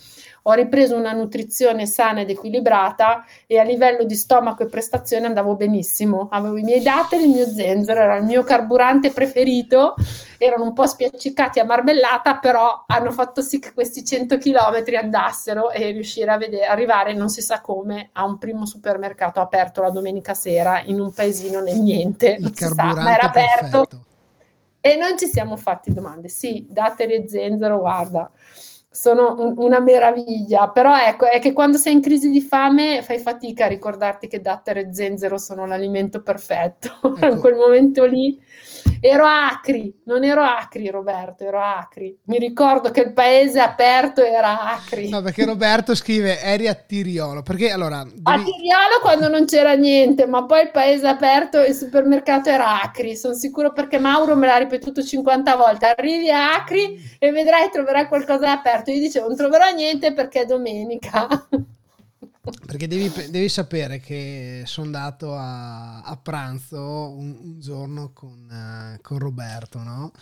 [0.49, 5.57] ho ripreso una nutrizione sana ed equilibrata e a livello di stomaco e prestazione andavo
[5.57, 6.29] benissimo.
[6.31, 9.97] Avevo i miei datteri, il mio zenzero, era il mio carburante preferito,
[10.39, 15.71] erano un po' spiaccicati a marmellata, però hanno fatto sì che questi 100 km andassero
[15.71, 19.91] e riuscire a vedere, arrivare non si sa come a un primo supermercato aperto la
[19.91, 23.85] domenica sera in un paesino nel niente, non si sa, ma era aperto.
[23.85, 24.05] Perfetto.
[24.81, 26.29] E non ci siamo fatti domande.
[26.29, 28.31] Sì, datteri e zenzero, guarda,
[28.97, 33.19] sono un, una meraviglia, però ecco, è che quando sei in crisi di fame fai
[33.19, 36.95] fatica a ricordarti che dattero e zenzero sono l'alimento perfetto.
[37.17, 37.27] Ecco.
[37.27, 38.39] in quel momento lì
[39.01, 42.17] ero acri, non ero acri Roberto, ero acri.
[42.25, 45.09] Mi ricordo che il paese aperto era acri.
[45.09, 48.05] No, perché Roberto scrive eri a Tiriolo, perché allora...
[48.05, 48.21] Devi...
[48.23, 52.83] A Tiriolo quando non c'era niente, ma poi il paese aperto e il supermercato era
[52.83, 57.71] acri, sono sicuro perché Mauro me l'ha ripetuto 50 volte, arrivi a acri e vedrai
[57.71, 58.91] troverai qualcosa aperto.
[58.91, 61.29] Io dicevo non troverò niente perché è domenica.
[62.65, 69.01] Perché devi, devi, sapere che sono andato a, a pranzo un, un, giorno con, uh,
[69.03, 70.13] con Roberto, no?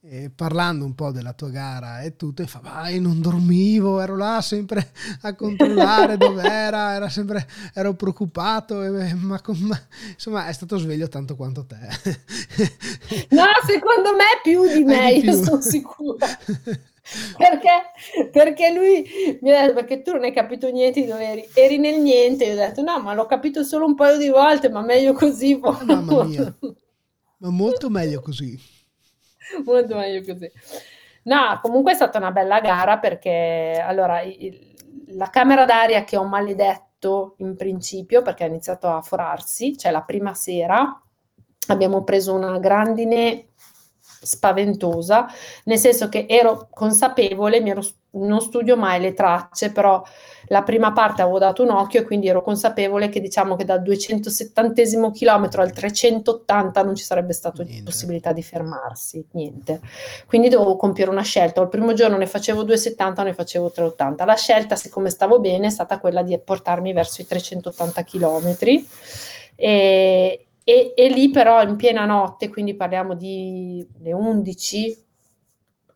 [0.00, 4.16] E parlando un po' della tua gara e tutto, e fa, vai, non dormivo, ero
[4.16, 4.92] là sempre
[5.22, 9.80] a controllare dov'era, era sempre, ero preoccupato, e, ma, ma,
[10.12, 11.76] insomma è stato sveglio tanto quanto te.
[13.30, 16.26] No, secondo me più di me, io sono sicura.
[17.36, 21.48] perché, perché lui mi ha detto perché tu non hai capito niente di dove eri,
[21.54, 22.44] eri nel niente.
[22.44, 25.58] Io ho detto no ma l'ho capito solo un paio di volte ma meglio così
[25.60, 26.56] oh, mamma mia.
[27.38, 28.58] Ma molto meglio così.
[29.64, 30.50] Molto meglio così.
[31.22, 34.74] No comunque è stata una bella gara perché allora il,
[35.12, 40.02] la camera d'aria che ho maledetto in principio perché ha iniziato a forarsi cioè la
[40.02, 41.00] prima sera
[41.68, 43.47] abbiamo preso una grandine
[44.20, 45.26] spaventosa,
[45.64, 50.02] nel senso che ero consapevole, ero, non studio mai le tracce, però
[50.48, 53.82] la prima parte avevo dato un occhio e quindi ero consapevole che diciamo che dal
[53.82, 59.80] 270 chilometro al 380 non ci sarebbe stata possibilità di fermarsi, niente.
[60.26, 64.24] Quindi dovevo compiere una scelta, il primo giorno ne facevo 270 o ne facevo 380.
[64.24, 68.86] La scelta, siccome stavo bene, è stata quella di portarmi verso i 380 chilometri.
[69.54, 75.06] E, e, e, lì però in piena notte, quindi parliamo di le 11,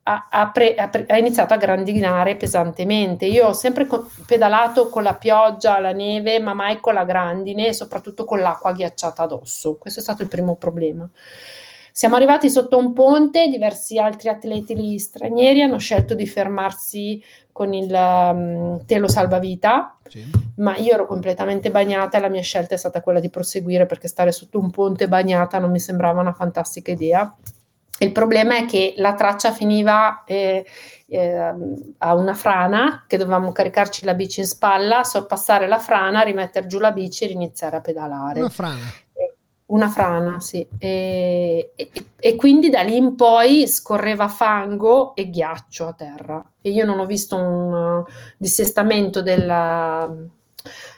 [0.04, 3.26] ha, ha, pre, ha, ha, iniziato a grandinare pesantemente.
[3.26, 7.66] Io ho sempre co- pedalato con la pioggia, la neve, ma mai con la grandine
[7.66, 9.76] e soprattutto con l'acqua ghiacciata addosso.
[9.76, 11.06] Questo è stato il primo problema.
[11.92, 17.22] Siamo arrivati sotto un ponte, diversi altri atleti stranieri hanno scelto di fermarsi
[17.52, 20.24] con il um, telo salvavita, sì.
[20.56, 24.08] ma io ero completamente bagnata e la mia scelta è stata quella di proseguire perché
[24.08, 27.34] stare sotto un ponte bagnata non mi sembrava una fantastica idea.
[27.98, 30.64] Il problema è che la traccia finiva eh,
[31.06, 31.54] eh,
[31.98, 36.78] a una frana, che dovevamo caricarci la bici in spalla, sorpassare la frana, rimettere giù
[36.78, 38.40] la bici e iniziare a pedalare.
[38.40, 38.92] Una frana.
[39.72, 40.66] Una frana, sì.
[40.78, 46.44] E, e, e, quindi da lì in poi scorreva fango e ghiaccio a terra.
[46.60, 48.04] E io non ho visto un uh,
[48.36, 50.14] dissestamento della,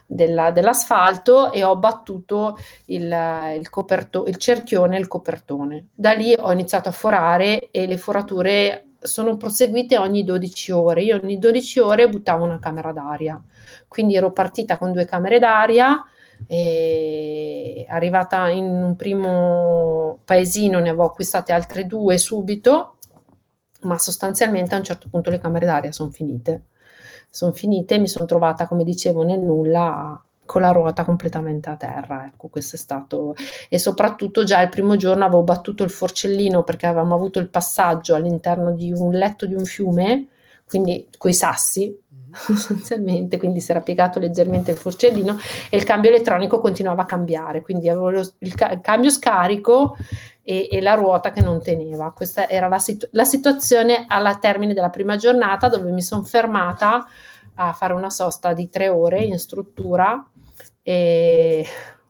[0.04, 3.16] della, dell'asfalto e ho battuto il,
[3.56, 5.90] il, coperto, il cerchione e il copertone.
[5.94, 11.02] Da lì ho iniziato a forare e le forature sono proseguite ogni 12 ore.
[11.04, 13.40] Io ogni 12 ore buttavo una camera d'aria,
[13.86, 16.04] quindi ero partita con due camere d'aria.
[16.46, 22.96] E arrivata in un primo paesino ne avevo acquistate altre due subito,
[23.82, 26.64] ma sostanzialmente a un certo punto le camere d'aria sono finite.
[27.30, 31.76] Sono finite e mi sono trovata, come dicevo, nel nulla con la ruota completamente a
[31.76, 32.26] terra.
[32.26, 33.34] Ecco, questo è stato.
[33.68, 38.14] E soprattutto già il primo giorno avevo battuto il forcellino perché avevamo avuto il passaggio
[38.14, 40.28] all'interno di un letto di un fiume,
[40.66, 41.98] quindi coi sassi.
[42.44, 45.38] Sostanzialmente, quindi si era piegato leggermente il forcellino
[45.70, 47.62] e il cambio elettronico continuava a cambiare.
[47.62, 49.96] Quindi avevo lo, il, ca- il, cambio scarico
[50.42, 52.12] e, e, la ruota che non teneva.
[52.12, 57.06] Questa era la, situ- la situazione alla termine della prima giornata dove mi sono fermata
[57.56, 60.28] a fare una sosta di tre ore in struttura
[60.82, 61.64] e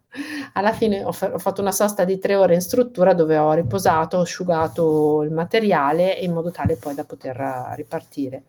[0.55, 3.53] alla fine ho, fa- ho, fatto una sosta di tre ore in struttura dove ho
[3.53, 7.37] riposato, ho asciugato il materiale in modo tale poi da poter
[7.77, 8.45] ripartire.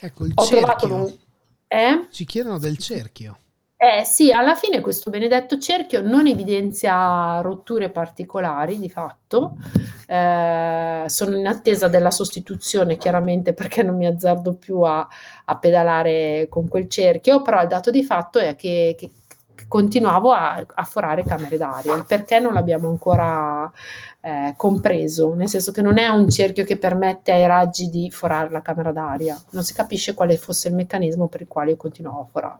[0.00, 0.94] Ecco, il ho cerchio.
[0.94, 1.12] Un...
[1.68, 2.06] Eh?
[2.10, 3.38] Ci chiedono del cerchio.
[3.82, 9.56] Eh sì, alla fine questo benedetto cerchio non evidenzia rotture particolari di fatto,
[10.06, 15.08] eh, sono in attesa della sostituzione chiaramente perché non mi azzardo più a,
[15.46, 19.10] a pedalare con quel cerchio, però il dato di fatto è che, che
[19.66, 21.94] continuavo a, a, forare camere d'aria.
[21.94, 23.70] Il perché non l'abbiamo ancora
[24.20, 28.50] eh, compreso, nel senso che non è un cerchio che permette ai raggi di forare
[28.50, 32.20] la camera d'aria, non si capisce quale fosse il meccanismo per il quale io continuavo
[32.20, 32.58] a forare.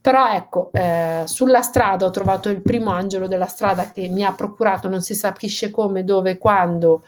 [0.00, 4.32] Però ecco, eh, sulla strada ho trovato il primo angelo della strada che mi ha
[4.32, 7.04] procurato, non si capisce come, dove, quando,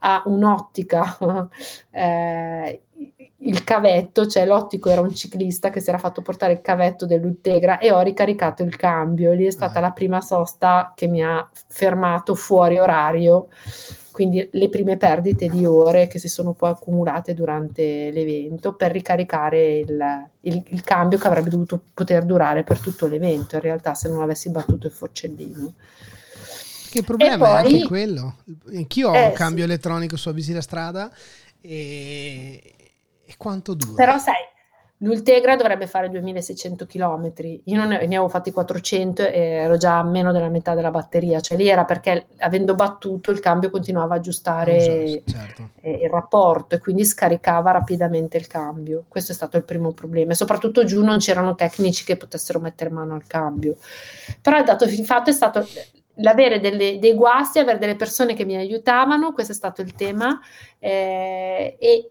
[0.00, 1.16] a un'ottica
[1.90, 2.82] eh,
[3.38, 7.78] il cavetto, cioè l'ottico era un ciclista che si era fatto portare il cavetto dell'Ultegra
[7.78, 9.32] e ho ricaricato il cambio.
[9.32, 9.82] Lì è stata ah.
[9.82, 13.48] la prima sosta che mi ha fermato fuori orario,
[14.10, 19.78] quindi le prime perdite di ore che si sono poi accumulate durante l'evento per ricaricare
[19.78, 24.08] il, il, il cambio che avrebbe dovuto poter durare per tutto l'evento, in realtà se
[24.08, 25.74] non avessi battuto il forcellino.
[26.90, 28.36] Che problema poi, è anche quello.
[28.72, 29.70] Anch'io ho eh, un cambio sì.
[29.70, 31.10] elettronico su Avvisi la strada
[31.60, 32.75] e,
[33.26, 33.94] e quanto dura?
[33.94, 34.34] Però sai,
[34.98, 37.32] l'Ultegra dovrebbe fare 2600 km,
[37.64, 40.90] io non ne, ne, avevo fatti 400 e ero già a meno della metà della
[40.90, 45.70] batteria, cioè lì era perché avendo battuto il cambio continuava a aggiustare so, certo.
[45.82, 49.04] il rapporto e quindi scaricava rapidamente il cambio.
[49.08, 52.90] Questo è stato il primo problema e soprattutto giù non c'erano tecnici che potessero mettere
[52.90, 53.76] mano al cambio.
[54.40, 55.66] Però il dato di fatto è stato
[56.20, 60.40] l'avere delle, dei guasti, avere delle persone che mi aiutavano, questo è stato il tema,
[60.78, 62.10] eh, e,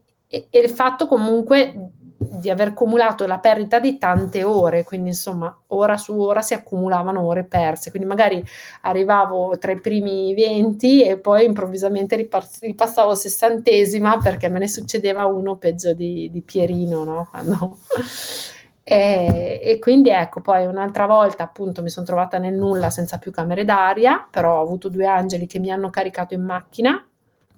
[0.50, 1.74] e, il fatto comunque
[2.18, 7.22] di aver accumulato la perdita di tante ore, quindi insomma ora su ora si accumulavano
[7.22, 8.44] ore perse, quindi magari
[8.82, 15.26] arrivavo tra i primi 20 e poi improvvisamente ripass- ripassavo sessantesima perché me ne succedeva
[15.26, 17.28] uno peggio di, di Pierino, no?
[17.30, 17.78] Quando...
[18.84, 23.32] e, e, quindi ecco, poi un'altra volta appunto mi sono trovata nel nulla senza più
[23.32, 27.06] camere d'aria, però ho avuto due angeli che mi hanno caricato in macchina,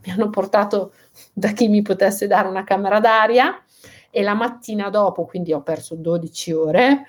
[0.08, 0.94] mi hanno portato
[1.34, 3.62] da chi mi potesse dare una camera d'aria
[4.10, 7.06] e la mattina dopo, quindi ho perso 12 ore,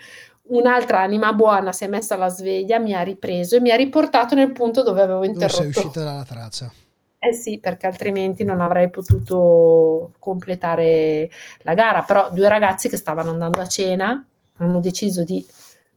[0.49, 4.35] un'altra anima buona si è messa alla sveglia, mi ha ripreso e mi ha riportato
[4.35, 5.63] nel punto dove avevo interrotto.
[5.63, 6.73] Dove sei uscita dalla traccia.
[7.21, 11.31] Eh sì, perché altrimenti non avrei potuto completare
[11.63, 14.25] la gara, però due ragazzi che stavano andando a cena
[14.57, 15.45] hanno deciso di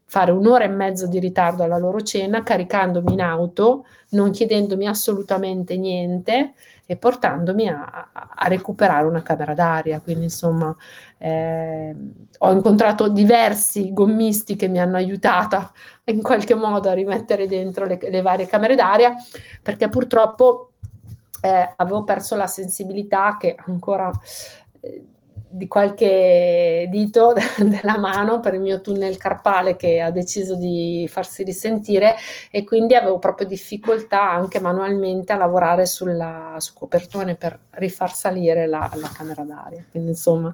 [0.05, 5.77] fare un'ora e mezzo di ritardo alla loro cena, caricandomi in auto, non chiedendomi assolutamente
[5.77, 6.53] niente
[6.85, 10.01] e portandomi a, a recuperare una camera d'aria.
[10.01, 10.75] Quindi, insomma,
[11.17, 11.95] eh,
[12.37, 15.71] ho incontrato diversi gommisti che mi hanno aiutata
[16.05, 19.13] in qualche modo a rimettere dentro le, le varie camere d'aria,
[19.61, 20.71] perché purtroppo
[21.41, 24.11] eh, avevo perso la sensibilità che ancora
[24.81, 25.05] eh,
[25.51, 31.43] di qualche dito della mano per il mio tunnel carpale che ha deciso di farsi
[31.43, 32.15] risentire
[32.49, 38.65] e quindi avevo proprio difficoltà anche manualmente a lavorare sulla, su copertone per rifar salire
[38.67, 39.85] la, la camera d'aria.
[39.89, 40.53] Quindi insomma,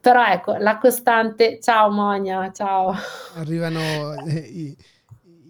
[0.00, 2.94] però ecco, la costante, ciao Monia, ciao.
[3.36, 4.76] Arrivano eh, i,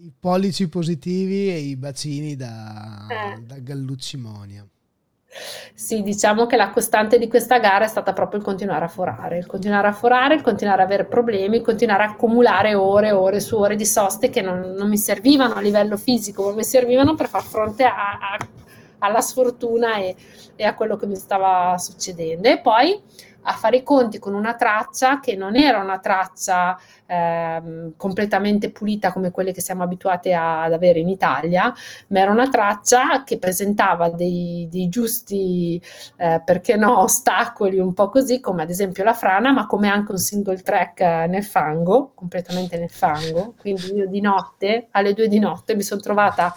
[0.03, 3.41] i, pollici positivi e i bacini da, eh.
[3.41, 4.65] da Gallucci Monia.
[5.73, 9.37] Sì, diciamo che la costante di questa gara è stata proprio il continuare a forare,
[9.37, 13.11] il continuare a forare, il continuare a avere problemi, il continuare a accumulare ore e
[13.11, 16.63] ore su ore di soste che non, non, mi servivano a livello fisico, ma mi
[16.63, 18.37] servivano per far fronte a, a,
[18.99, 20.15] alla sfortuna e,
[20.55, 22.47] e, a quello che mi stava succedendo.
[22.47, 23.01] E poi
[23.47, 29.11] a fare i conti con una traccia che non era una traccia eh, completamente pulita
[29.11, 31.73] come quelle che siamo abituati a, ad avere in Italia,
[32.07, 35.81] ma era una traccia che presentava dei, dei giusti,
[36.17, 40.11] eh, perché no, ostacoli un po' così, come ad esempio la frana, ma come anche
[40.11, 43.53] un single track nel fango, completamente nel fango.
[43.59, 46.53] Quindi io di notte, alle due di notte, mi sono trovata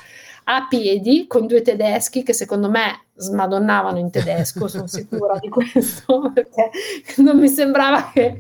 [0.50, 6.30] a piedi con due tedeschi che secondo me smadonnavano in tedesco, sono sicura di questo,
[6.32, 6.70] perché
[7.18, 8.36] non mi sembrava che,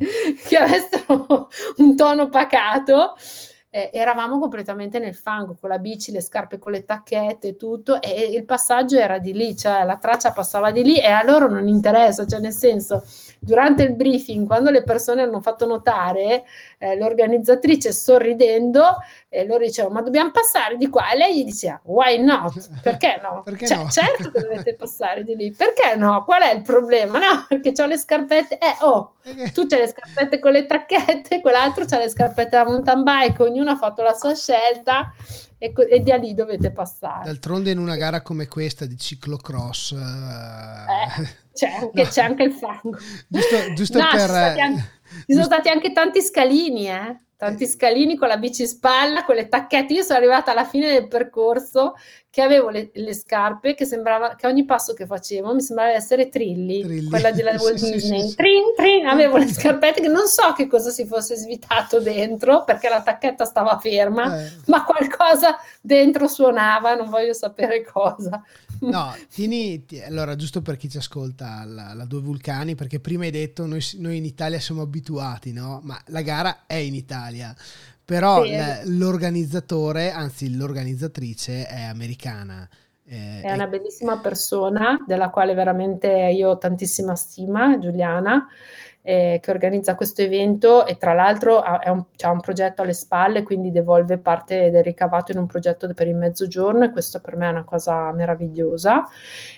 [0.46, 3.14] che avessero un tono pacato.
[3.70, 8.30] Eh, eravamo completamente nel fango con la bici, le scarpe con le tacchette, tutto, e
[8.32, 11.68] il passaggio era di lì, cioè la traccia passava di lì e a loro non
[11.68, 13.04] interessa, cioè nel senso,
[13.38, 16.44] durante il briefing, quando le persone hanno fatto notare,
[16.78, 18.96] eh, l'organizzatrice sorridendo,
[19.28, 22.68] e loro dicevano, ma dobbiamo passare di qua, e lei gli diceva, why not?
[22.82, 23.42] Perché no?
[23.44, 23.88] Perché cioè, no?
[23.88, 26.24] certo che dovete passare di lì, perché no?
[26.24, 27.18] Qual è il problema?
[27.18, 29.14] No, perché ho le scarpette, eh, oh,
[29.52, 33.70] tu c'hai le scarpette con le tacchette, quell'altro c'ha le scarpette da mountain bike, ognuno
[33.70, 35.12] ha fatto la sua scelta
[35.58, 37.24] e, e da lì dovete passare.
[37.24, 39.92] D'altronde in una gara come questa di ciclocross...
[39.92, 42.08] Eh, c'è, anche, no.
[42.08, 42.98] c'è anche il fango.
[43.28, 44.20] Giusto, giusto No, ci per...
[44.26, 44.90] sono stati anche-
[45.26, 47.20] Ci sono stati anche tanti scalini, eh?
[47.36, 49.92] Tanti scalini con la bici in spalla, con le tacchette.
[49.92, 51.94] Io sono arrivata alla fine del percorso
[52.38, 56.28] che avevo le, le scarpe che sembrava che ogni passo che facevo mi sembrava essere
[56.28, 57.08] Trilli, Trilli.
[57.08, 58.20] quella della Walt sì, Disney.
[58.22, 58.34] sì, sì.
[58.36, 62.88] Trin, trin, avevo le scarpette che non so che cosa si fosse svitato dentro perché
[62.88, 64.50] la tacchetta stava ferma, Eh.
[64.66, 68.40] ma qualcosa dentro suonava, non voglio sapere cosa.
[68.82, 73.24] No, tieni, ti- allora giusto per chi ci ascolta la, la Due Vulcani, perché prima
[73.24, 75.80] hai detto noi, noi in Italia siamo abituati, no?
[75.82, 77.52] Ma la gara è in Italia,
[78.08, 82.68] però Sì, la- l'organizzatore, anzi l'organizzatrice è americana.
[83.04, 88.48] eh, È una bellissima persona della quale veramente io ho tantissima stima, Giuliana,
[89.08, 93.70] eh, che organizza questo evento e tra l'altro ha, un, un progetto alle spalle, quindi
[93.70, 97.50] devolve parte del ricavato in un progetto per il mezzogiorno e questo per me è
[97.50, 99.08] una cosa meravigliosa.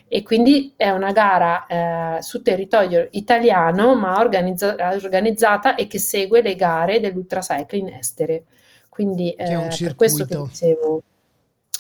[0.07, 6.43] E quindi è una gara eh, su territorio italiano, ma organizza- organizzata e che segue
[6.43, 8.45] le gare dell'ultracycling estere.
[8.89, 11.03] Quindi Che è un eh, per questo che dicevo.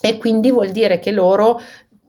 [0.02, 1.60] E quindi vuol dire che loro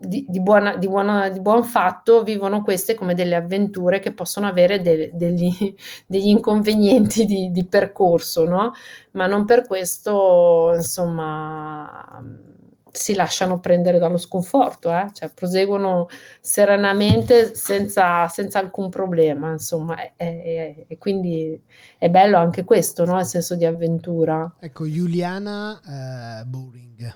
[0.01, 4.47] di, di buona- di buona- di buon fatto vivono queste come delle avventure che possono
[4.47, 5.49] avere de- degli,
[6.07, 8.73] degli inconvenienti di, di percorso, no?
[9.11, 12.21] Ma non per questo, insomma,
[12.91, 15.09] si lasciano prendere dallo sconforto, eh?
[15.13, 16.07] Cioè proseguono
[16.41, 21.59] serenamente senza, senza alcun problema, insomma, e, e- e quindi
[21.97, 23.19] è bello anche questo, no?
[23.19, 24.51] Il senso di avventura.
[24.59, 27.13] ecco, Juliana eh, Bowring,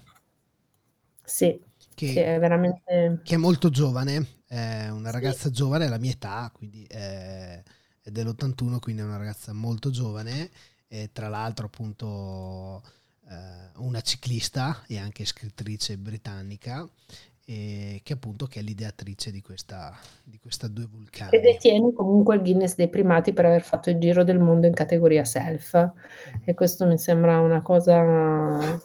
[1.23, 1.59] Sì,
[1.95, 3.21] che, che è veramente...
[3.23, 7.63] che è molto giovane, è una ragazza giovane, è la mia età, quindi è,
[8.01, 10.51] è dell'81, quindi è una ragazza molto giovane,
[10.87, 12.83] e tra l'altro appunto
[13.27, 16.87] eh, una ciclista e anche scrittrice britannica,
[17.47, 21.35] e che appunto che è l'ideatrice di questa, di questa Due Vulcani.
[21.35, 24.73] E detiene comunque il Guinness dei primati per aver fatto il giro del mondo in
[24.73, 25.91] categoria self.
[26.43, 28.81] E questo mi sembra una cosa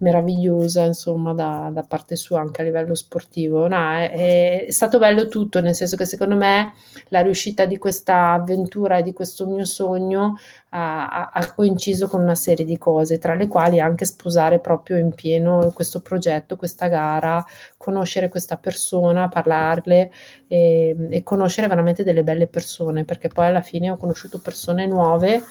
[0.00, 3.68] meravigliosa, insomma, da, da parte sua anche a livello sportivo.
[3.68, 6.72] No, è, è stato bello tutto, nel senso che secondo me
[7.08, 10.36] la riuscita di questa avventura e di questo mio sogno
[10.70, 15.12] ha, ha- coinciso con una serie di cose, tra le quali anche sposare proprio in
[15.14, 17.44] pieno questo progetto, questa gara,
[17.76, 20.10] conoscere questa persona, parlarle
[20.46, 25.42] e, e conoscere veramente delle belle persone, perché poi alla fine ho conosciuto persone nuove,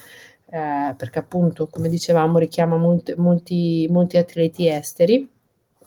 [0.50, 5.28] eh, perché appunto, come dicevamo, richiama molti, molti, molti atleti esteri.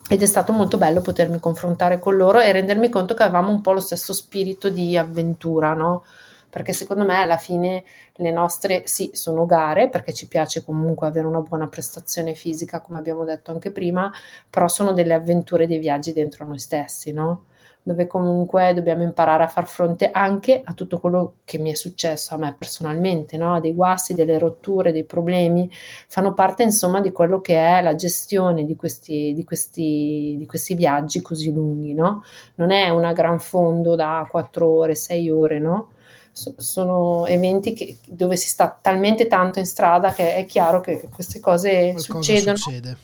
[0.09, 3.61] Ed è stato molto bello potermi confrontare con loro e rendermi conto che avevamo un
[3.61, 6.03] po' lo stesso spirito di avventura, no?
[6.49, 7.83] Perché secondo me alla fine
[8.17, 12.99] le nostre, sì, sono gare, perché ci piace comunque avere una buona prestazione fisica, come
[12.99, 14.11] abbiamo detto anche prima,
[14.49, 17.45] però sono delle avventure, dei viaggi dentro noi stessi, no?
[17.85, 22.33] Dove comunque dobbiamo imparare a far fronte anche a tutto quello che mi è successo
[22.33, 23.59] a me personalmente, no?
[23.59, 25.69] Dei guasti, delle rotture, dei problemi,
[26.07, 30.75] fanno parte insomma di quello che è la gestione di questi, di questi, di questi
[30.75, 32.23] viaggi così lunghi, no?
[32.55, 35.89] Non è una gran fondo da 4 ore, 6 ore, no?
[36.31, 41.07] So- sono eventi che- dove si sta talmente tanto in strada che è chiaro che
[41.13, 42.55] queste cose Qualcosa succedono.
[42.57, 42.97] succede.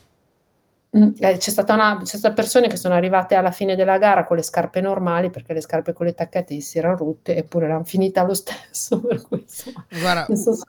[0.98, 4.24] Mm, eh, C'è stata una, c'è stata persone che sono arrivate alla fine della gara
[4.26, 7.84] con le scarpe normali perché le scarpe con le tacchette si erano rotte eppure l'hanno
[7.84, 9.00] finita lo stesso.
[9.06, 9.72] Per questo.
[9.92, 10.64] Guarda, so se-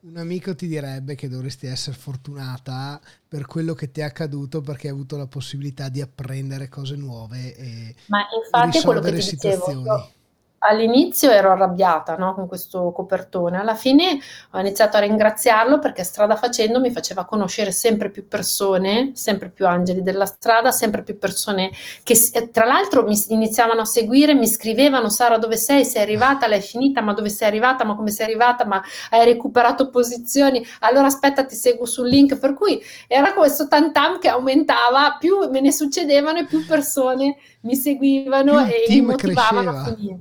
[0.00, 4.86] un amico ti direbbe che dovresti essere fortunata per quello che ti è accaduto perché
[4.88, 9.22] hai avuto la possibilità di apprendere cose nuove e Ma infatti quello che risolvere ti
[9.28, 9.82] dicevo, situazioni.
[9.84, 10.15] io
[10.66, 14.18] all'inizio ero arrabbiata no, con questo copertone, alla fine
[14.50, 19.66] ho iniziato a ringraziarlo perché strada facendo mi faceva conoscere sempre più persone, sempre più
[19.66, 21.70] angeli della strada, sempre più persone
[22.02, 22.14] che
[22.52, 27.00] tra l'altro mi iniziavano a seguire, mi scrivevano Sara dove sei, sei arrivata, l'hai finita,
[27.00, 31.54] ma dove sei arrivata, ma come sei arrivata, ma hai recuperato posizioni, allora aspetta ti
[31.54, 36.46] seguo sul link, per cui era questo tantam che aumentava, più me ne succedevano e
[36.46, 39.90] più persone mi seguivano più e mi motivavano cresceva.
[39.90, 40.18] a finire.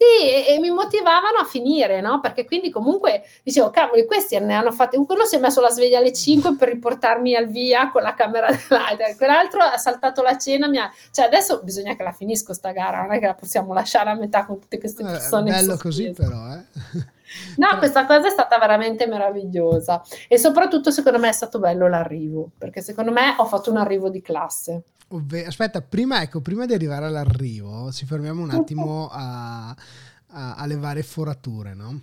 [0.00, 2.20] Sì, e, e, mi motivavano a finire, no?
[2.20, 5.98] Perché quindi comunque dicevo, cavoli, questi ne hanno fatti, quello si è messo la sveglia
[5.98, 10.68] alle 5 per riportarmi al via con la camera dell'altra, quell'altro ha saltato la cena,
[10.68, 10.88] mi ha...
[11.10, 14.14] cioè adesso bisogna che la finisco sta gara, non è che la possiamo lasciare a
[14.14, 15.50] metà con tutte queste eh, persone.
[15.50, 17.16] È bello così però, eh.
[17.56, 22.50] No, questa cosa è stata veramente meravigliosa e soprattutto secondo me è stato bello l'arrivo,
[22.56, 24.82] perché secondo me ho fatto un arrivo di classe.
[25.08, 30.76] Ovve- aspetta, prima, ecco, prima di arrivare all'arrivo, ci fermiamo un attimo a, a, alle
[30.76, 32.00] varie forature, no?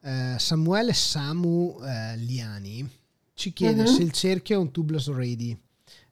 [0.00, 2.88] Eh, Samuele Samu eh, Liani
[3.34, 3.88] ci chiede uh-huh.
[3.88, 5.56] se il cerchio è un tubeless ready.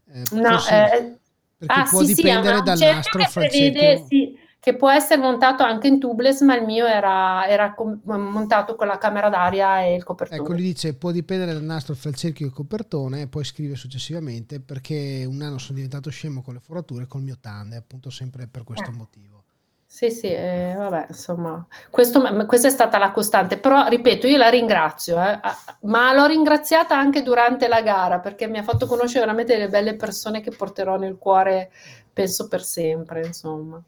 [0.09, 1.19] Eh, no, eh,
[1.57, 4.07] perché ah, può sì, dipendere sì, dal nastro fra il cerchio...
[4.09, 8.75] Sì che può essere montato anche in tubeless, ma il mio era, era com- montato
[8.75, 10.41] con la camera d'aria e il copertone.
[10.41, 13.77] Ecco, lui dice può dipendere dal nastro il cerchio e il copertone e poi scrive
[13.77, 18.49] successivamente perché un anno sono diventato scemo con le forature col mio tande, appunto sempre
[18.49, 18.93] per questo eh.
[18.93, 19.45] motivo.
[19.87, 24.49] Sì, sì, eh, vabbè, insomma, questo, questa è stata la costante, però ripeto, io la
[24.49, 25.39] ringrazio, eh,
[25.83, 29.95] ma l'ho ringraziata anche durante la gara perché mi ha fatto conoscere veramente delle belle
[29.95, 31.71] persone che porterò nel cuore,
[32.13, 33.81] penso per sempre, insomma.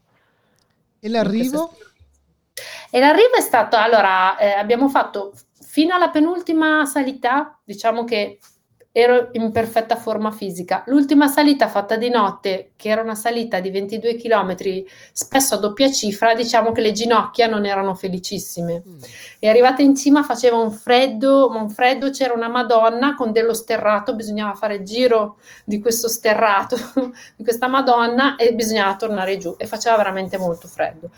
[0.99, 1.75] E l'arrivo?
[2.91, 8.39] E l'arrivo è stato, allora, eh, abbiamo fatto fino alla penultima salita, diciamo che
[8.99, 10.83] ero in perfetta forma fisica.
[10.87, 14.55] L'ultima salita fatta di notte, che era una salita di 22 km,
[15.11, 18.83] spesso a doppia cifra, diciamo che le ginocchia non erano felicissime.
[18.85, 18.97] Mm.
[19.39, 23.53] E arrivata in cima faceva un freddo, ma un freddo c'era una Madonna con dello
[23.53, 26.77] sterrato, bisognava fare il giro di questo sterrato,
[27.35, 31.09] di questa Madonna e bisognava tornare giù e faceva veramente molto freddo.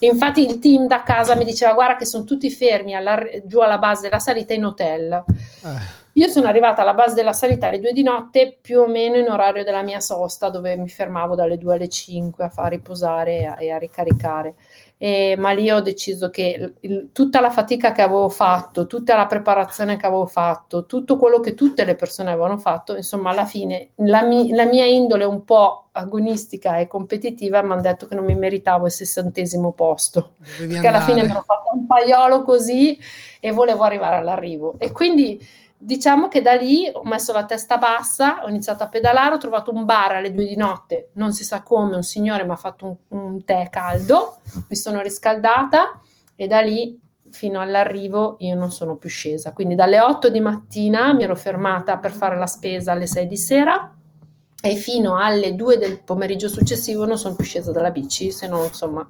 [0.00, 3.78] Infatti il team da casa mi diceva guarda che sono tutti fermi alla, giù alla
[3.78, 5.24] base della salita in hotel.
[5.64, 9.16] Eh io sono arrivata alla base della salita alle 2 di notte, più o meno
[9.16, 13.38] in orario della mia sosta, dove mi fermavo dalle 2 alle 5 a far riposare
[13.38, 14.54] e a, e a ricaricare.
[15.00, 19.26] E, ma lì ho deciso che il, tutta la fatica che avevo fatto, tutta la
[19.26, 23.90] preparazione che avevo fatto, tutto quello che tutte le persone avevano fatto, insomma, alla fine
[23.96, 28.24] la, mi, la mia indole un po' agonistica e competitiva mi hanno detto che non
[28.24, 30.32] mi meritavo il sessantesimo posto.
[30.38, 30.96] Dovevi perché andare.
[30.96, 32.98] alla fine mi ero fatto un paiolo così
[33.38, 34.74] e volevo arrivare all'arrivo.
[34.78, 35.40] E quindi
[35.78, 39.72] diciamo che da lì ho messo la testa bassa, ho iniziato a pedalare, ho trovato
[39.72, 42.98] un bar alle due di notte, non si sa come, un signore mi ha fatto
[43.08, 46.00] un, un tè caldo, mi sono riscaldata
[46.34, 47.00] e da lì
[47.30, 49.52] fino all'arrivo io non sono più scesa.
[49.52, 53.36] Quindi dalle 8 di mattina mi ero fermata per fare la spesa alle 6 di
[53.36, 53.97] sera
[54.60, 58.64] e fino alle 2 del pomeriggio successivo non sono più scesa dalla bici, se non
[58.64, 59.08] insomma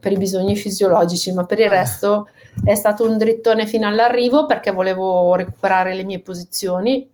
[0.00, 2.28] per i bisogni fisiologici, ma per il resto
[2.64, 7.08] è stato un drittone fino all'arrivo perché volevo recuperare le mie posizioni.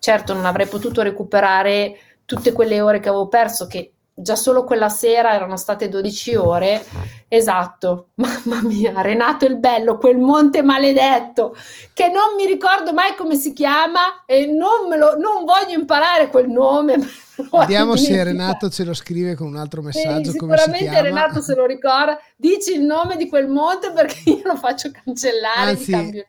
[0.00, 4.88] Certo non avrei potuto recuperare tutte quelle ore che avevo perso che già solo quella
[4.88, 6.84] sera erano state 12 ore.
[7.28, 11.56] Esatto, mamma mia, Renato il Bello, quel monte maledetto
[11.92, 16.28] che non mi ricordo mai come si chiama e non, me lo, non voglio imparare
[16.28, 16.96] quel nome.
[17.52, 20.30] Vediamo se Renato ce lo scrive con un altro messaggio.
[20.30, 22.18] Sì, sicuramente Renato se lo ricorda.
[22.36, 25.70] Dici il nome di quel monte perché io lo faccio cancellare.
[25.70, 26.26] Anzi,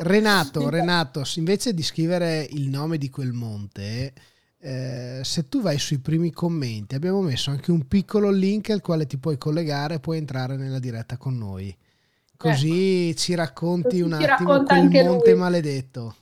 [0.00, 4.12] Renato, Renato, invece di scrivere il nome di quel monte
[4.64, 9.06] eh, se tu vai sui primi commenti abbiamo messo anche un piccolo link al quale
[9.06, 11.76] ti puoi collegare e puoi entrare nella diretta con noi
[12.36, 13.18] così ecco.
[13.18, 15.38] ci racconti così un attimo quel monte lui.
[15.38, 16.16] maledetto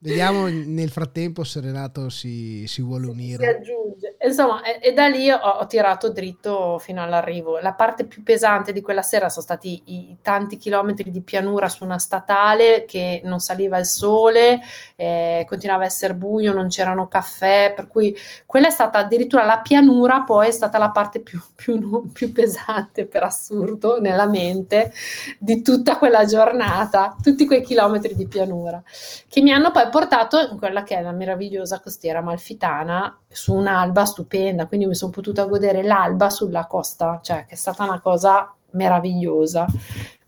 [0.00, 3.42] Vediamo nel frattempo se Renato si, si vuole unire.
[3.42, 4.07] Si aggiunge.
[4.20, 7.58] Insomma, e, e da lì ho, ho, tirato dritto fino all'arrivo.
[7.60, 11.68] La parte più pesante di quella sera sono stati i, i tanti chilometri di pianura
[11.68, 14.60] su una statale che non saliva il sole,
[14.96, 19.60] eh, continuava a essere buio, non c'erano caffè, per cui quella è stata addirittura la
[19.60, 24.92] pianura, poi è stata la parte più, più, più pesante per assurdo nella mente
[25.38, 28.82] di tutta quella giornata, tutti quei chilometri di pianura
[29.28, 34.04] che mi hanno poi portato in quella che è la meravigliosa costiera malfitana su un'alba
[34.08, 38.52] stupenda, quindi mi sono potuta godere l'alba sulla costa, cioè che è stata una cosa
[38.72, 39.66] meravigliosa.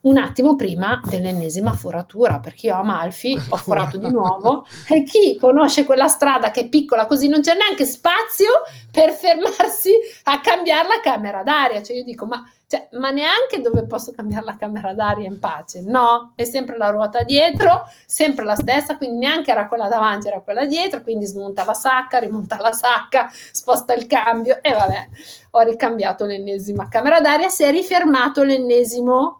[0.02, 5.36] Un attimo prima dell'ennesima foratura, perché io a Amalfi ho forato di nuovo e chi
[5.39, 9.93] conosce quella strada che è piccola così non c'è neanche spazio per fermarsi
[10.24, 14.44] a cambiare la camera d'aria, cioè io dico ma, cioè, ma neanche dove posso cambiare
[14.44, 19.18] la camera d'aria in pace, no, è sempre la ruota dietro, sempre la stessa, quindi
[19.18, 23.93] neanche era quella davanti, era quella dietro, quindi smonta la sacca, rimonta la sacca, sposta
[23.93, 25.09] il cambio e vabbè,
[25.51, 29.39] ho ricambiato l'ennesima camera d'aria, si è rifermato l'ennesimo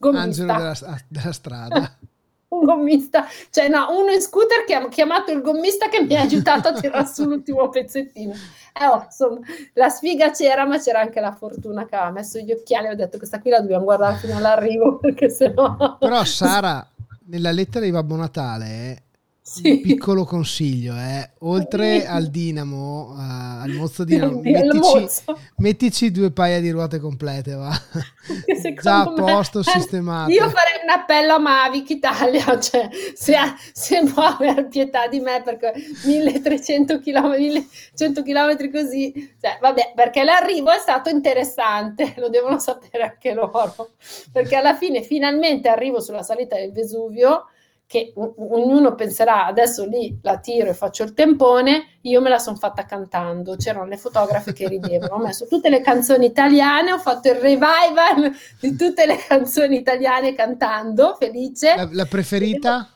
[0.00, 0.74] Angelo della,
[1.08, 1.96] della strada.
[2.50, 6.22] un gommista, cioè no, uno in scooter che ha chiamato il gommista che mi ha
[6.22, 8.32] aiutato a tirare su l'ultimo pezzettino.
[8.32, 9.38] Eh, oh, insomma,
[9.74, 12.94] la sfiga c'era, ma c'era anche la fortuna che aveva messo gli occhiali e ho
[12.94, 15.96] detto questa qui la dobbiamo guardare fino all'arrivo perché sennò...
[15.98, 16.84] Però Sara,
[17.26, 19.04] nella lettera di Babbo Natale
[19.50, 19.70] sì.
[19.70, 21.30] un piccolo consiglio, eh.
[21.40, 25.24] oltre al dinamo, uh, al mozzo dinamo, mettici,
[25.56, 27.70] mettici, due paia di ruote complete, va.
[28.80, 30.30] Già a posto, me, sistemato.
[30.30, 33.34] Io farei un appello a Mavic Italia, cioè, se,
[33.72, 35.72] se può avere pietà di me perché
[36.04, 43.02] 1300 km, 1100 km così, cioè, vabbè, perché l'arrivo è stato interessante, lo devono sapere
[43.02, 43.94] anche loro,
[44.30, 47.46] perché alla fine finalmente arrivo sulla salita del Vesuvio
[47.90, 52.54] che ognuno penserà adesso lì la tiro e faccio il tempone, io me la sono
[52.54, 57.30] fatta cantando, c'erano le fotografe che ridevano, ho messo tutte le canzoni italiane, ho fatto
[57.30, 61.74] il revival di tutte le canzoni italiane cantando, felice.
[61.74, 62.88] La, la preferita?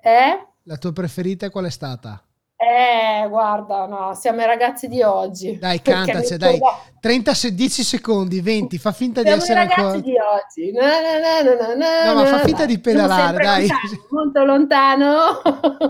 [0.00, 0.46] Eh?
[0.62, 2.27] La tua preferita qual è stata?
[2.60, 5.56] Eh, guarda, no, siamo i ragazzi di oggi.
[5.58, 6.58] Dai, cantaci, dai.
[6.98, 9.76] 30, 10 secondi, 20, fa finta siamo di essere ancora...
[9.76, 10.72] Siamo i ragazzi di oggi.
[10.72, 13.68] No, no, no, no, ma fa finta di pedalare, dai.
[14.10, 15.40] Molto lontano.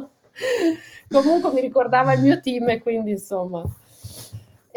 [1.09, 3.65] Comunque mi ricordava il mio team quindi, insomma...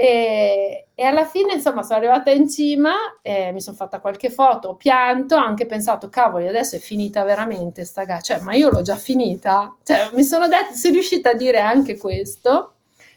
[0.02, 2.92] E, e, alla fine, insomma, sono arrivata in cima,
[3.22, 7.24] eh, mi sono fatta qualche foto, ho pianto, ho anche pensato, cavoli, adesso è finita
[7.24, 11.30] veramente sta gara, cioè, ma io l'ho già finita, cioè, mi sono detta, sono riuscita
[11.30, 12.74] a dire anche questo.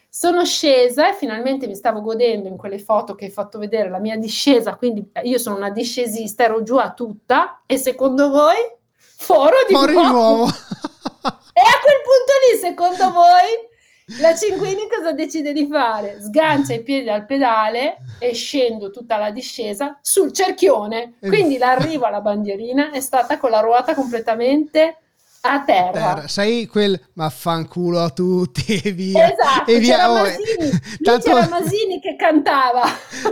[0.07, 3.99] Sono scesa e finalmente mi stavo godendo in quelle foto che hai fatto vedere la
[3.99, 8.55] mia discesa, quindi io sono una discesista, ero giù a tutta e secondo voi
[8.91, 10.11] foro di Foro nuovo.
[10.11, 10.45] nuovo.
[10.45, 13.73] e a quel punto lì, secondo voi
[14.19, 16.19] la Cinquini cosa decide di fare?
[16.21, 21.15] Sgancia i piedi al pedale e scendo tutta la discesa sul cerchione.
[21.19, 24.97] Quindi l'arrivo alla bandierina è stata con la ruota completamente
[25.41, 25.91] a terra.
[25.91, 26.27] terra.
[26.27, 29.31] Sai quel ma fanculo a tutti e via.
[29.31, 29.95] Esatto, e via.
[29.95, 31.25] c'era, oh, Masini, tanto...
[31.25, 32.83] c'era Masini che cantava.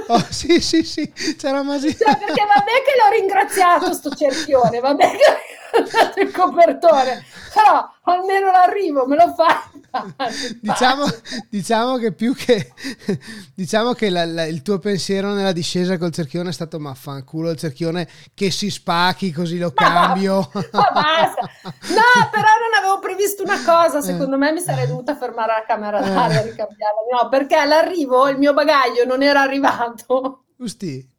[0.08, 1.96] Oh, sì, sì, sì, c'era Masini.
[1.96, 7.24] Cioè, perché vabbè che l'ho ringraziato sto cerchione, vabbè che ho dato il copertore,
[7.54, 9.70] però almeno l'arrivo me lo fa.
[10.60, 11.06] Diciamo,
[11.52, 12.74] diciamo, che più che
[13.54, 17.52] diciamo che la, la, il tuo pensiero nella discesa col cerchione è stato ma fanculo
[17.52, 21.48] il cerchione che si spacchi così lo cambio no, basta.
[21.62, 26.02] no però non avevo previsto una cosa secondo me mi sarei dovuta fermare la camera
[26.02, 27.00] d'aria e ricambiarla.
[27.12, 30.46] No perché all'arrivo il mio bagaglio non era arrivato.
[30.58, 31.12] Giusti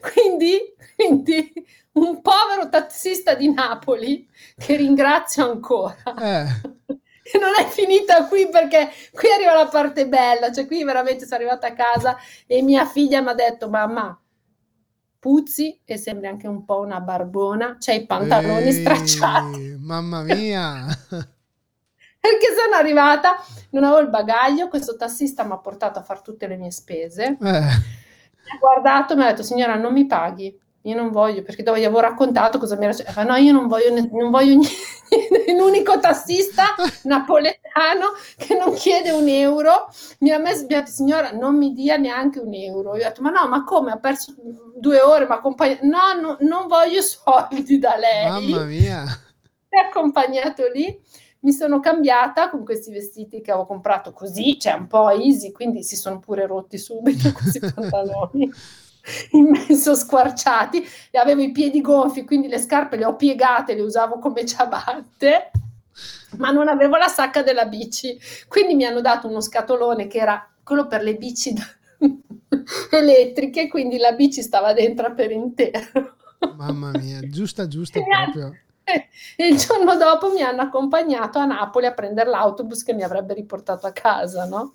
[0.00, 1.52] quindi, quindi
[1.92, 7.00] un povero tassista di Napoli che ringrazio ancora eh
[7.38, 11.68] non è finita qui perché qui arriva la parte bella, cioè qui veramente sono arrivata
[11.68, 12.16] a casa
[12.46, 14.16] e mia figlia mi ha detto mamma
[15.18, 19.76] puzzi e sembri anche un po' una barbona, c'hai i pantaloni Ehi, stracciati.
[19.78, 20.84] Mamma mia!
[22.18, 23.36] perché sono arrivata,
[23.70, 27.24] non avevo il bagaglio, questo tassista mi ha portato a fare tutte le mie spese.
[27.24, 27.36] Eh.
[27.36, 31.62] Mi ha guardato e mi ha detto signora non mi paghi io non voglio, perché
[31.62, 34.74] dopo gli avevo raccontato cosa mi era successo, no, io non voglio, non voglio niente,
[35.52, 38.06] un unico tassista napoletano
[38.36, 39.88] che non chiede un euro,
[40.20, 43.08] mi ha messo, mi ha detto, signora, non mi dia neanche un euro, io ho
[43.08, 44.34] detto, ma no, ma come, ha perso
[44.76, 49.04] due ore, ma accompagna, no, no, non voglio soldi da lei, mamma mia,
[49.68, 51.00] mi ha accompagnato lì,
[51.40, 55.84] mi sono cambiata con questi vestiti che avevo comprato così, cioè un po' easy, quindi
[55.84, 58.50] si sono pure rotti subito questi pantaloni
[59.32, 64.18] immenso squarciati e avevo i piedi gonfi, quindi le scarpe le ho piegate, le usavo
[64.18, 65.50] come ciabatte,
[66.36, 68.18] ma non avevo la sacca della bici.
[68.48, 71.54] Quindi mi hanno dato uno scatolone che era quello per le bici
[72.90, 76.16] elettriche, quindi la bici stava dentro per intero.
[76.56, 78.56] Mamma mia, giusta, giusta proprio.
[78.84, 83.32] E il giorno dopo mi hanno accompagnato a Napoli a prendere l'autobus che mi avrebbe
[83.32, 84.72] riportato a casa, no?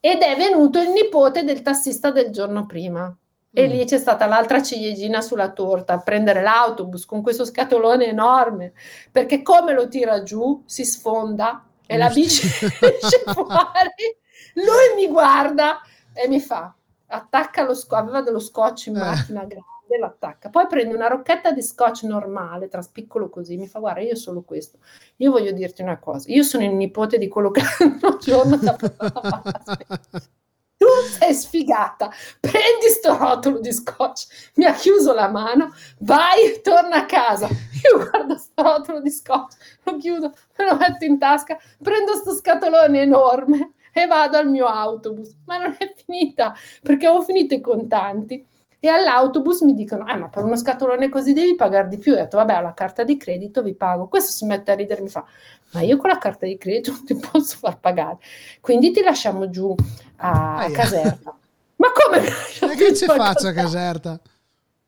[0.00, 3.14] Ed è venuto il nipote del tassista del giorno prima.
[3.50, 8.72] E lì c'è stata l'altra ciliegina sulla torta, a prendere l'autobus con questo scatolone enorme,
[9.10, 14.16] perché come lo tira giù si sfonda e la bici esce fuori.
[14.54, 15.80] Lui mi guarda
[16.12, 16.74] e mi fa,
[17.06, 19.00] attacca lo scotch, aveva dello scotch in eh.
[19.00, 20.50] macchina grande l'attacca.
[20.50, 24.78] Poi prende una rocchetta di scotch normale, traspiccolo così, mi fa guarda, io solo questo.
[25.16, 28.66] Io voglio dirti una cosa, io sono il nipote di quello che l'altro giorno ti
[28.66, 28.76] ha
[30.78, 36.96] tu sei sfigata, prendi sto rotolo di scotch, mi ha chiuso la mano, vai, torna
[36.96, 37.48] a casa.
[37.48, 42.32] Io guardo sto rotolo di scotch, lo chiudo, me lo metto in tasca, prendo sto
[42.32, 45.34] scatolone enorme e vado al mio autobus.
[45.46, 48.46] Ma non è finita, perché ho finito i contanti
[48.80, 52.12] e all'autobus mi dicono, ah ma per uno scatolone così devi pagare di più.
[52.12, 54.06] Ho detto, vabbè, ho la carta di credito, vi pago.
[54.06, 55.24] Questo si mette a ridere, mi fa,
[55.72, 58.18] ma io con la carta di credito non ti posso far pagare.
[58.60, 59.74] Quindi ti lasciamo giù
[60.16, 61.36] a ah, Caserta.
[61.76, 62.28] ma come?
[62.60, 64.20] Ma che ci faccio a Caserta?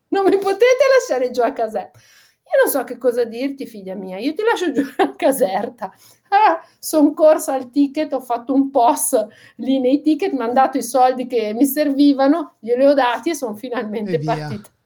[0.08, 1.98] Non mi potete lasciare giù a Caserta.
[2.52, 5.92] Io non so che cosa dirti, figlia mia, io ti lascio giù a Caserta.
[6.30, 9.24] Ah, sono corsa al ticket, ho fatto un post
[9.56, 13.34] lì nei ticket, mi hanno dato i soldi che mi servivano, glieli ho dati e
[13.34, 14.68] sono finalmente e partita.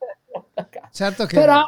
[0.91, 1.61] Certo che Però,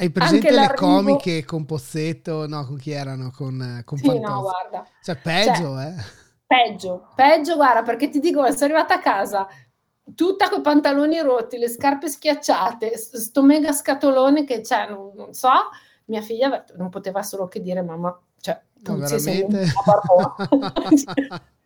[0.00, 2.46] hai presente le comiche con Pozzetto?
[2.46, 3.30] No, con chi erano?
[3.30, 4.86] Con, con sì, no, guarda.
[5.02, 5.94] Cioè, peggio, cioè, eh.
[6.46, 9.46] Peggio, peggio, guarda, perché ti dico, sono arrivata a casa
[10.14, 15.34] tutta con i pantaloni rotti, le scarpe schiacciate, sto mega scatolone che c'è, non, non,
[15.34, 15.50] so,
[16.06, 19.46] mia figlia non poteva solo che dire mamma, cioè, no, sei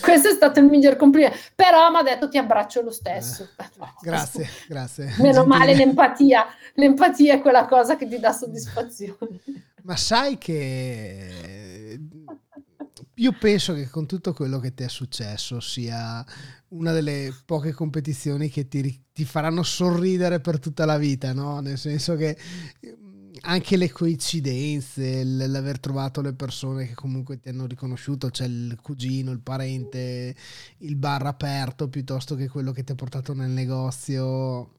[0.00, 3.48] Questo è stato il miglior complimento, però mi ha detto ti abbraccio lo stesso.
[3.56, 3.64] Eh,
[4.00, 5.04] grazie, grazie.
[5.18, 5.46] Meno Gentile.
[5.46, 9.40] male l'empatia, l'empatia è quella cosa che ti dà soddisfazione.
[9.82, 11.98] Ma sai che
[13.14, 16.24] io penso che con tutto quello che ti è successo sia
[16.68, 21.60] una delle poche competizioni che ti, ti faranno sorridere per tutta la vita, no?
[21.60, 22.36] Nel senso che
[23.42, 29.30] anche le coincidenze, l'aver trovato le persone che comunque ti hanno riconosciuto, cioè il cugino,
[29.30, 30.34] il parente,
[30.78, 34.77] il bar aperto piuttosto che quello che ti ha portato nel negozio,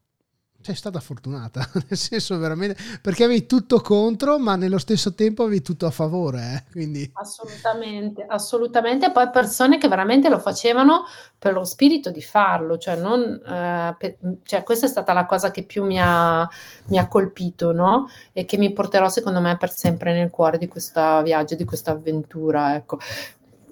[0.61, 5.61] sei stata fortunata, nel senso veramente, perché avevi tutto contro, ma nello stesso tempo avevi
[5.61, 6.39] tutto a favore.
[6.67, 6.71] Eh?
[6.71, 7.09] Quindi...
[7.13, 9.11] Assolutamente, assolutamente.
[9.11, 11.05] Poi persone che veramente lo facevano
[11.37, 15.51] per lo spirito di farlo, cioè, non, eh, per, cioè questa è stata la cosa
[15.51, 16.47] che più mi ha,
[16.87, 18.09] mi ha colpito, no?
[18.33, 21.91] E che mi porterò secondo me per sempre nel cuore di questo viaggio, di questa
[21.91, 22.99] avventura, ecco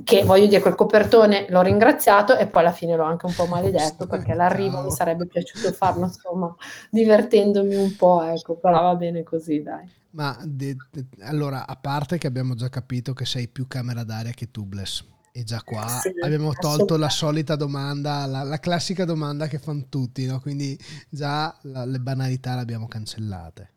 [0.03, 3.45] che voglio dire, quel copertone l'ho ringraziato e poi alla fine l'ho anche un po'
[3.45, 6.55] maledetto perché l'arrivo mi sarebbe piaciuto farlo, insomma,
[6.89, 9.89] divertendomi un po', ecco, però va bene così, dai.
[10.11, 14.31] Ma de, de, allora, a parte che abbiamo già capito che sei più camera d'aria
[14.31, 19.47] che tubeless, e già qua sì, abbiamo tolto la solita domanda, la, la, classica domanda
[19.47, 20.39] che fanno tutti, no?
[20.39, 20.77] quindi
[21.09, 23.73] già la, le banalità le abbiamo cancellate.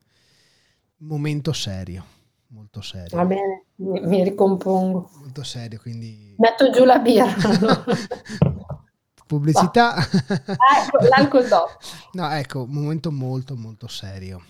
[0.98, 2.18] Momento serio
[2.50, 3.16] molto serio.
[3.16, 5.10] Va bene, mi, mi ricompongo.
[5.18, 6.34] Molto serio, quindi...
[6.38, 7.34] Metto giù la birra.
[9.26, 9.94] Pubblicità.
[9.94, 10.04] Ah,
[10.84, 11.78] ecco, l'alcol dopo.
[12.12, 14.44] No, ecco, un momento molto molto serio.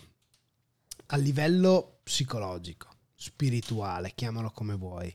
[1.09, 5.15] A livello psicologico, spirituale, chiamalo come vuoi.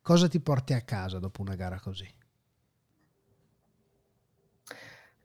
[0.00, 2.08] Cosa ti porti a casa dopo una gara così?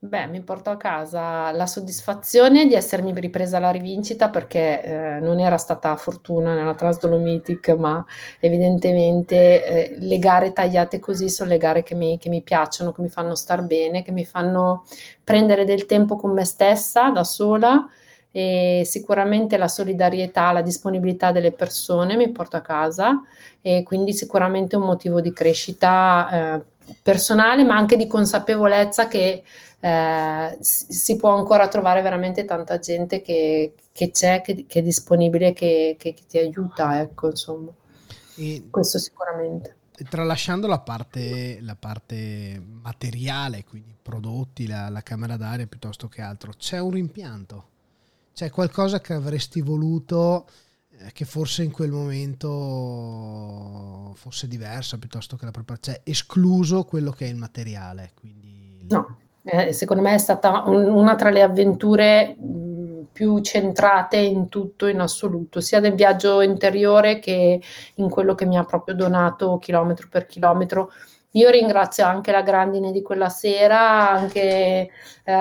[0.08, 5.40] Beh, mi porto a casa la soddisfazione di essermi ripresa la rivincita perché eh, non
[5.40, 8.04] era stata fortuna nella Transdolomitic, ma
[8.38, 13.02] evidentemente eh, le gare tagliate così sono le gare che mi, che mi piacciono, che
[13.02, 14.84] mi fanno star bene, che mi fanno
[15.24, 17.88] prendere del tempo con me stessa da sola
[18.30, 23.22] e sicuramente la solidarietà, la disponibilità delle persone mi porto a casa
[23.60, 26.64] e quindi sicuramente un motivo di crescita eh,
[27.02, 29.42] personale, ma anche di consapevolezza che
[29.86, 35.52] eh, si può ancora trovare veramente tanta gente che, che c'è, che, che, è disponibile,
[35.52, 37.70] che, che, ti aiuta, ecco, insomma.
[38.34, 39.76] E Questo sicuramente.
[40.10, 46.52] Tralasciando la parte, la parte materiale, quindi prodotti, la, la camera d'aria piuttosto che altro,
[46.58, 47.68] c'è un rimpianto?
[48.34, 50.48] C'è qualcosa che avresti voluto
[50.98, 52.50] eh, che forse in quel momento
[54.16, 58.10] fosse diversa piuttosto che la preparazione, cioè escluso quello che è il materiale.
[58.14, 58.84] Quindi...
[58.88, 64.48] No, eh, secondo me è stata un, una tra le avventure mh, più centrate in
[64.48, 67.62] tutto, in assoluto, sia nel viaggio interiore che
[67.94, 70.90] in quello che mi ha proprio donato chilometro per chilometro
[71.36, 74.90] io ringrazio anche la grandine di quella sera, anche
[75.24, 75.32] eh,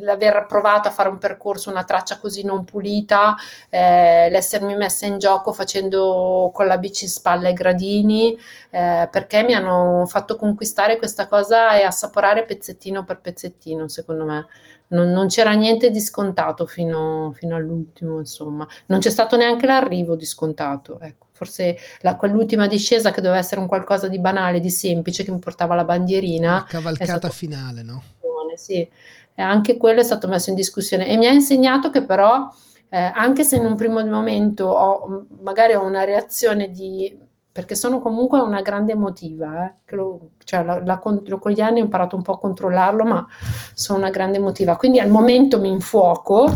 [0.00, 3.36] l'aver provato a fare un percorso, una traccia così non pulita,
[3.68, 8.38] eh, l'essermi messa in gioco facendo con la bici in spalla i gradini,
[8.70, 14.46] eh, perché mi hanno fatto conquistare questa cosa e assaporare pezzettino per pezzettino, secondo me.
[14.88, 18.66] Non, non, c'era niente di scontato fino, fino, all'ultimo, insomma.
[18.86, 23.62] Non c'è stato neanche l'arrivo di scontato, ecco forse la, quell'ultima discesa che doveva essere
[23.62, 26.52] un qualcosa di banale, di semplice, che mi portava la bandierina.
[26.52, 28.02] La cavalcata finale, no?
[28.56, 28.86] Sì,
[29.34, 32.52] E anche quello è stato messo in discussione e mi ha insegnato che però,
[32.90, 37.16] eh, anche se in un primo momento ho, magari ho una reazione di
[37.52, 41.84] perché sono comunque una grande emotiva, eh, lo, cioè la, la, con gli anni ho
[41.84, 43.26] imparato un po' a controllarlo, ma
[43.72, 46.48] sono una grande emotiva, quindi al momento mi infuoco,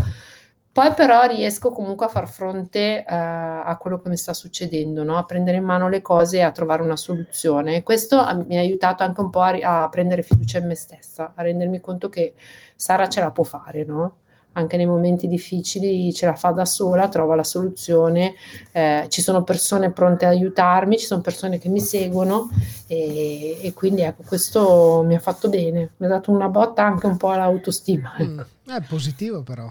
[0.75, 5.17] poi però riesco comunque a far fronte uh, a quello che mi sta succedendo, no?
[5.17, 7.85] a prendere in mano le cose e a trovare una soluzione.
[7.85, 11.43] Questo mi ha aiutato anche un po' a, a, prendere fiducia in me stessa, a
[11.43, 12.35] rendermi conto che
[12.75, 14.17] Sara ce la può fare, no?
[14.55, 18.35] anche nei momenti difficili ce la fa da sola, trova la soluzione,
[18.73, 22.51] eh, ci sono persone pronte ad aiutarmi, ci sono persone che mi seguono
[22.89, 27.07] e, e, quindi ecco questo mi ha fatto bene, mi ha dato una botta anche
[27.07, 28.17] un po' all'autostima.
[28.21, 29.71] Mm, è positivo però.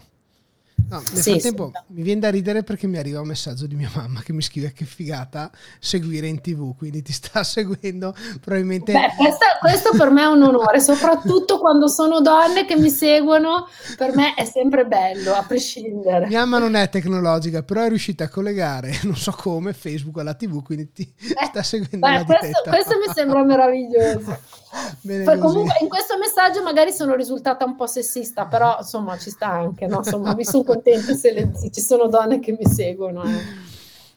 [0.93, 1.81] No, nel sì, frattempo sì.
[1.87, 4.73] mi viene da ridere perché mi arriva un messaggio di mia mamma che mi scrive
[4.73, 5.49] che figata
[5.79, 8.91] seguire in tv, quindi ti sta seguendo probabilmente...
[8.91, 13.67] Beh, questo, questo per me è un onore, soprattutto quando sono donne che mi seguono,
[13.97, 16.27] per me è sempre bello, a prescindere.
[16.27, 20.35] Mia mamma non è tecnologica, però è riuscita a collegare, non so come, Facebook alla
[20.35, 24.37] tv, quindi ti eh, sta seguendo beh, questo, questo mi sembra meraviglioso.
[25.01, 29.47] Poi, comunque in questo messaggio magari sono risultata un po' sessista, però insomma ci sta
[29.47, 29.97] anche, no?
[29.97, 33.23] insomma mi sono contenta se, le, se, ci sono donne che mi seguono.
[33.23, 33.41] Eh.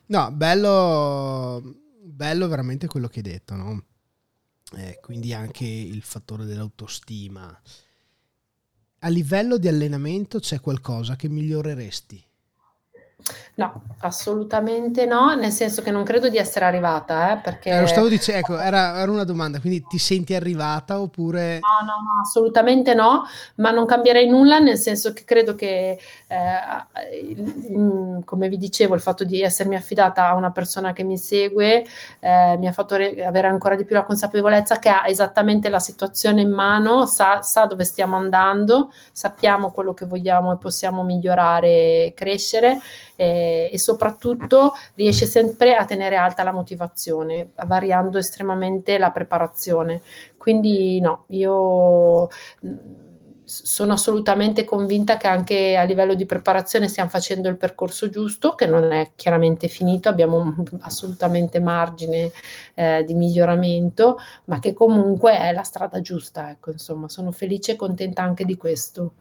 [0.06, 1.62] No, bello,
[2.00, 3.84] bello veramente quello che hai detto, no?
[4.76, 7.60] Eh, quindi anche il fattore dell'autostima.
[9.00, 12.24] A livello di allenamento c'è qualcosa che miglioreresti?
[13.54, 17.70] No, assolutamente no, nel senso che non credo di essere arrivata, eh, perché...
[17.70, 21.60] Eh, lo stavo dicendo, ecco, era, era, una domanda, quindi ti senti arrivata oppure...
[21.60, 23.24] No, no, no, assolutamente no,
[23.56, 25.98] ma non cambierei nulla, nel senso che credo che,
[26.28, 31.84] eh, come vi dicevo, il fatto di essermi affidata a una persona che mi segue
[32.20, 35.78] eh, mi ha fatto re- avere ancora di più la consapevolezza che ha esattamente la
[35.78, 42.12] situazione in mano, sa, sa dove stiamo andando, sappiamo quello che vogliamo e possiamo migliorare
[42.16, 42.80] crescere
[43.14, 50.02] eh, e soprattutto riesce sempre a tenere alta la motivazione, variando estremamente la preparazione.
[50.36, 52.28] Quindi no, io
[53.46, 58.66] sono assolutamente convinta che anche a livello di preparazione stiamo facendo il percorso giusto, che
[58.66, 62.32] non è chiaramente finito, abbiamo assolutamente margine
[62.74, 66.50] eh, di miglioramento, ma che comunque è la strada giusta.
[66.50, 69.12] Ecco, insomma, sono felice e contenta anche di questo.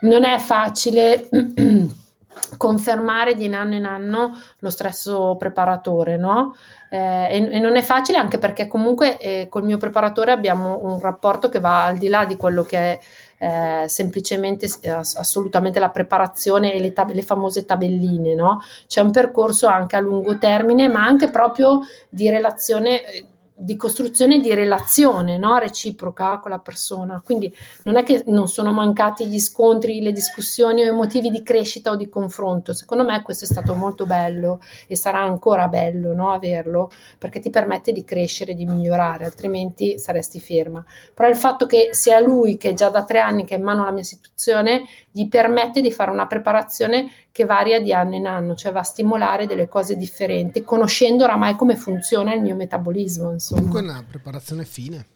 [0.00, 1.28] Non è facile
[2.58, 6.56] confermare di anno in anno lo stesso preparatore, no?
[6.88, 11.00] Eh, e, e, non è facile anche perché comunque eh, col mio preparatore abbiamo un
[11.00, 12.98] rapporto che va al di là di quello che è
[13.38, 18.60] eh, semplicemente assolutamente la preparazione e le, tab- le famose tabelline, no?
[18.86, 23.26] C'è un percorso anche a lungo termine, ma anche proprio di relazione eh,
[23.58, 25.56] di costruzione di relazione no?
[25.58, 27.22] reciproca con la persona.
[27.24, 27.54] Quindi
[27.84, 31.90] non è che non sono mancati gli scontri, le discussioni o i motivi di crescita
[31.90, 32.74] o di confronto.
[32.74, 36.32] Secondo me questo è stato molto bello e sarà ancora bello no?
[36.32, 40.84] averlo perché ti permette di crescere, di migliorare, altrimenti saresti ferma.
[41.14, 43.84] Però il fatto che sia lui che già da tre anni che è in mano
[43.84, 48.54] la mia situazione gli permette di fare una preparazione che varia di anno in anno,
[48.54, 53.30] cioè va a stimolare delle cose differenti, conoscendo oramai come funziona il mio metabolismo.
[53.30, 53.60] Insomma.
[53.60, 55.06] Comunque è una preparazione fine.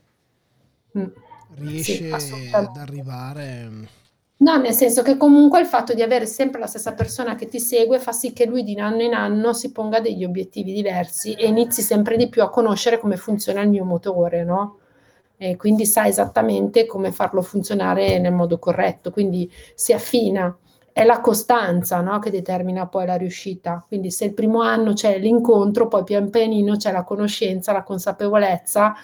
[0.99, 1.07] Mm.
[1.55, 3.71] Riesce sì, ad arrivare...
[4.37, 7.59] No, nel senso che comunque il fatto di avere sempre la stessa persona che ti
[7.59, 11.47] segue fa sì che lui di anno in anno si ponga degli obiettivi diversi e
[11.47, 14.77] inizi sempre di più a conoscere come funziona il mio motore, no?
[15.39, 20.55] e quindi sa esattamente come farlo funzionare nel modo corretto, quindi si affina.
[20.93, 23.85] È la costanza no, che determina poi la riuscita.
[23.87, 28.95] Quindi se il primo anno c'è l'incontro, poi pian pianino c'è la conoscenza, la consapevolezza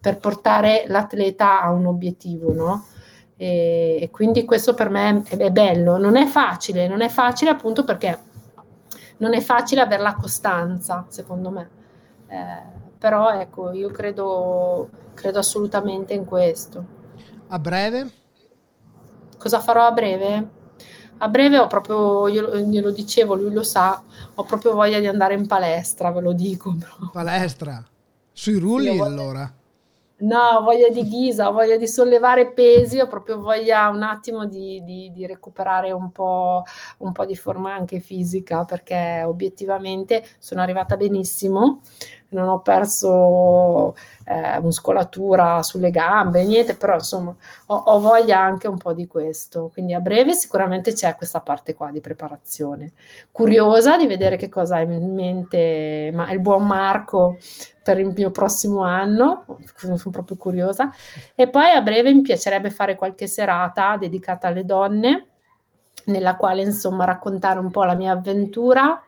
[0.00, 2.86] per portare l'atleta a un obiettivo, no?
[3.36, 5.98] E, e quindi questo per me è, è bello.
[5.98, 8.18] Non è facile, non è facile appunto perché
[9.18, 11.70] non è facile avere la costanza, secondo me.
[12.28, 16.84] Eh, però ecco, io credo, credo assolutamente in questo.
[17.48, 18.10] A breve?
[19.38, 20.48] Cosa farò a breve?
[21.18, 24.02] A breve ho proprio, io glielo dicevo, lui lo sa,
[24.34, 26.76] ho proprio voglia di andare in palestra, ve lo dico.
[27.10, 27.82] Palestra?
[28.32, 29.50] Sui rulli sì, allora?
[30.18, 34.46] No, ho voglia di ghisa, ho voglia di sollevare pesi, ho proprio voglia un attimo
[34.46, 36.62] di, di, di recuperare un po',
[36.98, 41.82] un po', di forma anche fisica, perché obiettivamente sono arrivata benissimo,
[42.30, 43.94] non ho perso
[44.24, 47.34] eh, muscolatura sulle gambe, niente, però insomma
[47.66, 49.70] ho, ho, voglia anche un po' di questo.
[49.72, 52.92] Quindi a breve sicuramente c'è questa parte qua di preparazione.
[53.30, 57.38] Curiosa di vedere che cosa ha in mente ma, il buon Marco
[57.82, 59.44] per il mio prossimo anno,
[59.76, 60.90] sono proprio curiosa.
[61.34, 65.26] E poi a breve mi piacerebbe fare qualche serata dedicata alle donne,
[66.06, 69.00] nella quale insomma raccontare un po' la mia avventura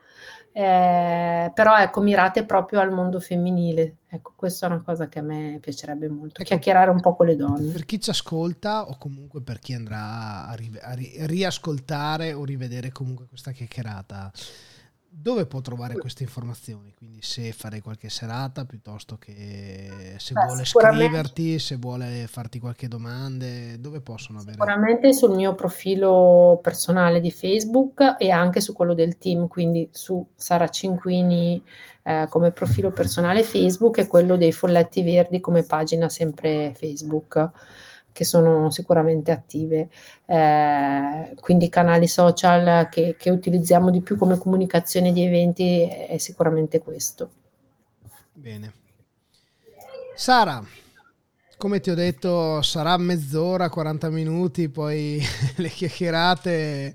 [0.53, 3.97] eh, però ecco, mirate proprio al mondo femminile.
[4.09, 7.27] Ecco, questa è una cosa che a me piacerebbe molto, ecco, chiacchierare un po' con
[7.27, 7.73] le donne.
[7.73, 12.45] Per chi ci ascolta o comunque per chi andrà a, ri- a ri- riascoltare o
[12.45, 14.33] rivedere comunque questa chiacchierata,
[15.11, 16.95] dove può trovare queste informazioni?
[16.97, 22.89] Quindi se fare qualche serata piuttosto che se Beh, vuole scriverti, se vuole farti qualche
[22.89, 23.47] domanda,
[23.79, 24.53] dove possono avere?
[24.53, 30.25] Sicuramente sul mio profilo personale di Facebook e anche su quello del team, quindi su
[30.35, 31.63] Sara Cinquini
[32.03, 37.51] eh, come profilo personale Facebook e quello dei Folletti Verdi come pagina sempre Facebook
[38.13, 39.89] che sono sicuramente attive,
[40.27, 46.81] eh, quindi canali social che, che, utilizziamo di più come comunicazione di eventi è sicuramente
[46.81, 47.31] questo.
[48.33, 48.73] Bene.
[50.15, 50.63] Sara,
[51.57, 55.21] come ti ho detto, sarà mezz'ora, 40 minuti, poi
[55.57, 56.95] le chiacchierate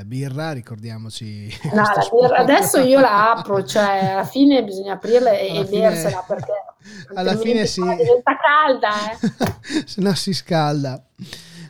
[0.00, 1.52] la birra, ricordiamoci.
[1.72, 6.24] No, la birra, adesso io la apro, cioè alla fine bisogna aprirla e, e bersela
[6.26, 6.52] perché
[7.14, 7.80] alla fine sì.
[7.80, 9.84] diventa calda, eh.
[9.86, 11.04] se no si scalda.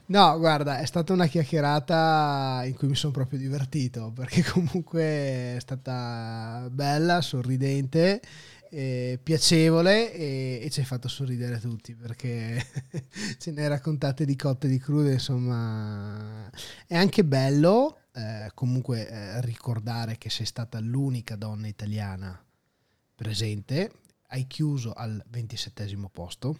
[0.06, 5.56] No, guarda, è stata una chiacchierata in cui mi sono proprio divertito perché comunque è
[5.60, 8.20] stata bella, sorridente,
[8.70, 12.64] eh, piacevole e, e, ci hai fatto sorridere tutti perché
[13.38, 16.50] ce ne raccontate di cotte di crude, insomma
[16.86, 22.42] è anche bello eh, comunque eh, ricordare che sei stata l'unica donna italiana
[23.14, 23.92] presente,
[24.32, 26.58] hai chiuso al 27 posto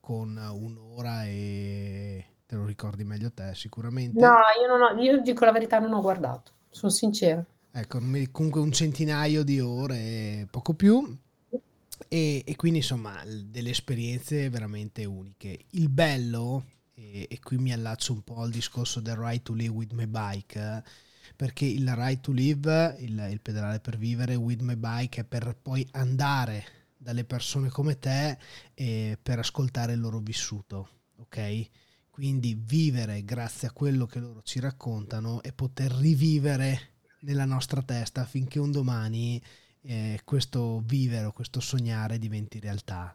[0.00, 4.18] con un'ora e te lo ricordi meglio te sicuramente.
[4.18, 7.44] No, io non ho, io dico la verità, non ho guardato, sono sincera.
[7.70, 7.98] Ecco,
[8.30, 11.16] comunque un centinaio di ore, poco più.
[12.10, 15.66] E, e quindi insomma delle esperienze veramente uniche.
[15.72, 19.74] Il bello e, e, qui mi allaccio un po' al discorso del right to live
[19.74, 20.82] with my bike,
[21.36, 25.54] perché il right to live, il, il pedalare per vivere with my bike è per
[25.60, 28.36] poi andare dalle persone come te
[28.74, 30.88] e per ascoltare il loro vissuto,
[31.18, 31.68] ok?
[32.10, 38.22] Quindi vivere grazie a quello che loro ci raccontano e poter rivivere nella nostra testa
[38.22, 39.40] affinché un domani
[39.82, 43.14] eh, questo vivere questo sognare diventi realtà.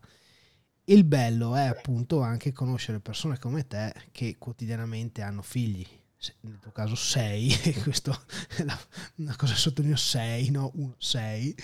[0.86, 5.86] Il bello è appunto anche conoscere persone come te che quotidianamente hanno figli,
[6.42, 8.26] nel tuo caso sei, e questo
[8.58, 8.66] è
[9.16, 10.72] una cosa sottolineo sei, no?
[10.76, 11.56] Uno, sei,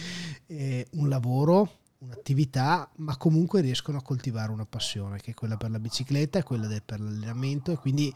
[0.92, 5.80] un lavoro, un'attività, ma comunque riescono a coltivare una passione che è quella per la
[5.80, 7.72] bicicletta e quella del, per l'allenamento.
[7.72, 8.14] E quindi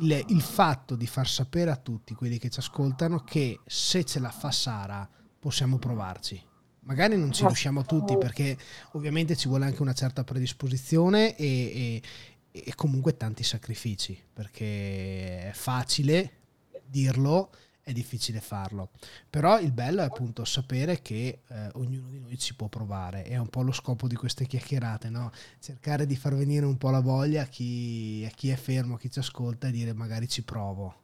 [0.00, 4.18] il, il fatto di far sapere a tutti quelli che ci ascoltano che se ce
[4.18, 6.40] la fa Sara possiamo provarci.
[6.80, 8.58] Magari non ci riusciamo tutti perché
[8.92, 12.02] ovviamente ci vuole anche una certa predisposizione e,
[12.50, 16.32] e, e comunque tanti sacrifici perché è facile
[16.84, 17.50] dirlo
[17.84, 18.90] è difficile farlo.
[19.30, 23.22] Però il bello è appunto sapere che eh, ognuno di noi ci può provare.
[23.24, 25.30] È un po' lo scopo di queste chiacchierate no?
[25.60, 28.98] cercare di far venire un po' la voglia a chi, a chi è fermo a
[28.98, 31.02] chi ci ascolta e dire magari ci provo.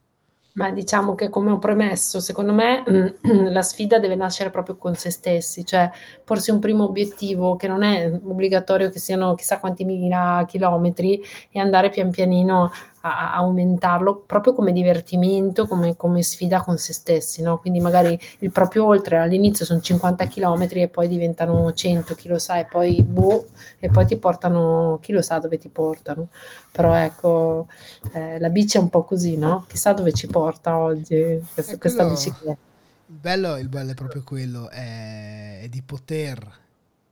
[0.53, 2.83] Ma diciamo che come ho premesso, secondo me
[3.23, 5.89] la sfida deve nascere proprio con se stessi, cioè
[6.25, 11.59] porsi un primo obiettivo che non è obbligatorio che siano chissà quanti mila chilometri e
[11.59, 12.69] andare pian pianino
[13.01, 17.59] a, a aumentarlo proprio come divertimento, come, come, sfida con se stessi, no?
[17.59, 22.39] Quindi magari il proprio oltre all'inizio sono 50 km e poi diventano 100, chi lo
[22.39, 23.47] sa, e poi boh,
[23.79, 26.29] e poi ti portano, chi lo sa dove ti portano.
[26.71, 27.67] Però ecco,
[28.13, 29.65] eh, la bici è un po' così, no?
[29.67, 32.69] Chissà dove ci porta oggi questa, questa bicicletta.
[33.07, 36.59] Il bello, il bello è proprio quello, è, è di poter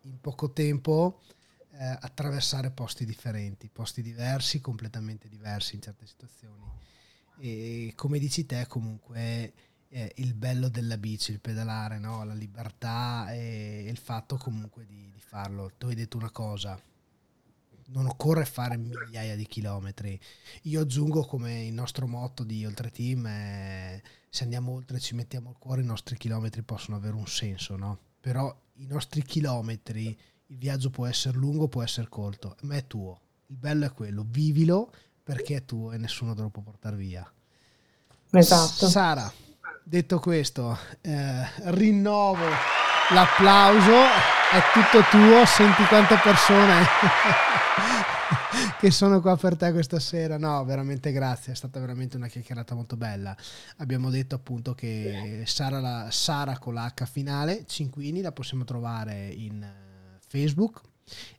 [0.04, 1.20] in poco tempo
[1.80, 6.64] eh, attraversare posti differenti, posti diversi, completamente diversi in certe situazioni.
[7.40, 9.54] E come dici te, comunque
[9.88, 12.26] eh, il bello della bici, il pedalare, no?
[12.26, 15.72] la libertà e il fatto comunque di, di farlo.
[15.78, 16.78] Tu hai detto una cosa,
[17.88, 20.20] non occorre fare migliaia di chilometri.
[20.64, 24.02] Io aggiungo come il nostro motto di Oltre Team è
[24.32, 27.98] se andiamo oltre ci mettiamo il cuore, i nostri chilometri possono avere un senso, no?
[28.20, 30.16] Però i nostri chilometri
[30.52, 33.22] il viaggio può essere lungo, può essere corto, ma è tuo.
[33.48, 34.92] Il bello è quello, vivilo
[35.24, 37.32] perché è tuo e nessuno te lo può portare via.
[38.32, 38.88] Esatto.
[38.88, 39.32] Sara,
[39.84, 42.46] detto questo, eh, rinnovo
[43.12, 43.92] l'applauso
[44.52, 46.84] è tutto tuo, senti quante persone
[48.80, 50.40] che sono qua per te questa sera.
[50.40, 53.36] No, veramente grazie, è stata veramente una chiacchierata molto bella.
[53.78, 59.88] Abbiamo detto appunto che Sara, la, Sara con l'H finale, Cinquini, la possiamo trovare in
[60.30, 60.82] Facebook.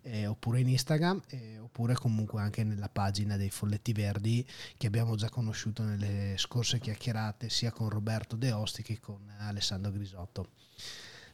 [0.03, 4.45] Eh, oppure in Instagram eh, oppure comunque anche nella pagina dei Folletti Verdi
[4.77, 9.93] che abbiamo già conosciuto nelle scorse chiacchierate sia con Roberto De Osti che con Alessandro
[9.93, 10.49] Grisotto.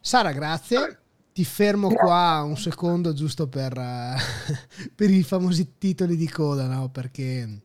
[0.03, 0.99] Sara, grazie
[1.37, 4.17] ti fermo qua un secondo giusto per, uh,
[4.95, 6.89] per i famosi titoli di coda, no?
[6.89, 7.61] perché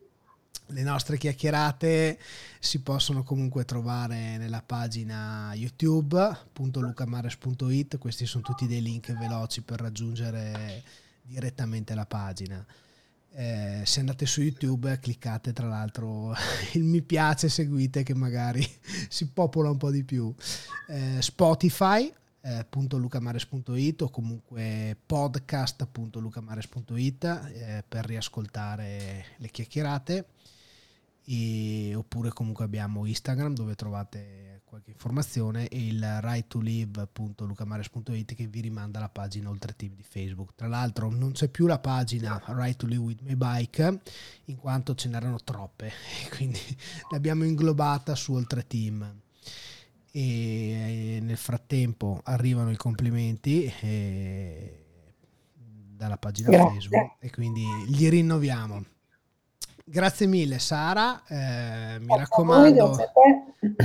[0.72, 2.19] le nostre chiacchierate
[2.60, 10.84] si possono comunque trovare nella pagina youtube.lucamares.it, questi sono tutti dei link veloci per raggiungere
[11.22, 12.65] direttamente la pagina.
[13.34, 16.35] Eh, se andate su YouTube cliccate tra l'altro
[16.73, 18.69] il mi piace, seguite che magari
[19.07, 20.35] si popola un po' di più.
[20.88, 22.65] Eh, Spotify eh,
[23.99, 30.26] o comunque podcast.lucamares.it eh, per riascoltare le chiacchierate
[31.32, 38.48] e, oppure comunque abbiamo Instagram dove trovate qualche informazione e il right to live.lucamares.it che
[38.48, 40.56] vi rimanda alla pagina oltre team di Facebook.
[40.56, 44.02] Tra l'altro non c'è più la pagina Right to Live with My Bike
[44.45, 45.91] in quanto ce n'erano troppe
[46.36, 46.60] quindi
[47.12, 49.22] l'abbiamo inglobata su oltre team
[50.12, 54.86] e nel frattempo arrivano i complimenti eh,
[55.95, 56.72] dalla pagina Grazie.
[56.72, 58.86] Facebook e quindi li rinnoviamo.
[59.91, 62.95] Grazie mille Sara, eh, mi raccomando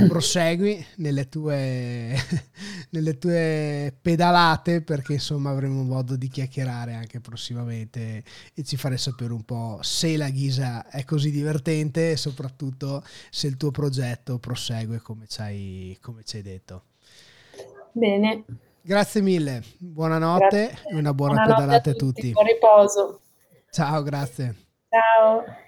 [0.07, 2.15] prosegui nelle tue,
[2.91, 8.23] nelle tue pedalate perché insomma avremo modo di chiacchierare anche prossimamente
[8.53, 13.47] e ci fare sapere un po' se la ghisa è così divertente e soprattutto se
[13.47, 16.83] il tuo progetto prosegue come ci hai, come ci hai detto.
[17.91, 18.45] Bene.
[18.81, 20.89] Grazie mille, buonanotte grazie.
[20.89, 22.05] e una buona buonanotte pedalata a tutti.
[22.05, 22.31] a tutti.
[22.31, 23.19] Buon riposo.
[23.69, 24.55] Ciao, grazie.
[24.87, 25.65] Ciao.